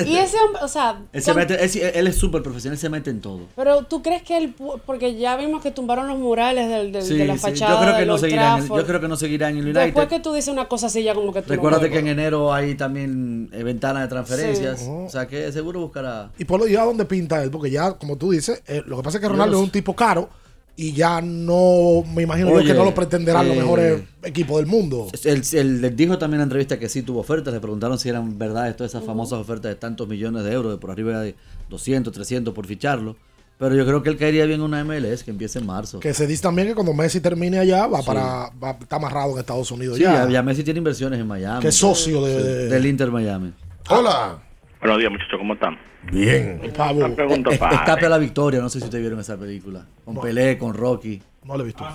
[0.05, 2.89] y ese hombre, o sea, Él, se mete- él, él es súper profesional, él se
[2.89, 3.41] mete en todo.
[3.55, 7.01] pero tú crees que él, pu- porque ya vimos que tumbaron los murales del, del-
[7.03, 8.79] Sí, de la sí, fachada yo creo que no Old seguirá en el, Trafford.
[8.81, 9.81] yo creo que no seguirá en el United.
[9.85, 12.53] Después que tú dices una cosa así, ya como que tú Recuérdate que en enero
[12.53, 14.79] hay también eh, ventanas de transferencias.
[14.81, 14.87] Sí.
[14.89, 16.31] O sea que seguro buscará.
[16.37, 19.03] Y por lo ya dónde pinta él, porque ya, como tú dices, eh, lo que
[19.03, 20.29] pasa es que Ronaldo es un tipo caro
[20.77, 24.65] y ya no, me imagino yo que no lo pretenderán los eh, mejores equipos del
[24.65, 25.07] mundo.
[25.23, 27.53] Él, dijo también en la entrevista que sí tuvo ofertas.
[27.53, 30.77] Le preguntaron si eran verdades todas esas famosas ofertas de tantos millones de euros, de
[30.77, 31.35] por arriba de
[31.69, 33.15] 200, 300 por ficharlo.
[33.57, 36.01] Pero yo creo que él caería bien en una MLS que empiece en marzo.
[36.01, 38.07] Que se dice también que cuando Messi termine allá va Sí.
[38.07, 40.27] para va, está amarrado en Estados Unidos Sí, ya.
[40.29, 41.61] ya, Messi tiene inversiones en Miami.
[41.61, 43.53] Que es socio de- del Inter Miami.
[43.89, 44.39] Hola.
[44.85, 45.79] Buenos días, muchachos, ¿cómo están?
[46.11, 46.61] Bien.
[46.93, 49.83] Una pregunta Es- Escape a la victoria, no sé si ustedes vieron esa película.
[50.05, 51.19] Con Pelé, con Rocky.
[51.43, 51.87] No la he visto.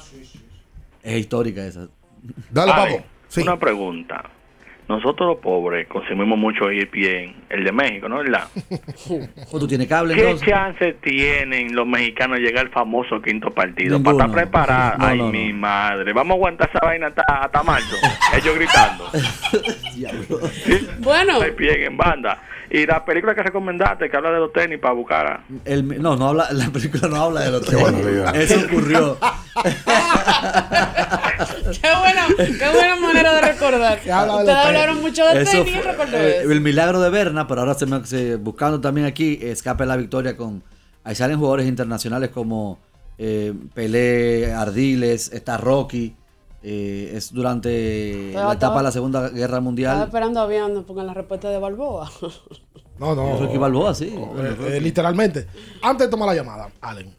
[1.00, 1.86] Es histórica esa.
[2.50, 3.04] Dale, Ale,
[3.42, 4.24] Una pregunta.
[4.88, 8.16] Nosotros los pobres consumimos mucho ESPN, el de México, ¿no?
[8.16, 8.48] ¿Verdad?
[9.52, 10.48] ¿Tú tienes cable ¿Qué entonces?
[10.48, 13.98] chance tienen los mexicanos de llegar al famoso quinto partido?
[13.98, 14.16] Ninguno.
[14.18, 14.98] Para estar preparados.
[14.98, 15.30] No, Ay, no, no.
[15.30, 16.12] mi madre.
[16.12, 17.94] Vamos a aguantar esa vaina hasta, hasta marzo.
[18.36, 19.08] Ellos gritando.
[20.98, 21.40] Bueno.
[21.40, 22.42] ESPN en banda.
[22.70, 25.44] Y la película que recomendaste, que habla de los tenis para buscar a...
[25.64, 28.36] El- no, no habla, la película no habla de lo que barbaridad.
[28.36, 29.18] Eso ocurrió.
[31.82, 33.98] Qué buena, qué buena manera de recordar.
[33.98, 34.56] Ustedes los tenis.
[34.66, 36.52] hablaron mucho de Eso tenis fue, eh, eso.
[36.52, 40.36] el milagro de Berna, pero ahora se me, se- buscando también aquí, escape la victoria
[40.36, 40.62] con.
[41.02, 42.78] Ahí salen jugadores internacionales como
[43.18, 46.14] eh, Pelé, Ardiles, está Rocky.
[46.62, 50.02] Eh, es durante Estaba- la etapa estaba- de la Segunda Guerra Estaba Mundial.
[50.04, 52.10] esperando avión pongan la respuesta de Balboa.
[53.00, 53.38] No, no.
[53.40, 54.12] Rocky Balboa, sí.
[54.14, 55.46] Eh, eh, literalmente.
[55.80, 57.14] Antes de tomar la llamada, Allen.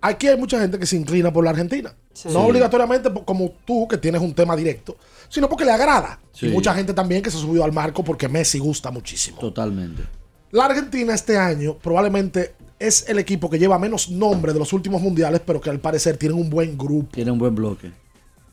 [0.00, 1.92] Aquí hay mucha gente que se inclina por la Argentina.
[2.12, 2.28] Sí.
[2.32, 4.96] No obligatoriamente como tú, que tienes un tema directo,
[5.28, 6.20] sino porque le agrada.
[6.32, 6.46] Sí.
[6.46, 9.38] Y mucha gente también que se ha subido al marco porque Messi gusta muchísimo.
[9.38, 10.04] Totalmente.
[10.52, 15.00] La Argentina este año probablemente es el equipo que lleva menos nombre de los últimos
[15.00, 17.10] mundiales, pero que al parecer tienen un buen grupo.
[17.12, 17.92] Tiene un buen bloque.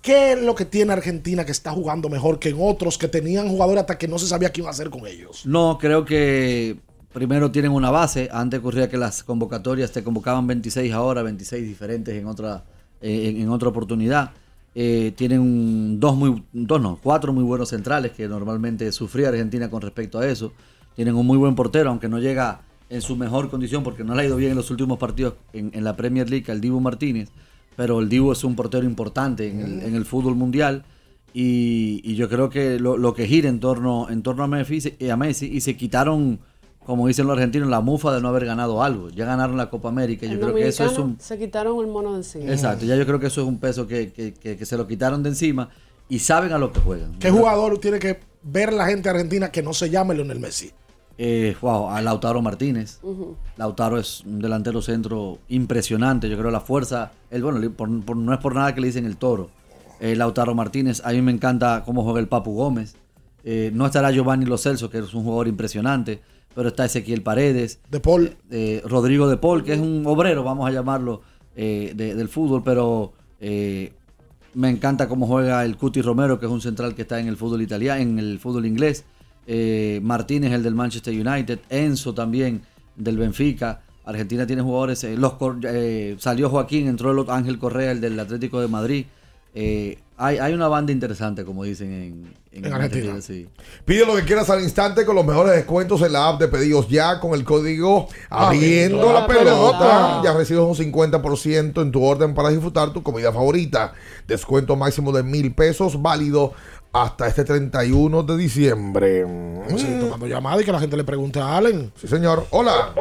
[0.02, 3.50] ¿Qué es lo que tiene Argentina que está jugando mejor que en otros que tenían
[3.50, 5.46] jugadores hasta que no se sabía qué iba a hacer con ellos?
[5.46, 6.78] No, creo que
[7.12, 8.30] primero tienen una base.
[8.32, 12.64] Antes ocurría que las convocatorias te convocaban 26 ahora, 26 diferentes en otra,
[13.02, 14.32] eh, en, en otra oportunidad.
[14.76, 19.70] Eh, tienen un- dos muy, dos no, cuatro muy buenos centrales que normalmente sufría Argentina
[19.70, 20.54] con respecto a eso.
[20.96, 24.22] Tienen un muy buen portero, aunque no llega en su mejor condición porque no le
[24.22, 27.30] ha ido bien en los últimos partidos en, en la Premier League al Dibu Martínez.
[27.76, 30.84] Pero el Dibu es un portero importante en el, en el fútbol mundial.
[31.34, 34.96] Y, y yo creo que lo, lo que gira en torno, en torno a, Messi,
[34.98, 36.40] y a Messi y se quitaron,
[36.84, 39.10] como dicen los argentinos, la mufa de no haber ganado algo.
[39.10, 40.26] Ya ganaron la Copa América.
[40.26, 41.18] Yo El creo que eso es un.
[41.20, 42.52] Se quitaron el mono de encima.
[42.52, 44.88] Exacto, ya yo creo que eso es un peso que, que- que- que se lo
[44.88, 45.70] quitaron de encima
[46.10, 47.14] y saben a lo que juegan.
[47.20, 50.72] ¿Qué jugador tiene que ver la gente argentina que no se llame Lionel Messi?
[51.20, 53.00] Eh, wow, a Lautaro Martínez.
[53.58, 56.30] Lautaro es un delantero centro impresionante.
[56.30, 57.12] Yo creo la fuerza.
[57.32, 59.50] El, bueno, por- por- no es por nada que le dicen el toro.
[60.00, 61.02] Eh, Lautaro Martínez.
[61.04, 62.96] A mí me encanta cómo juega el Papu Gómez.
[63.44, 66.22] Eh, no estará Giovanni Lo Celso, que es un jugador impresionante.
[66.54, 67.80] Pero está Ezequiel Paredes.
[67.90, 68.36] De Paul.
[68.52, 71.22] eh, Rodrigo De Paul, que es un obrero, vamos a llamarlo,
[71.56, 72.62] eh, de- del fútbol.
[72.64, 73.92] Pero eh,
[74.54, 77.38] me encanta cómo juega el Cuti Romero, que es un central que está en el
[77.38, 79.04] fútbol italiano, en el fútbol inglés.
[79.48, 81.60] Eh, Martínez, el del Manchester United.
[81.70, 82.62] Enzo también,
[82.96, 83.82] del Benfica.
[84.06, 85.04] Argentina tiene jugadores.
[85.06, 88.68] eh, los, Cor- eh, salió Joaquín, entró el otro Ángel Correa, el del Atlético de
[88.68, 89.06] Madrid.
[89.54, 91.92] Eh, hay, hay una banda interesante, como dicen
[92.52, 93.20] en, En Argentina.
[93.22, 93.48] sí.
[93.86, 96.88] Pide lo que quieras al instante con los mejores descuentos en la app de pedidos
[96.90, 100.22] ya con el código abriendo la pelota.
[100.24, 103.94] Ya recibes un 50% en tu orden para disfrutar tu comida favorita.
[104.28, 106.54] Descuento máximo de mil pesos válido
[107.02, 109.26] hasta este 31 de diciembre.
[109.76, 111.92] Sí, tomando llamada y que la gente le pregunte a Allen.
[111.96, 112.46] Sí, señor.
[112.52, 112.94] Hola.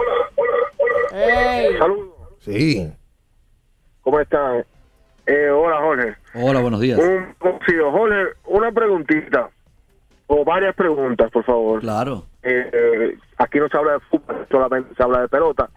[1.78, 2.08] Saludos.
[2.40, 2.92] Sí.
[4.02, 4.64] ¿Cómo están?
[5.26, 6.14] Eh, hola, Jorge.
[6.34, 6.98] Hola, buenos días.
[6.98, 7.34] Un.
[7.40, 9.50] Jorge, una preguntita.
[10.28, 11.80] O varias preguntas, por favor.
[11.80, 12.24] Claro.
[12.42, 15.70] Eh, eh, aquí no se habla de fútbol, solamente se habla de pelota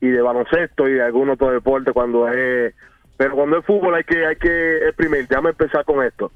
[0.00, 2.74] y de baloncesto y de algún otro deporte cuando es...
[3.16, 5.26] Pero cuando es fútbol hay que hay que exprimir.
[5.26, 6.30] Déjame empezar con esto.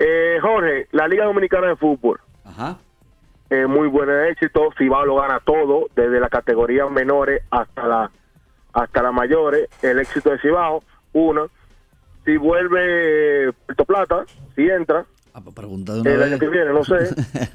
[0.00, 2.20] Eh, Jorge, la Liga Dominicana de Fútbol.
[2.44, 2.78] Ajá.
[3.50, 4.70] eh, muy buen éxito.
[4.76, 8.10] Cibao lo gana todo, desde las categorías menores hasta la
[8.72, 9.68] hasta las mayores.
[9.82, 10.82] El éxito de Cibao,
[11.12, 11.50] uno.
[12.24, 14.24] Si vuelve eh, Puerto Plata,
[14.54, 15.04] si entra,
[15.54, 16.96] Pregunta de una el año que viene, no sé.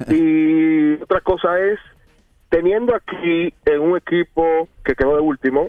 [0.14, 1.78] y otra cosa es,
[2.48, 5.68] teniendo aquí en un equipo que quedó de último,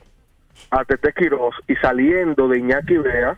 [0.72, 3.38] a Tete Quiroz y saliendo de Iñaki Vea,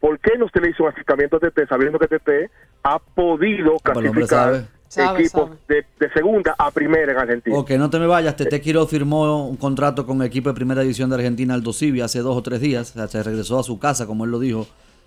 [0.00, 2.50] ¿por qué no usted le hizo un acercamiento a Tete sabiendo que Tete
[2.82, 4.64] ha podido clasificar sabe.
[4.88, 7.56] Sabe, equipos De, de segunda a primera en Argentina?
[7.58, 8.36] Ok, no te me vayas.
[8.36, 12.00] Tete Quiroz firmó un contrato con el equipo de primera división de Argentina, Aldo Civi,
[12.00, 12.90] hace dos o tres días.
[12.92, 14.66] O sea, se regresó a su casa, como él lo dijo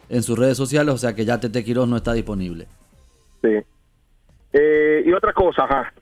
[0.09, 0.93] en sus redes sociales.
[0.93, 2.67] O sea que ya Tete Quiroz no está disponible.
[3.41, 3.57] Sí.
[4.53, 5.93] Eh, y otra cosa, ajá.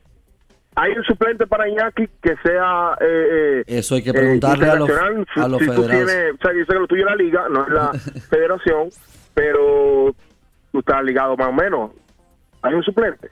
[0.76, 4.76] Hay un suplente para Iñaki que sea eh, eh, Eso hay que eh, preguntarle a
[4.76, 5.88] los, a los si tú federados.
[5.90, 7.92] tienes, o sea, yo sé que lo tuyo es la liga, no es la
[8.30, 8.90] federación,
[9.34, 10.16] pero
[10.72, 11.92] tú estás ligado más o menos.
[12.62, 13.30] Hay un suplente.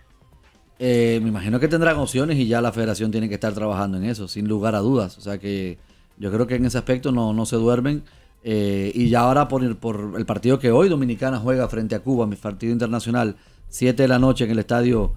[0.80, 4.03] Eh, me imagino que tendrán opciones y ya la federación tiene que estar trabajando en
[4.05, 5.18] eso, sin lugar a dudas.
[5.18, 5.77] O sea que
[6.18, 8.03] Yo creo que en ese aspecto no, no se duermen.
[8.43, 11.99] eh, y ya ahora por el, por el partido que hoy Dominicana juega frente a
[11.99, 13.35] Cuba, mi partido internacional,
[13.69, 15.14] 7 de la noche en el estadio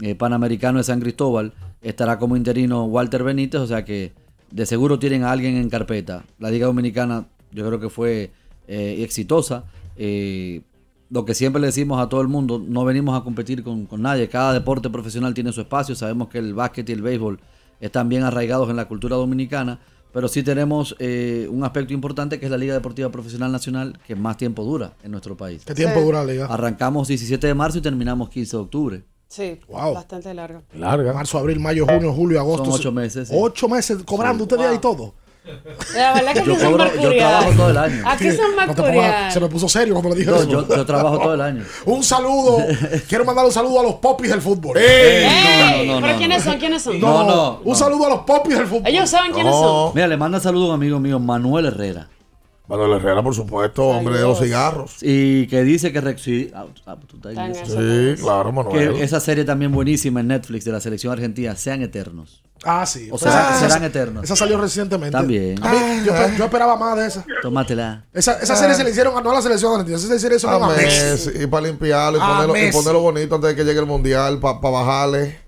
[0.00, 4.12] eh, Panamericano de San Cristóbal, estará como interino Walter Benítez, o sea que
[4.50, 6.24] de seguro tienen a alguien en carpeta.
[6.38, 8.30] La Liga Dominicana yo creo que fue
[8.68, 9.64] eh, exitosa.
[9.96, 10.62] Eh,
[11.10, 14.00] lo que siempre le decimos a todo el mundo, no venimos a competir con, con
[14.00, 14.28] nadie.
[14.28, 15.94] Cada deporte profesional tiene su espacio.
[15.94, 17.38] Sabemos que el básquet y el béisbol
[17.80, 19.78] están bien arraigados en la cultura dominicana,
[20.12, 24.14] pero sí tenemos eh, un aspecto importante que es la Liga Deportiva Profesional Nacional, que
[24.14, 25.64] más tiempo dura en nuestro país.
[25.66, 26.46] ¿Qué tiempo dura la liga?
[26.46, 29.04] Arrancamos 17 de marzo y terminamos 15 de octubre.
[29.32, 29.94] Sí, Wow.
[29.94, 30.60] bastante largo.
[30.74, 31.14] Larga.
[31.14, 32.66] Marzo, abril, mayo, junio, julio, agosto.
[32.66, 33.34] Son ocho meses, sí.
[33.34, 35.14] Ocho meses cobrando ustedes ahí todo.
[35.96, 38.02] La verdad que Yo aquí son cobro- yo trabajo todo el año.
[38.06, 40.48] Aquí son No pongas- se me puso serio cuando le dije No, eso.
[40.48, 41.64] yo, yo trabajo todo el año.
[41.86, 42.58] Un saludo.
[43.08, 44.76] Quiero mandar un saludo a los popis del fútbol.
[44.76, 45.86] ¡Ey!
[45.88, 46.58] no, no, ¿Pero no, quiénes son?
[46.58, 47.00] ¿Quiénes son?
[47.00, 48.82] No, no, Un saludo a los popis del fútbol.
[48.86, 49.92] Ellos saben quiénes son.
[49.94, 52.08] Mira, le manda saludo a un amigo mío, Manuel Herrera.
[52.68, 54.96] Manuel Herrera, por supuesto, hombre de los cigarros.
[55.02, 57.78] Y que dice que Rex- sí, ah, ah, tú estás en eso.
[58.16, 58.94] Sí, claro, Manuel.
[58.94, 62.42] Que esa serie también buenísima en Netflix de la selección argentina, Sean Eternos.
[62.64, 63.08] Ah, sí.
[63.10, 64.22] O Ah, serán eternos.
[64.22, 65.10] Esa salió recientemente.
[65.10, 65.58] También.
[65.64, 67.24] A mí, yo, yo esperaba más de esa.
[67.42, 68.04] Tómatela.
[68.12, 69.96] Esa, esa serie se le hicieron a no a la selección argentina.
[69.98, 71.30] Esa serie se le A hicieron a Messi.
[71.42, 75.40] Y para limpiarlo y ponerlo bonito antes de que llegue el mundial, para bajarle.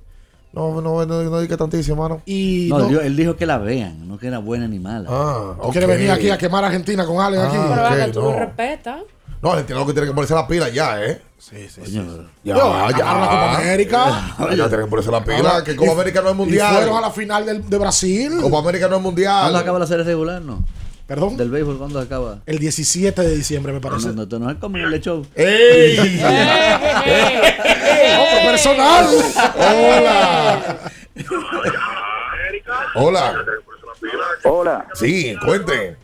[0.54, 2.22] No, no, no, no diga tantísimo, mano.
[2.26, 4.78] Y No, no, él dijo- él dijo que la vean, no que era buena ni
[4.78, 5.08] mala.
[5.10, 5.72] Ah, ok.
[5.72, 7.56] quiere venir aquí a quemar a Argentina con Alex aquí.
[7.56, 8.30] Pero ok, acá tú no.
[8.32, 9.00] lo respetas.
[9.42, 11.20] No, Argentina lo que tiene que ponerse la pila ya, ¿eh?
[11.38, 12.04] Sí, sí, Coño,
[12.42, 12.86] Ya, Yo, ya.
[12.86, 14.34] agarra la Copa América.
[14.38, 15.36] Ya, ya tienen que ponerse la pila.
[15.50, 16.74] Ahora, que Copa y- América no es Y mundial.
[16.76, 18.32] fueron a la final del- de Brasil.
[18.40, 19.40] Copa América no es mundial.
[19.42, 20.40] ¿Cuándo acaba la serie regular?
[20.40, 20.64] No.
[21.06, 21.36] Perdón.
[21.36, 22.38] Del béisbol, ¿cuándo acaba?
[22.46, 24.08] El 17 de diciembre, me parece.
[24.08, 25.26] No, no, esto no es como en el show.
[25.34, 25.98] ¡Ey!
[28.20, 29.06] Otro personal.
[29.56, 30.78] ¡Hola!
[32.94, 33.44] Hola.
[34.44, 35.96] Hola, Sí, cuente.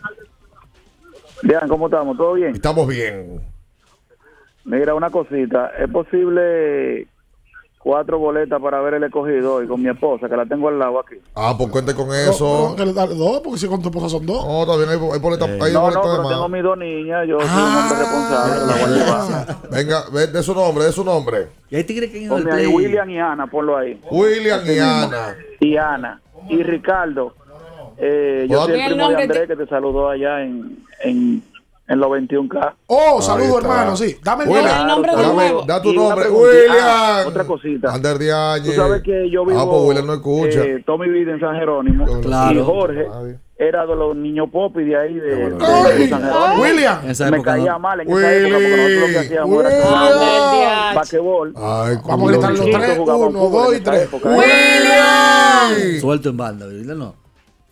[1.43, 2.55] vean cómo estamos, ¿todo bien?
[2.55, 3.41] Estamos bien.
[4.65, 7.07] Mira, una cosita, ¿es posible
[7.83, 11.01] cuatro boletas para ver el escogido hoy con mi esposa, que la tengo al lado
[11.01, 11.15] aquí?
[11.35, 12.75] Ah, pues cuente con eso.
[12.77, 14.45] no, que dos, porque si con tu esposa son dos.
[14.47, 15.59] No, todavía hay, hay boletas Eh.
[15.63, 16.33] hay No, no, boletas pero más.
[16.33, 19.57] tengo mis dos niñas, yo soy un hombre responsable, la voy a llevar.
[19.71, 21.49] Venga, ve de su nombre, de su nombre.
[21.71, 22.67] Y hay tigres que Ponme ahí.
[22.67, 24.01] William y Ana, ponlo ahí.
[24.11, 25.37] William y Ana.
[25.61, 26.21] Y Ana.
[26.49, 27.35] Y Ricardo,
[27.97, 31.43] eh, yo soy Dime el primo de Andrés que te saludó allá en, en,
[31.91, 32.75] en los 21K.
[32.87, 34.17] Oh, saludo, hermano, sí.
[34.23, 34.81] Dame el William, nombre.
[34.81, 35.63] el nombre de dame- nuevo.
[35.67, 36.21] da tu Y nombre.
[36.23, 36.53] preguntita.
[36.71, 36.77] William.
[36.89, 37.93] Ah, otra cosita.
[37.93, 38.65] Ander Diagne.
[38.69, 40.61] Tú sabes que yo vivo Ah, pues William no escucha.
[40.63, 42.07] eh, toda mi vida en San Jerónimo.
[42.21, 42.61] Claro.
[42.61, 43.39] Y Jorge Nadie.
[43.59, 46.63] era de los niños popis de ahí, de, de Ay, San Jerónimo.
[46.63, 46.99] William.
[47.05, 47.79] Me época caía no.
[47.81, 51.55] mal en esa época porque nosotros lo que hacíamos era basquetbol.
[51.57, 52.99] Ay, Vamos a gritar los tres.
[52.99, 54.09] Uno, dos y tres.
[54.13, 56.01] William.
[56.01, 56.95] Suelto en banda, ¿verdad?
[56.95, 57.15] No.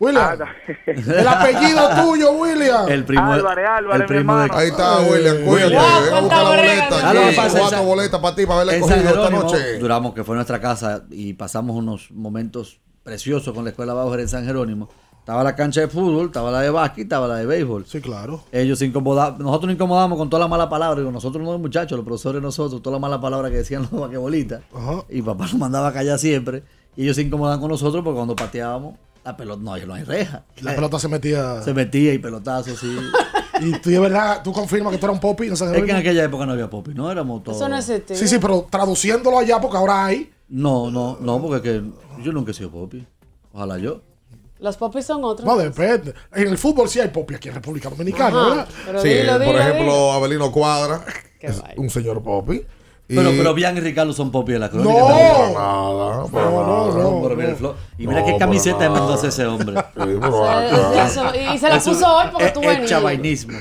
[0.01, 0.39] William.
[0.41, 0.47] Ah,
[0.87, 2.89] El apellido tuyo, William.
[2.89, 4.61] El primo, Álvarez, Álvarez, el primo mi de, hermano.
[4.61, 5.37] Ahí está, William.
[5.45, 5.65] Cuídate.
[5.65, 6.05] William.
[6.05, 7.11] Ven a buscar la boleta.
[7.11, 9.79] Aquí, pasa Cuatro boletas para ti, para ver el en San escogido esta noche.
[9.79, 14.29] duramos, que fue nuestra casa y pasamos unos momentos preciosos con la escuela Bauer en
[14.29, 14.89] San Jerónimo.
[15.19, 17.85] Estaba la cancha de fútbol, estaba la de básquet, estaba la de béisbol.
[17.85, 18.45] Sí, claro.
[18.51, 21.61] Ellos se incomodaban, nosotros nos incomodamos con toda la mala palabra, digo, nosotros no los
[21.61, 24.63] muchachos, los profesores nosotros, toda la mala palabra que decían los basquetbolistas.
[24.75, 25.05] Ajá.
[25.11, 26.63] Y papá nos mandaba a callar siempre.
[26.97, 28.95] Y ellos se incomodaban con nosotros porque cuando pateábamos,
[29.29, 30.45] la pelota, no, no hay reja.
[30.63, 31.61] La pelota se metía.
[31.63, 32.97] Se metía y pelotazos, sí.
[33.61, 35.49] Y tú de verdad, tú confirmas que tú eras un popi.
[35.49, 37.57] No sé, es que en aquella época no había popi, no éramos todos.
[37.57, 38.15] Eso no existe.
[38.15, 40.31] Sí, sí, pero traduciéndolo allá, porque ahora hay.
[40.49, 43.05] No, no, no, porque es que yo nunca he sido popi.
[43.53, 44.01] Ojalá yo.
[44.61, 45.45] Los popis son otros.
[45.45, 46.15] No, depende.
[46.33, 48.49] En el fútbol sí hay popi aquí en República Dominicana, Ajá.
[48.49, 48.69] ¿verdad?
[48.87, 50.13] Pero Sí, dilo, por dilo, ejemplo, dilo.
[50.13, 51.05] Abelino Cuadra.
[51.41, 52.65] Qué es un señor Popi.
[53.09, 54.93] Pero, pero Bian y Ricardo son popi de la crónica.
[54.93, 55.07] No.
[55.07, 55.55] también.
[55.55, 57.03] Nada, pero No, no, nada.
[57.03, 57.23] no.
[57.23, 57.75] Pero mira el flow.
[57.97, 58.91] Y mira qué camiseta nada.
[58.91, 59.77] mandó ese hombre.
[59.81, 59.83] Sí,
[60.21, 61.07] pero acá.
[61.07, 61.23] eso,
[61.55, 62.91] y, se la puso hoy porque tú es venías.
[62.91, 63.59] chavainismo.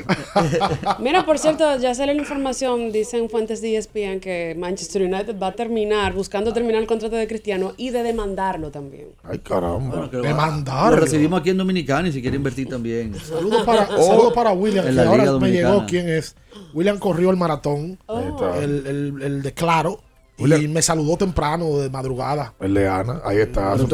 [1.00, 5.48] Mira, por cierto, ya sale la información, dicen fuentes de ESPN que Manchester United va
[5.48, 9.08] a terminar, buscando terminar el contrato de Cristiano y de demandarlo también.
[9.24, 10.08] Ay, caramba.
[10.08, 10.92] Bueno, que mandaron.
[10.92, 13.16] Lo recibimos aquí en Dominicana y si quiere invertir también.
[13.20, 16.36] Saludos para, saludos para William, En que la ahora Liga me llegó quién es.
[16.74, 18.58] William corrió el maratón, está.
[18.58, 20.00] el, el, el de Claro,
[20.38, 20.72] y William.
[20.72, 22.54] me saludó temprano de madrugada.
[22.60, 23.76] El de Ana, ahí está.
[23.78, 23.86] Como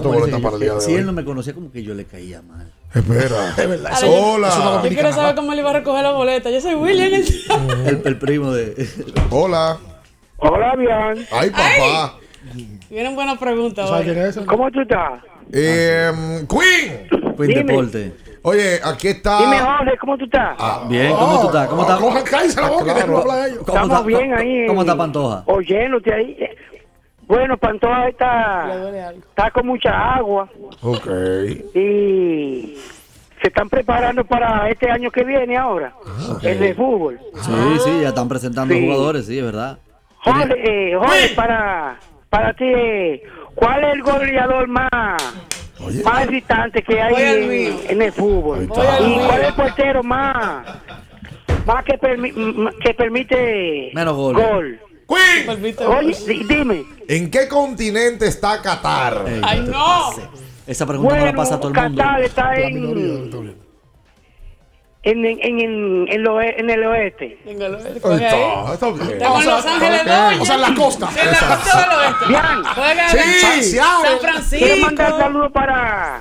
[0.00, 1.04] boletas dice, para el día de Si él hoy.
[1.06, 2.70] no me conocía, como que yo le caía mal.
[2.94, 3.50] Espera.
[3.56, 4.80] Es verdad, eso- yo- Hola.
[4.84, 6.50] Yo quiero saber cómo él iba a recoger la boleta.
[6.50, 7.12] Yo soy William.
[7.12, 7.26] el-
[7.86, 8.88] El, el primo de.
[9.30, 9.78] Hola.
[10.38, 11.26] Hola, bien.
[11.32, 12.18] Ay, papá.
[12.90, 13.88] Vienen buenas preguntas.
[13.88, 14.36] ¿Sabes quién es?
[14.46, 15.20] ¿Cómo tú estás?
[15.52, 16.12] Eh,
[16.48, 17.08] Queen.
[17.36, 17.64] Queen Dime.
[17.64, 18.12] Deporte.
[18.48, 19.38] Oye, aquí está.
[19.40, 20.56] Dime, Jorge, ¿cómo tú estás?
[20.60, 21.66] Ah, Bien, ¿cómo tú estás?
[21.66, 21.98] ¿Cómo Ah, estás?
[22.00, 23.24] cojan, cállense la boca, Claro.
[23.24, 23.58] que ellos.
[23.66, 24.66] ¿Cómo Estamos bien cómo- ahí.
[24.68, 25.42] ¿Cómo está Pantoja?
[25.46, 26.48] Oyéndote ahí.
[27.26, 28.72] Bueno, Pantoja está,
[29.18, 30.48] está con mucha agua
[30.80, 31.06] Ok.
[31.74, 32.78] y
[33.42, 35.92] se están preparando para este año que viene ahora,
[36.30, 36.44] ok.
[36.44, 37.18] el de fútbol.
[37.42, 37.52] Sí,
[37.84, 38.80] sí, ya están presentando Sí.
[38.80, 39.78] jugadores, sí, es verdad.
[40.22, 41.98] Jorge, eh, Jorge, para,
[42.30, 43.22] para ti, eh,
[43.56, 44.88] ¿cuál es el goleador más,
[46.04, 48.64] más excitante que hay en, en el fútbol?
[48.64, 50.64] ¿Y cuál es el portero más,
[51.66, 54.46] más que, permi- que permite Menos goles.
[54.48, 54.80] gol?
[55.08, 56.84] Queen, Oye, di- dime.
[57.06, 59.24] ¿en qué continente está Qatar?
[59.42, 60.10] ¡Ay, no!
[60.66, 62.02] Esa pregunta no la Bueno, pasa a todo el mundo.
[62.02, 63.56] Qatar está en,
[65.06, 67.38] en, en, en, en lo- en el oeste.
[67.46, 67.96] En el oeste.
[67.96, 69.10] Está, está bien.
[69.12, 70.06] Estamos en Los Ángeles Ok.
[70.08, 71.08] dos, O sea, en la costa.
[71.18, 72.26] En la costa del oeste.
[72.28, 72.64] Bien.
[72.74, 73.08] Juega
[73.62, 73.76] Sí.
[73.76, 74.64] San Francisco.
[74.66, 76.20] Quiero mandar saludos para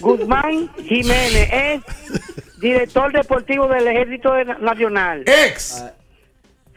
[0.00, 5.24] Guzmán Jiménez, es director deportivo del Ejército Nacional.
[5.26, 5.84] Ex.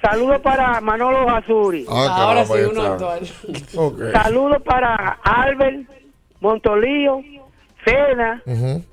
[0.01, 1.85] Saludos para Manolo Azuri.
[1.89, 3.19] Ah, Ahora sí, uno actual.
[3.75, 3.99] Ok.
[4.13, 5.89] Saludos para Albert
[6.39, 7.21] Montolío,
[7.83, 8.83] Cena, Ujú.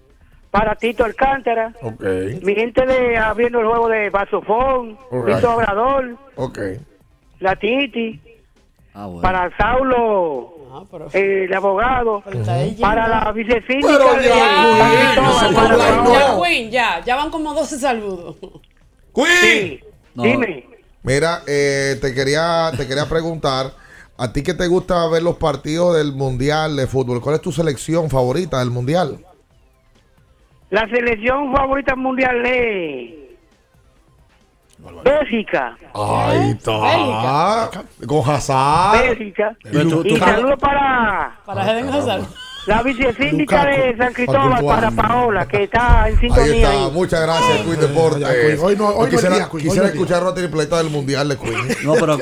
[0.57, 2.03] Para Tito Alcántara, Ok.
[2.43, 5.37] mi gente de abriendo el juego de Basofón, Alright.
[5.37, 6.59] Tito Obrador, Ok.
[7.41, 8.21] la Titi,
[8.95, 9.21] Ah, bueno.
[9.21, 12.23] para Saulo, Ah, pero- eh, el abogado,
[12.81, 15.77] para la vicesíndica Pero de ya, no se para.
[15.79, 17.03] Ya, Queen, ya.
[17.05, 18.37] Ya van como 12 saludos.
[19.15, 19.29] Queen.
[19.41, 19.81] Sí,
[20.15, 20.23] No.
[20.23, 20.67] dime.
[21.03, 23.73] Mira, eh, te quería te quería preguntar,
[24.19, 27.53] a ti que te gusta ver los partidos del Mundial de fútbol, ¿cuál es tu
[27.53, 29.19] selección favorita del Mundial?
[30.71, 33.15] La selección favorita mundial es
[35.05, 35.77] Bélgica.
[35.95, 37.71] Ahí está.
[38.07, 39.01] Con Hazard.
[39.01, 39.57] Bélgica.
[39.65, 42.23] Y tú- saludos para Para Eden Hazard.
[42.67, 44.91] la vicesíndica de San Cristóbal, para.
[44.91, 46.91] Paola, que está en Ahí sintonía está, ahí.
[46.93, 48.61] muchas gracias, Queen Deportes.
[48.63, 49.95] Hoy no- hoy quisiera, día, Queen, hoy quisiera día.
[49.95, 51.69] escuchar una tripleta del Mundial de Queen.
[51.85, 52.19] No, pero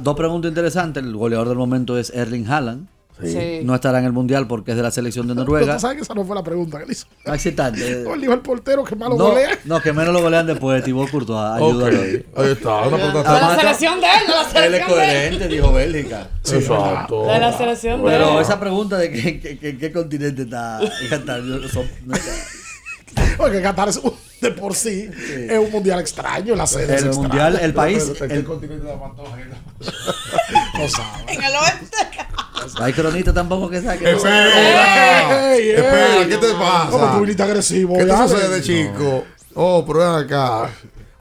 [0.00, 1.02] dos preguntas interesantes.
[1.02, 2.88] El goleador del momento es Erling Haaland.
[3.22, 3.60] Sí.
[3.62, 5.74] No estará en el mundial porque es de la selección de Pero Noruega.
[5.74, 7.06] tú sabes que esa no fue la pregunta que le hizo.
[7.24, 8.02] No excitante.
[8.04, 9.56] No, él dijo el portero que malo No, golea.
[9.64, 10.82] no, que menos lo golean después.
[10.82, 11.38] Thibaut Courtois.
[11.62, 12.00] Ayúdalo.
[12.00, 13.18] ahí está, una pregunta.
[13.18, 15.04] De la Además, selección de él, la Él es selección de él.
[15.38, 16.28] coherente, dijo Bélgica.
[16.50, 17.26] Exacto.
[17.26, 18.42] De la selección de Pero él.
[18.42, 20.80] esa pregunta de que, que- que- qué continente está
[21.10, 22.16] Qatar, yo- son- no.
[23.36, 24.13] Porque Qatar es un-
[24.44, 25.10] de por sí,
[25.48, 26.54] es un mundial extraño.
[26.54, 27.16] La sede el extraña.
[27.18, 29.36] mundial, el país, ¿En qué el- continente la Pantoja?
[30.78, 31.32] No sabe.
[31.34, 31.96] En el oeste.
[32.78, 34.10] no hay cronista tampoco que saque.
[34.12, 35.70] Espera, Ey, ey.
[35.76, 36.90] espera, ¿qué te pasa?
[36.90, 37.96] ¿Cómo tú viniste agresivo?
[37.96, 39.24] ¿Qué te sucede, chico?
[39.54, 40.70] Oh, pero acá.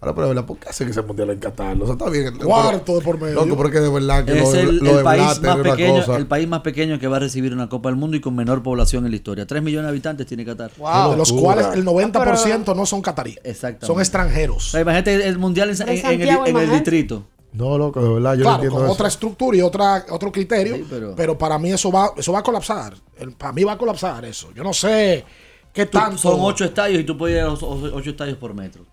[0.04, 1.78] Ahora, pero de verdad, ¿por qué hacen ese mundial en Qatar?
[1.82, 2.38] O sea, está bien.
[2.38, 3.36] Cuarto de por medio.
[3.36, 6.06] Loco, porque de verdad que Es lo, el, lo el de país Blatter más pequeño,
[6.06, 6.18] cosa.
[6.18, 8.62] el país más pequeño que va a recibir una Copa del Mundo y con menor
[8.64, 9.48] población en la historia.
[9.48, 10.72] 3 millones de habitantes tiene Qatar.
[10.72, 13.40] de los cuales el 90% no son cataríes.
[13.44, 13.86] Exactamente.
[13.88, 14.68] Son extranjeros.
[14.68, 17.24] O sea, imagínate el mundial en, Pero en- en en el, en distrito.
[17.54, 18.94] No, loco, de verdad, yo no Claro, entiendo con eso.
[18.94, 20.76] otra estructura y otra, otro criterio.
[20.76, 21.38] Sí, pero- pero...
[21.38, 22.96] para mí eso va, eso va a colapsar.
[23.20, 24.50] El- para mí va a colapsar eso.
[24.56, 25.24] Yo no sé
[25.72, 26.18] qué tanto.
[26.18, 28.84] son 8 estadios y tú puedes ir a los 8 estadios por metro.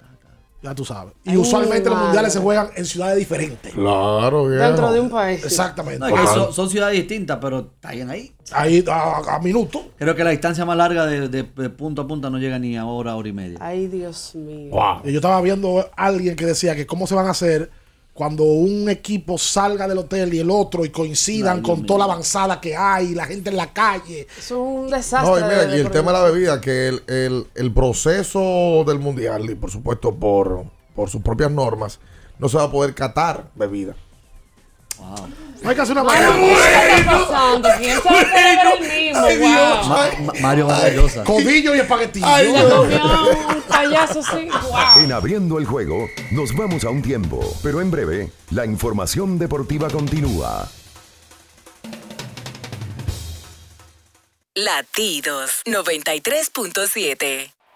[0.62, 1.14] Ya tú sabes.
[1.24, 3.72] Y Ay, usualmente los mundiales se juegan en ciudades diferentes.
[3.72, 4.60] Claro, bien.
[4.60, 5.42] Dentro de un país.
[5.42, 5.98] Exactamente.
[6.06, 8.30] No, son, son ciudades distintas, pero están ahí.
[8.52, 9.86] Ahí a, a minuto.
[9.96, 12.76] Creo que la distancia más larga de, de- de punto a punta no llega ni
[12.76, 13.56] a hora, hora y media.
[13.60, 14.70] Ay, Dios mío.
[14.72, 15.00] Wow.
[15.04, 17.70] Y yo estaba viendo a alguien que decía que cómo se van a hacer
[18.14, 21.86] cuando un equipo salga del hotel y el otro y coincidan con mío.
[21.86, 24.26] toda la avanzada que hay, la gente en la calle.
[24.38, 25.30] Es un desastre.
[25.30, 28.84] No, y mira, de- y el tema de la bebida, que el, el, el proceso
[28.86, 30.64] del mundial, y por supuesto por,
[30.94, 31.98] por sus propias normas,
[32.38, 33.94] no se va a poder catar bebida.
[35.62, 36.32] No hay que hacer una vaina.
[36.34, 37.68] ¿Qué está pasando?
[37.78, 39.26] ¿Quién beber el mismo?
[39.26, 39.50] Ay, Dios.
[39.50, 39.88] Wow.
[39.88, 41.24] Ma- Ma- Mario Maravillosa.
[41.24, 42.26] Codillo y espaguetillo.
[42.26, 44.48] Ay, comió un payaso así.
[44.48, 45.02] Wow.
[45.04, 49.90] En abriendo el juego, nos vamos a un tiempo, pero en breve, la información deportiva
[49.90, 50.66] continúa.
[54.54, 57.52] Latidos 93.7.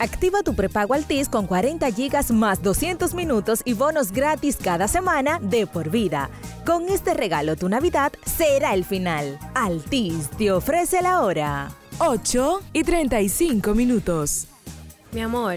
[0.00, 5.38] Activa tu prepago Altis con 40 gigas más 200 minutos y bonos gratis cada semana
[5.42, 6.30] de por vida.
[6.64, 9.38] Con este regalo tu Navidad será el final.
[9.54, 11.70] Altis te ofrece la hora.
[11.98, 14.46] 8 y 35 minutos.
[15.12, 15.56] Mi amor,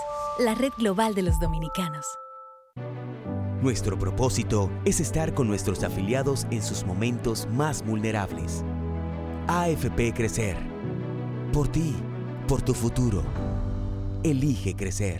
[0.39, 2.05] la red global de los dominicanos.
[3.61, 8.63] Nuestro propósito es estar con nuestros afiliados en sus momentos más vulnerables.
[9.47, 10.57] AFP Crecer.
[11.53, 11.95] Por ti,
[12.47, 13.23] por tu futuro.
[14.23, 15.19] Elige crecer.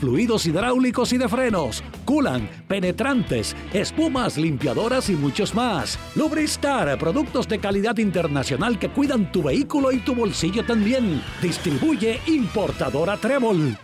[0.00, 5.98] fluidos hidráulicos y de frenos, culan, penetrantes, espumas, limpiadoras y muchos más.
[6.14, 11.22] Lubristar, productos de calidad internacional que cuidan tu vehículo y tu bolsillo también.
[11.40, 13.76] Distribuye importadora Trébol.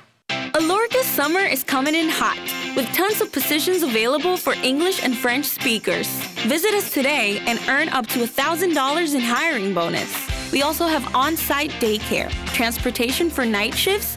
[0.54, 2.38] Alorca's summer is coming in hot,
[2.74, 6.08] with tons of positions available for English and French speakers.
[6.46, 10.10] Visit us today and earn up to $1,000 in hiring bonus.
[10.50, 14.16] We also have on site daycare, transportation for night shifts,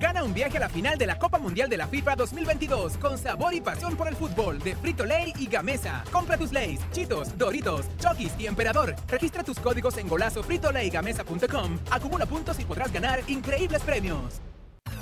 [0.00, 3.18] Gana un viaje a la final de la Copa Mundial de la FIFA 2022 con
[3.18, 6.04] sabor y pasión por el fútbol de Frito Lay y Gamesa.
[6.10, 8.96] Compra tus Lays, Chitos, Doritos, Chokis y Emperador.
[9.08, 10.42] Registra tus códigos en golazo
[11.90, 14.40] Acumula puntos y podrás ganar increíbles premios.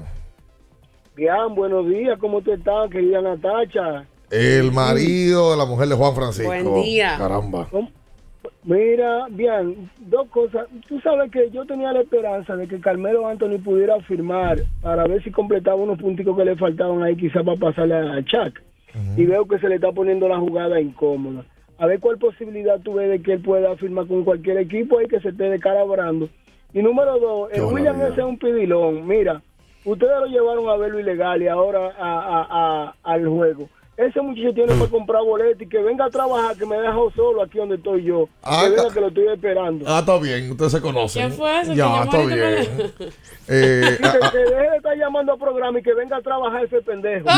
[1.16, 4.06] Bien, buenos días, ¿cómo tú estás, querida Natacha?
[4.30, 6.48] El marido de la mujer de Juan Francisco.
[6.48, 7.16] Buen día.
[7.18, 7.68] Caramba.
[8.64, 10.68] Mira, bien, dos cosas.
[10.88, 15.24] Tú sabes que yo tenía la esperanza de que Carmelo Anthony pudiera firmar para ver
[15.24, 18.60] si completaba unos punticos que le faltaban ahí, quizás para pasarle a Chuck.
[19.18, 21.44] Y veo que se le está poniendo la jugada incómoda.
[21.78, 25.08] A ver cuál posibilidad tú ves de que él pueda firmar con cualquier equipo ahí
[25.08, 26.30] que se esté descalabrando.
[26.74, 29.08] Y número dos, el William ese es un pidilón.
[29.08, 29.42] Mira,
[29.86, 33.70] ustedes lo llevaron a verlo ilegal y ahora a, a- a- al juego.
[33.98, 37.42] Ese muchacho tiene que comprar boleto y que venga a trabajar, que me deja solo
[37.42, 38.30] aquí donde estoy yo.
[38.44, 39.86] Ah, que venga está- que lo estoy esperando.
[39.88, 41.22] Ah, está bien, ustedes se conocen.
[41.28, 42.94] ¿Quién fue ese que Ya, llamó está bien.
[43.50, 46.22] Eh, Y que, ah, que deje de estar llamando a programa y que venga a
[46.22, 47.26] trabajar ese pendejo.
[47.28, 47.32] ¡Oh!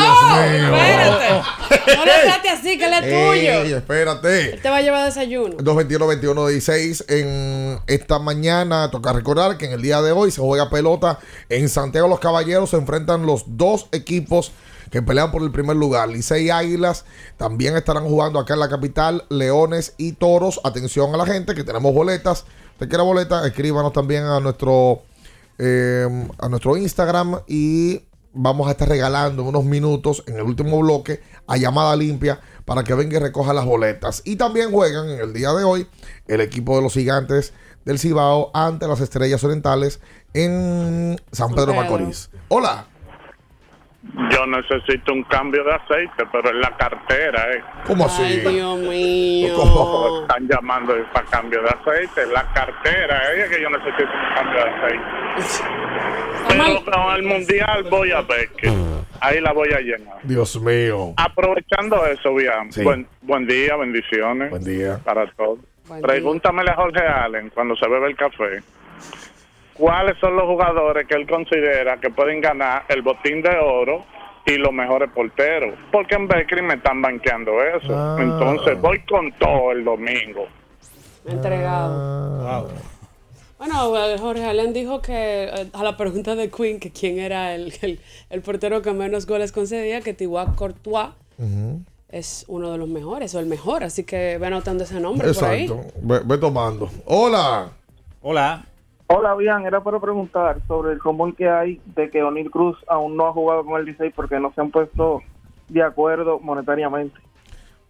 [0.51, 0.75] mío.
[0.75, 1.95] Espérate.
[1.95, 3.77] No le trate así, que él es Ey, tuyo.
[3.77, 4.53] espérate.
[4.55, 5.55] Él te va a llevar desayuno.
[5.57, 8.89] 221-21-16 en esta mañana.
[8.91, 12.71] Toca recordar que en el día de hoy se juega pelota en Santiago los Caballeros.
[12.71, 14.51] Se enfrentan los dos equipos
[14.89, 16.09] que pelean por el primer lugar.
[16.09, 17.05] Licey y Águilas
[17.37, 19.25] también estarán jugando acá en la capital.
[19.29, 20.59] Leones y Toros.
[20.63, 22.45] Atención a la gente que tenemos boletas.
[22.73, 25.01] Usted quiere boleta, escríbanos también a nuestro,
[25.57, 26.07] eh,
[26.37, 28.03] a nuestro Instagram y
[28.33, 32.93] vamos a estar regalando unos minutos en el último bloque a llamada limpia para que
[32.93, 34.21] venga y recoja las boletas.
[34.23, 35.87] Y también juegan en el día de hoy
[36.27, 37.53] el equipo de los gigantes
[37.85, 39.99] del Cibao ante las estrellas orientales
[40.33, 41.81] en San Pedro Pedro.
[41.81, 42.29] Macorís.
[42.49, 42.87] Hola.
[44.31, 47.63] Yo necesito un cambio de aceite, pero en la cartera, ¿eh?
[47.85, 48.23] ¿Cómo así?
[48.23, 49.53] Ay, Dios mío.
[49.55, 52.23] ¿Cómo están llamando para cambio de aceite?
[52.23, 53.41] En la cartera, ¿eh?
[53.43, 55.03] Es que yo necesito un cambio de aceite.
[56.47, 58.73] Pero con el mundial voy a ver que
[59.21, 60.17] ahí la voy a llenar.
[60.23, 61.13] Dios mío.
[61.17, 62.71] Aprovechando eso, bien.
[62.71, 62.83] Sí.
[62.83, 64.49] Buen, buen día, bendiciones.
[64.49, 64.99] Buen día.
[65.03, 65.59] Para todos.
[65.87, 68.63] Buen Pregúntamele a Jorge Allen cuando se bebe el café.
[69.79, 74.03] ¿Cuáles son los jugadores que él considera que pueden ganar el botín de oro
[74.45, 75.73] y los mejores porteros?
[75.89, 77.95] Porque en Beckley me están banqueando eso.
[77.95, 78.17] Ah.
[78.19, 80.47] Entonces voy con todo el domingo.
[81.25, 82.69] Entregado.
[83.57, 87.55] Bueno, eh, Jorge Allen dijo que eh, a la pregunta de Queen que quién era
[87.55, 91.09] el, el, el portero que menos goles concedía, que Thibaut Courtois
[92.09, 95.45] es uno de los mejores o el mejor, así que ve anotando ese nombre por
[95.45, 95.63] ahí.
[95.63, 95.87] Exacto.
[96.01, 96.89] Ve, ve tomando.
[97.05, 97.69] Hola.
[98.21, 98.65] Hola.
[99.11, 103.17] Hola, bien, era para preguntar sobre el rumor que hay de que O'Neill Cruz aún
[103.17, 105.21] no ha jugado con el 16 porque no se han puesto
[105.67, 107.19] de acuerdo monetariamente.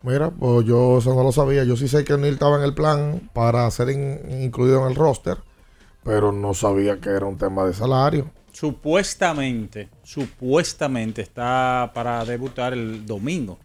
[0.01, 1.65] Mira, pues yo eso no lo sabía.
[1.65, 4.95] Yo sí sé que Neil estaba en el plan para ser in- incluido en el
[4.95, 5.37] roster,
[6.05, 8.31] pero no sabía que era un tema de salario.
[8.53, 13.57] Supuestamente, supuestamente está para debutar el domingo.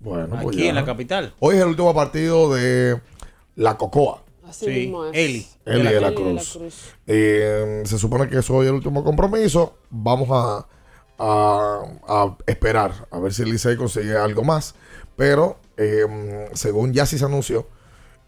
[0.00, 0.68] Bueno, Aquí pues ya.
[0.70, 1.34] en la capital.
[1.40, 2.98] Hoy es el último partido de
[3.56, 4.22] la Cocoa.
[4.48, 5.16] Así Sí, mismo es.
[5.16, 5.46] Eli.
[5.64, 6.58] Eli de la Eli de la Cruz.
[7.06, 9.76] Eh, se supone que es hoy el último compromiso.
[9.90, 10.66] Vamos a,
[11.18, 14.74] a- a esperar a ver si el Licey consigue algo más.
[15.16, 17.66] Pero eh, según ya sí se anunció,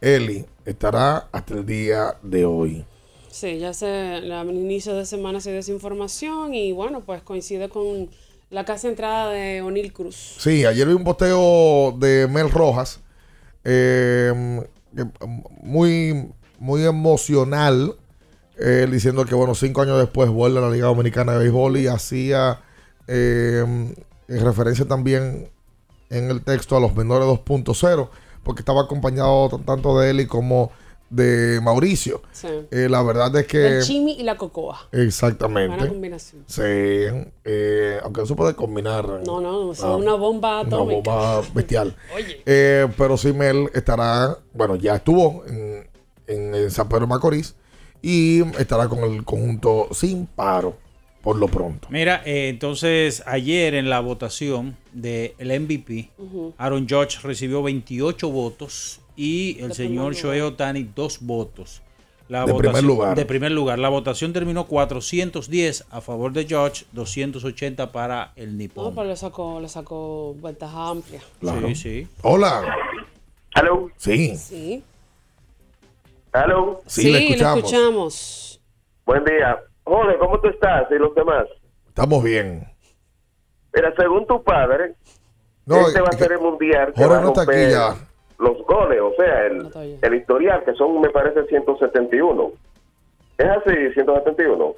[0.01, 2.85] Eli estará hasta el día de hoy.
[3.31, 7.69] Sí, ya se, al inicio de semana se dio esa información y bueno, pues coincide
[7.69, 8.09] con
[8.51, 10.37] la casi entrada de O'Neill Cruz.
[10.39, 13.01] Sí, ayer vi un posteo de Mel Rojas,
[13.65, 14.67] eh,
[15.63, 17.95] muy, muy emocional,
[18.57, 21.87] él diciendo que, bueno, cinco años después vuelve a la Liga Dominicana de Béisbol y
[21.87, 22.61] hacía
[23.07, 23.65] eh,
[24.29, 25.49] en referencia también
[26.11, 28.09] en el texto a los menores 2.0,
[28.43, 30.73] porque estaba acompañado tanto de él y como
[31.11, 32.23] de Mauricio.
[32.33, 32.49] Sí.
[32.71, 33.79] Eh, la verdad es que...
[33.79, 34.89] el chimi y la cocoa.
[34.93, 35.77] Exactamente.
[35.77, 36.45] Buena combinación.
[36.47, 39.07] Sí, eh, aunque no se puede combinar.
[39.25, 41.11] No, no, es Ah, una bomba una atómica.
[41.11, 41.97] bomba bestial.
[42.15, 42.43] Oye.
[42.45, 45.89] Eh, pero sí, Mel estará, bueno, ya estuvo en,
[46.27, 47.55] en, en San Pedro de Macorís
[48.03, 50.77] y estará con el conjunto sin paro,
[51.23, 51.89] por lo pronto.
[51.91, 56.11] Mira, eh, entonces ayer en la votación del MVP.
[56.59, 61.83] Aaron Judge recibió 28 votos y el De señor Shohei Otani dos votos.
[62.29, 63.17] La De primer lugar.
[63.17, 63.79] De primer lugar.
[63.79, 68.95] La votación terminó 410 a favor de Judge, 280 para el No, Nippon.
[68.95, 71.21] pero le sacó, le sacó ventaja amplia.
[71.41, 71.67] Claro.
[71.69, 72.09] Sí, sí.
[72.23, 72.63] Hola.
[73.57, 73.91] Hello.
[73.97, 74.37] Sí.
[74.37, 74.85] Sí.
[76.33, 76.83] Hello.
[76.87, 77.59] Sí, le escuchamos.
[77.59, 78.61] escuchamos.
[79.07, 79.59] Buen día.
[79.85, 81.47] Jorge, ¿cómo tú estás y los demás?
[81.89, 82.69] Estamos bien.
[83.75, 84.95] Mira, según tu padre,
[85.65, 87.97] No, este va a ser el mundial Jorge no está aquí ya.
[88.39, 92.53] Los goles, o sea, el, el historial, que son, me parece, 171.
[93.39, 94.75] ¿Es así, 171?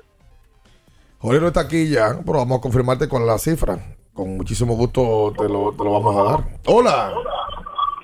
[1.19, 3.78] Jorge no está aquí ya, pero vamos a confirmarte con la cifra.
[4.15, 6.41] Con muchísimo gusto te lo, te lo vamos a dar.
[6.66, 7.12] Hola.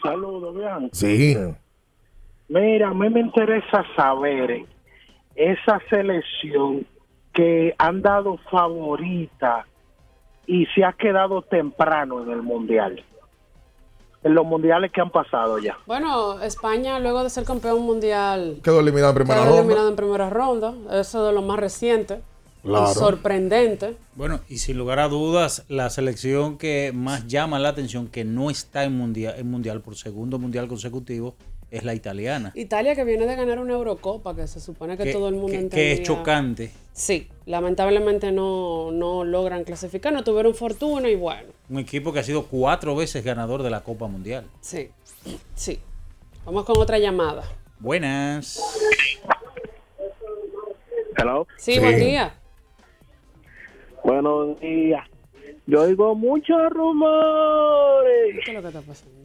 [0.03, 0.91] Saludos, bien.
[0.93, 1.37] Sí.
[2.49, 4.66] Mira, a mí me interesa saber
[5.35, 6.87] esa selección
[7.33, 9.66] que han dado favorita
[10.47, 13.03] y se ha quedado temprano en el mundial.
[14.27, 15.78] En los mundiales que han pasado ya.
[15.86, 19.61] Bueno, España, luego de ser campeón mundial, Quedó eliminado en primera quedó ronda.
[19.61, 20.74] eliminado en primera ronda.
[20.90, 22.20] Eso de lo más reciente.
[22.65, 22.90] Claro.
[22.90, 23.97] Y sorprendente.
[24.16, 28.51] Bueno, y sin lugar a dudas, la selección que más llama la atención, que no
[28.51, 31.36] está en mundial, en mundial por segundo mundial consecutivo,
[31.71, 32.53] es la italiana.
[32.55, 35.49] Italia que viene de ganar una Eurocopa, que se supone que, Que- todo el mundo
[35.49, 35.77] que- entendía.
[35.77, 36.71] que es chocante.
[36.93, 42.23] Sí, lamentablemente no, no logran clasificar, no tuvieron fortuna y bueno, Un equipo que ha
[42.23, 44.47] sido cuatro veces ganador de la Copa Mundial.
[44.61, 44.91] sí,
[45.55, 45.79] sí.
[46.45, 47.43] Vamos con otra llamada.
[47.81, 48.63] Buenas.
[51.19, 51.47] Hello.
[51.59, 52.35] Sí, buen día.
[54.05, 55.05] Buenos días.
[55.67, 59.16] Yo oigo muchos rumores ¿Qué es lo que está pasando?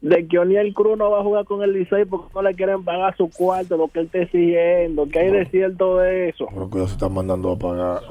[0.00, 2.82] De que Oniel Cruz no va a jugar con el Licey porque no le quieren
[2.84, 5.06] pagar su cuarto, lo que él está exigiendo.
[5.08, 6.46] que hay de cierto de eso?
[6.46, 8.02] Creo que ellos se están mandando a pagar.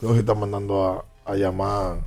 [0.00, 1.98] Ellos se están mandando a, a llamar.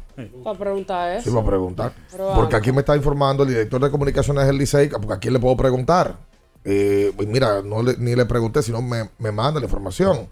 [0.44, 1.36] Para preguntar Sí, eso.
[1.38, 1.92] va a preguntar.
[2.12, 5.34] Pero Porque aquí me está informando el director de comunicaciones del Licey, porque a quién
[5.34, 6.16] le puedo preguntar.
[6.64, 10.28] Eh, pues mira, no le- ni le pregunté, sino me, me manda la información.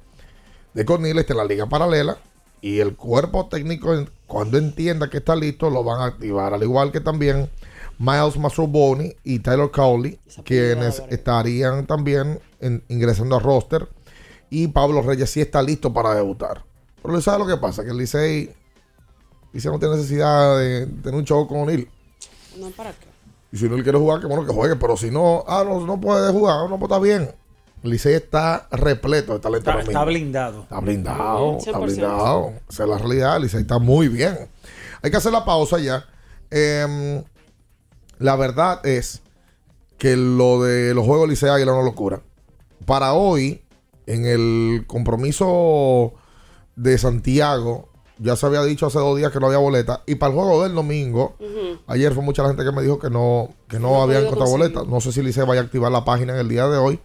[0.73, 2.17] De Cornel está en la liga paralela
[2.61, 3.93] y el cuerpo técnico,
[4.25, 6.53] cuando entienda que está listo, lo van a activar.
[6.53, 7.49] Al igual que también
[7.99, 13.87] Miles Mastroboni y Tyler Cowley, quienes estarían también en- ingresando al roster.
[14.49, 16.63] Y Pablo Reyes sí está listo para debutar.
[17.01, 17.83] Pero ¿sabe lo que pasa?
[17.83, 18.53] Que el Licey,
[19.51, 21.89] Licey no tiene necesidad de tener un show con O'Neill.
[22.59, 23.07] No, ¿para qué?
[23.51, 24.75] Y si no él quiere jugar, que bueno que juegue.
[24.75, 27.29] Pero si no, ah, no, no puede jugar, no, pues está bien.
[27.83, 29.69] El Licey está repleto de talento.
[29.71, 30.61] Está, blindado.
[30.63, 31.83] Está blindado, está 100%.
[31.85, 32.53] blindado.
[32.69, 33.35] Esa es la realidad.
[33.37, 34.37] El Licey está muy bien.
[35.01, 36.05] Hay que hacer la pausa ya.
[36.49, 37.23] Em,
[38.23, 39.21] la verdad es
[39.97, 42.21] que lo de los Juegos Licey Águila es una locura.
[42.85, 43.61] Para hoy,
[44.05, 46.13] en el compromiso
[46.77, 47.89] de Santiago,
[48.19, 50.03] ya se había dicho hace dos días que no había boleta.
[50.07, 51.35] Y para el juego del domingo,
[51.85, 54.51] ayer fue mucha gente que me dijo que no, que no, No ha había encontrado
[54.51, 54.83] boleta.
[54.87, 57.01] No sé si Licey vaya a activar la página en el día de hoy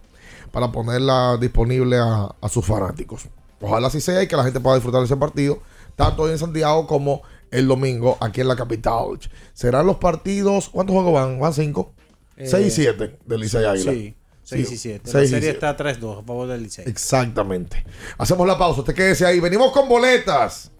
[0.53, 3.27] para ponerla disponible a, a sus fanáticos.
[3.59, 5.59] Ojalá así sea y que la gente pueda disfrutar de ese partido,
[5.97, 9.19] tanto hoy en Santiago como el domingo aquí en la capital.
[9.53, 11.39] Serán los partidos, ¿cuántos juegos van?
[11.39, 11.93] ¿Van cinco?
[12.37, 13.91] Eh, Seis y siete del Licey Águila.
[13.91, 15.01] Sí, 6 y 7.
[15.05, 15.67] La seis y serie siete.
[15.67, 16.85] está 3-2 a favor del Licey.
[16.87, 17.85] Exactamente.
[18.17, 18.79] Hacemos la pausa.
[18.79, 19.39] Usted quédese ahí.
[19.39, 20.71] Venimos con boletas.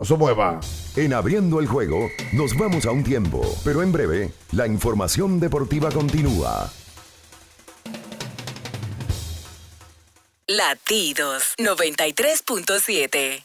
[0.00, 0.58] No se mueva.
[0.96, 5.90] En abriendo el juego, nos vamos a un tiempo, pero en breve, la información deportiva
[5.92, 6.68] continúa.
[10.48, 13.44] Latidos 93.7.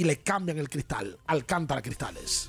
[0.00, 1.18] y le cambian el cristal.
[1.26, 2.48] Alcántara Cristales.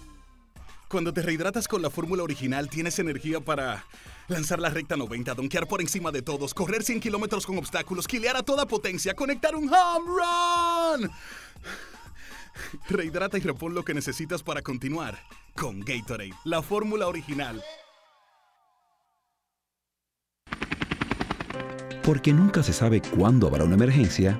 [0.88, 3.84] Cuando te rehidratas con la fórmula original, tienes energía para
[4.30, 8.38] lanzar la recta 90, donkear por encima de todos, correr 100 kilómetros con obstáculos, quilear
[8.38, 11.12] a toda potencia, conectar un home run.
[12.90, 15.20] Rehidrata y repon lo que necesitas para continuar
[15.54, 17.62] con Gatorade, la fórmula original.
[22.04, 24.40] Porque nunca se sabe cuándo habrá una emergencia,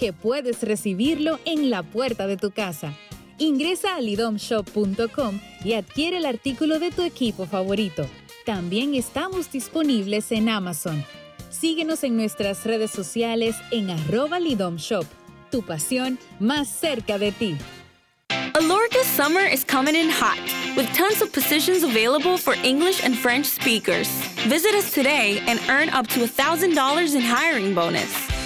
[0.00, 2.94] que puedes recibirlo en la puerta de tu casa.
[3.36, 8.06] Ingresa a lidomshop.com y adquiere el artículo de tu equipo favorito.
[8.46, 11.04] También estamos disponibles en Amazon.
[11.50, 15.04] Síguenos en nuestras redes sociales en arroba lidomshop.
[15.50, 17.58] Tu pasión más cerca de ti.
[18.54, 20.40] Alorca's summer is coming in hot,
[20.76, 24.08] with tons of positions available for English and French speakers.
[24.48, 28.39] Visit us today and earn up to $1,000 in hiring bonus.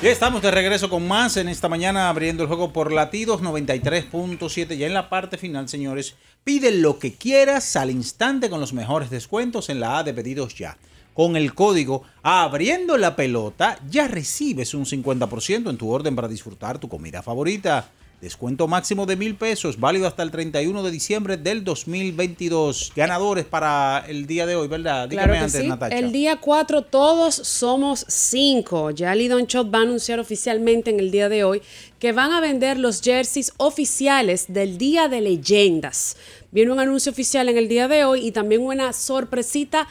[0.00, 4.76] Ya estamos de regreso con más en esta mañana abriendo el juego por latidos 93.7.
[4.76, 6.14] Ya en la parte final, señores,
[6.44, 10.54] pide lo que quieras al instante con los mejores descuentos en la A de pedidos
[10.54, 10.78] ya.
[11.14, 16.78] Con el código abriendo la pelota ya recibes un 50% en tu orden para disfrutar
[16.78, 17.90] tu comida favorita.
[18.20, 22.92] Descuento máximo de mil pesos, válido hasta el 31 de diciembre del 2022.
[22.96, 25.08] Ganadores para el día de hoy, ¿verdad?
[25.08, 25.68] Dígame Claro antes, sí.
[25.68, 25.96] Natacha.
[25.96, 28.90] El día 4 todos somos 5.
[28.90, 31.62] Ya Lidon Shop va a anunciar oficialmente en el día de hoy
[32.00, 36.16] que van a vender los jerseys oficiales del Día de Leyendas.
[36.50, 39.86] Viene un anuncio oficial en el día de hoy y también una sorpresita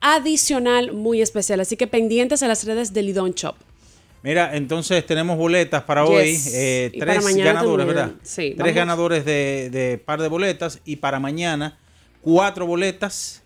[0.00, 1.58] adicional muy especial.
[1.58, 3.56] Así que pendientes a las redes de Lidon Shop.
[4.22, 6.10] Mira, entonces tenemos boletas para Yes.
[6.10, 6.38] hoy.
[6.54, 8.06] eh, para tres ganadores, también.
[8.08, 8.10] ¿verdad?
[8.22, 8.74] Sí, Tres vamos.
[8.74, 10.80] ganadores de, de par de boletas.
[10.84, 11.76] Y para mañana,
[12.20, 13.42] cuatro boletas.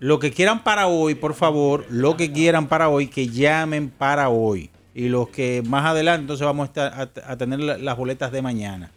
[0.00, 4.28] Lo que quieran para hoy, por favor, lo que quieran para hoy, que llamen para
[4.28, 4.70] hoy.
[4.94, 8.30] Y los que más adelante, entonces vamos a, estar, a, a tener la- las boletas
[8.32, 8.90] de mañana.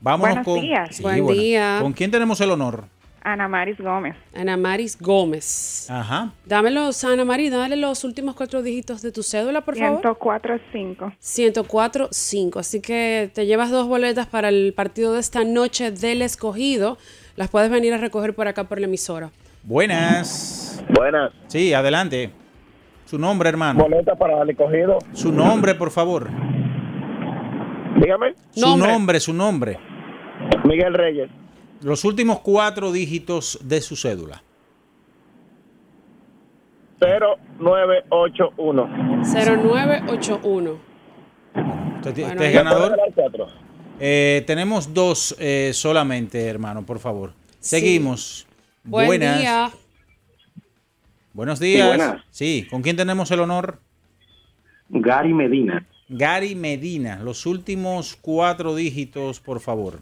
[0.00, 0.60] Vámonos Buenos con.
[0.60, 0.96] días.
[0.96, 1.40] Sí, Buen bueno.
[1.40, 1.78] día.
[1.80, 2.84] ¿Con quién tenemos el honor?
[3.24, 4.14] Ana Maris Gómez.
[4.34, 5.90] Ana Maris Gómez.
[5.90, 6.30] Ajá.
[6.44, 10.04] Dame los, Ana Maris, dale los últimos cuatro dígitos de tu cédula, por favor.
[10.04, 11.06] 1045.
[11.06, 12.58] 1045.
[12.58, 16.98] Así que te llevas dos boletas para el partido de esta noche del escogido.
[17.36, 19.30] Las puedes venir a recoger por acá por la emisora.
[19.62, 20.84] Buenas.
[20.94, 21.32] Buenas.
[21.46, 22.30] Sí, adelante.
[23.06, 23.80] Su nombre, hermano.
[23.82, 24.98] Boleta para el escogido.
[25.14, 26.28] Su nombre, por favor.
[27.96, 28.34] Dígame.
[28.50, 29.78] Su nombre, su nombre.
[30.64, 31.30] Miguel Reyes.
[31.84, 34.42] Los últimos cuatro dígitos de su cédula.
[36.98, 38.88] 0981.
[39.22, 40.78] 0981.
[41.96, 42.98] ¿Usted, Bueno, es ganador?
[44.00, 47.34] Eh, tenemos dos eh, solamente, hermano, por favor.
[47.60, 47.76] Sí.
[47.80, 48.46] Seguimos.
[48.82, 49.38] Buen buenas.
[49.38, 49.70] día.
[51.34, 51.86] Buenos días.
[51.86, 52.22] buenas.
[52.30, 53.78] Sí, ¿con quién tenemos el honor?
[54.88, 55.86] Gary Medina.
[56.08, 57.18] Gary Medina.
[57.22, 60.00] Los últimos cuatro dígitos, por favor.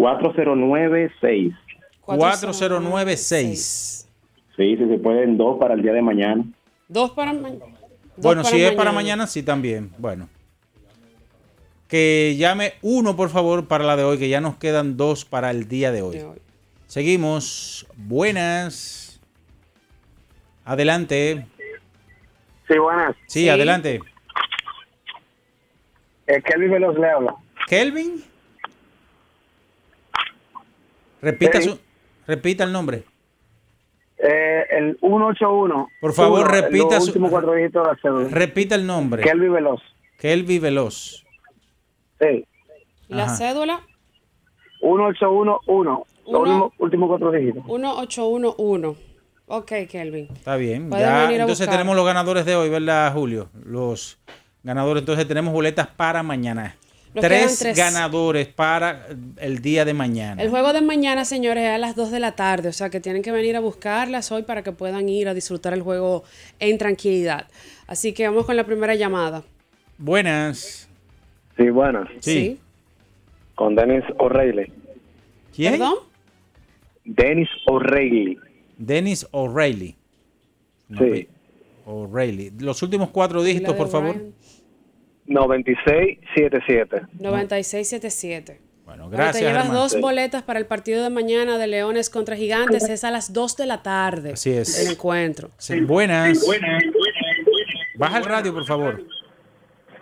[0.00, 1.52] 4096.
[2.00, 4.08] 4096.
[4.56, 6.42] Sí, si se pueden dos para el día de mañana.
[6.88, 7.66] Dos para mañana.
[8.16, 9.90] Bueno, si es para mañana, sí también.
[9.98, 10.30] Bueno.
[11.86, 15.50] Que llame uno, por favor, para la de hoy, que ya nos quedan dos para
[15.50, 16.22] el día de hoy.
[16.86, 17.86] Seguimos.
[17.96, 19.20] Buenas.
[20.64, 21.46] Adelante.
[22.66, 23.14] Sí, buenas.
[23.26, 24.00] Sí, adelante.
[26.26, 27.34] Eh, Kelvin Veloz le habla.
[27.66, 28.29] Kelvin.
[31.22, 31.68] Repita, Sí.
[31.70, 31.78] su,
[32.26, 33.04] repita el nombre.
[34.18, 35.88] Eh, el 181.
[36.00, 38.28] Por favor, Uno, repita Los su- últimos cuatro dígitos de la cédula.
[38.30, 39.22] Repita el nombre.
[39.22, 39.80] Kelvin Veloz.
[40.18, 41.24] Kelvin Veloz.
[42.20, 42.44] Sí.
[43.08, 43.34] ¿Y la Ajá.
[43.36, 43.80] cédula?
[44.82, 45.50] 1811.
[45.66, 46.04] Los Uno.
[46.40, 47.64] últimos, últimos cuatro dígitos.
[47.66, 48.96] 1811.
[49.46, 50.28] Ok, Kelvin.
[50.32, 50.90] Está bien.
[50.90, 51.74] Ya, entonces buscar.
[51.74, 53.48] tenemos los ganadores de hoy, ¿verdad, Julio?
[53.64, 54.18] Los
[54.62, 55.00] ganadores.
[55.02, 56.76] Entonces tenemos boletas para mañana.
[57.14, 57.76] Nos Tres, tres.
[57.76, 59.08] ganadores para
[59.38, 60.40] el día de mañana.
[60.40, 63.00] El juego de mañana, señores, es a las 2 de la tarde, o sea que
[63.00, 66.22] tienen que venir a buscarlas hoy para que puedan ir a disfrutar el juego
[66.60, 67.48] en tranquilidad.
[67.88, 69.42] Así que vamos con la primera llamada.
[69.98, 70.88] Buenas.
[71.56, 72.08] Sí, buenas.
[72.20, 72.58] Sí.
[73.56, 74.72] Con Dennis O'Reilly.
[75.54, 75.72] ¿Quién?
[75.72, 75.94] ¿Perdón?
[77.04, 78.38] Dennis O'Reilly.
[78.78, 79.96] Dennis O'Reilly.
[80.96, 81.28] Sí.
[81.86, 82.52] O'Reilly.
[82.60, 84.16] Los últimos cuatro dígitos, por favor.
[85.30, 87.02] 9677.
[87.18, 88.60] 9677.
[88.84, 89.36] Bueno, Ahora gracias.
[89.44, 89.76] Te llevas Germán.
[89.82, 92.88] dos boletas para el partido de mañana de Leones contra Gigantes.
[92.88, 94.32] Es a las 2 de la tarde.
[94.32, 94.84] Así es.
[94.84, 95.50] El encuentro.
[95.58, 96.44] Sí, buenas.
[97.96, 99.04] Baja el radio, por favor.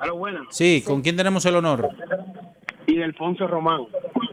[0.01, 0.43] Aló, buenas.
[0.51, 1.91] Sí, ¿con quién tenemos el honor?
[2.87, 3.83] Y de Alfonso Román.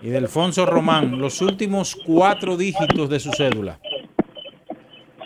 [0.01, 3.79] Y de Alfonso Román, los últimos cuatro dígitos de su cédula.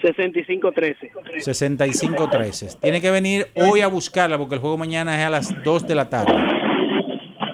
[0.02, 1.12] 6513.
[1.42, 2.78] 6513.
[2.82, 5.96] Tiene que venir hoy a buscarla porque el juego mañana es a las 2 de
[5.96, 6.34] la tarde.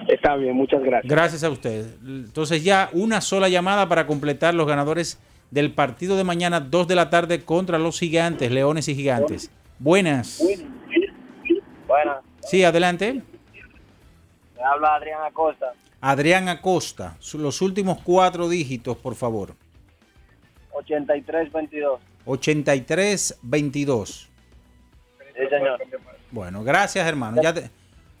[0.08, 1.10] Está bien, muchas gracias.
[1.10, 1.86] Gracias a usted.
[2.04, 5.20] Entonces ya una sola llamada para completar los ganadores
[5.50, 9.50] del partido de mañana 2 de la tarde contra los gigantes, leones y gigantes.
[9.78, 10.42] Buenas.
[11.86, 13.22] Buenas, Sí, adelante.
[14.56, 19.54] me habla Adrián Acosta, Adrián Acosta, los últimos cuatro dígitos, por favor.
[20.76, 22.00] 8322.
[22.26, 24.28] 8322.
[25.18, 25.80] Sí, señor.
[26.30, 27.42] Bueno, gracias hermano.
[27.42, 27.70] Ya, te-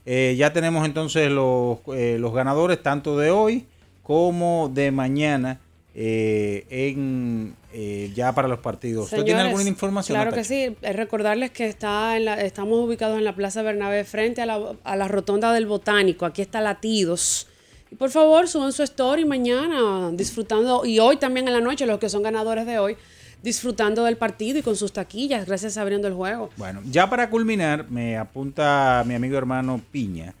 [0.04, 3.66] eh, ya tenemos entonces los, eh, los ganadores tanto de hoy
[4.02, 5.60] como de mañana
[5.94, 9.06] eh, en eh, ya para los partidos.
[9.06, 10.16] ¿Usted tiene alguna información?
[10.16, 10.76] Claro que sí.
[10.82, 14.74] Es recordarles que está en la- estamos ubicados en la Plaza Bernabé frente a la,
[14.84, 16.26] a la rotonda del Botánico.
[16.26, 17.48] Aquí está Latidos.
[17.98, 22.08] Por favor, suban su story mañana disfrutando, y hoy también en la noche, los que
[22.08, 22.96] son ganadores de hoy,
[23.42, 26.50] disfrutando del partido y con sus taquillas, gracias a abriendo el juego.
[26.56, 30.34] Bueno, ya para culminar, me apunta mi amigo hermano Piña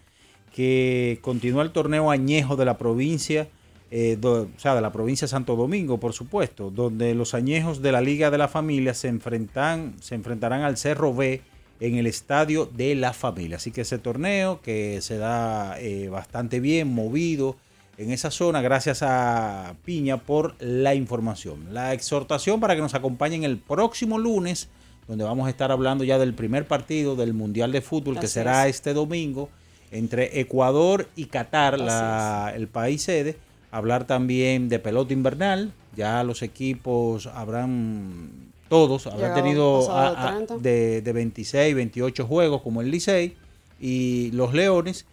[0.56, 3.46] que continúa el torneo añejo de la provincia,
[3.90, 7.92] eh, o sea, de la provincia de Santo Domingo, por supuesto, donde los añejos de
[7.92, 11.42] la Liga de la Familia se enfrentan, se enfrentarán al Cerro B
[11.80, 13.56] en el estadio de la familia.
[13.56, 17.56] Así que ese torneo que se da eh, bastante bien, movido
[17.98, 21.72] en esa zona, gracias a Piña por la información.
[21.72, 24.68] La exhortación para que nos acompañen el próximo lunes,
[25.08, 28.68] donde vamos a estar hablando ya del primer partido del Mundial de Fútbol, que será
[28.68, 28.76] es.
[28.76, 29.48] este domingo,
[29.92, 33.36] entre Ecuador y Qatar, la- el país sede.
[33.70, 35.72] Hablar también de pelota invernal.
[35.96, 40.58] Ya los equipos habrán, todos, habrán Llegado tenido pasado a- a- 30.
[40.58, 43.36] de, de 26, 28 juegos como el Licey
[43.80, 45.06] y los Leones.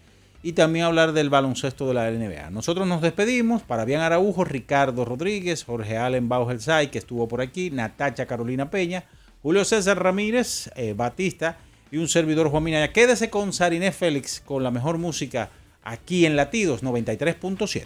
[0.45, 2.49] Y también hablar del baloncesto de la NBA.
[2.49, 3.61] Nosotros nos despedimos.
[3.61, 9.05] Para Bian Araujo, Ricardo Rodríguez, Jorge Allen Baujelsay, que estuvo por aquí, Natacha Carolina Peña,
[9.41, 11.57] Julio César Ramírez, eh, Batista
[11.91, 12.91] y un servidor Juan Minaya.
[12.91, 15.49] Quédese con Sariné Félix con la mejor música
[15.81, 17.85] aquí en Latidos 93.7.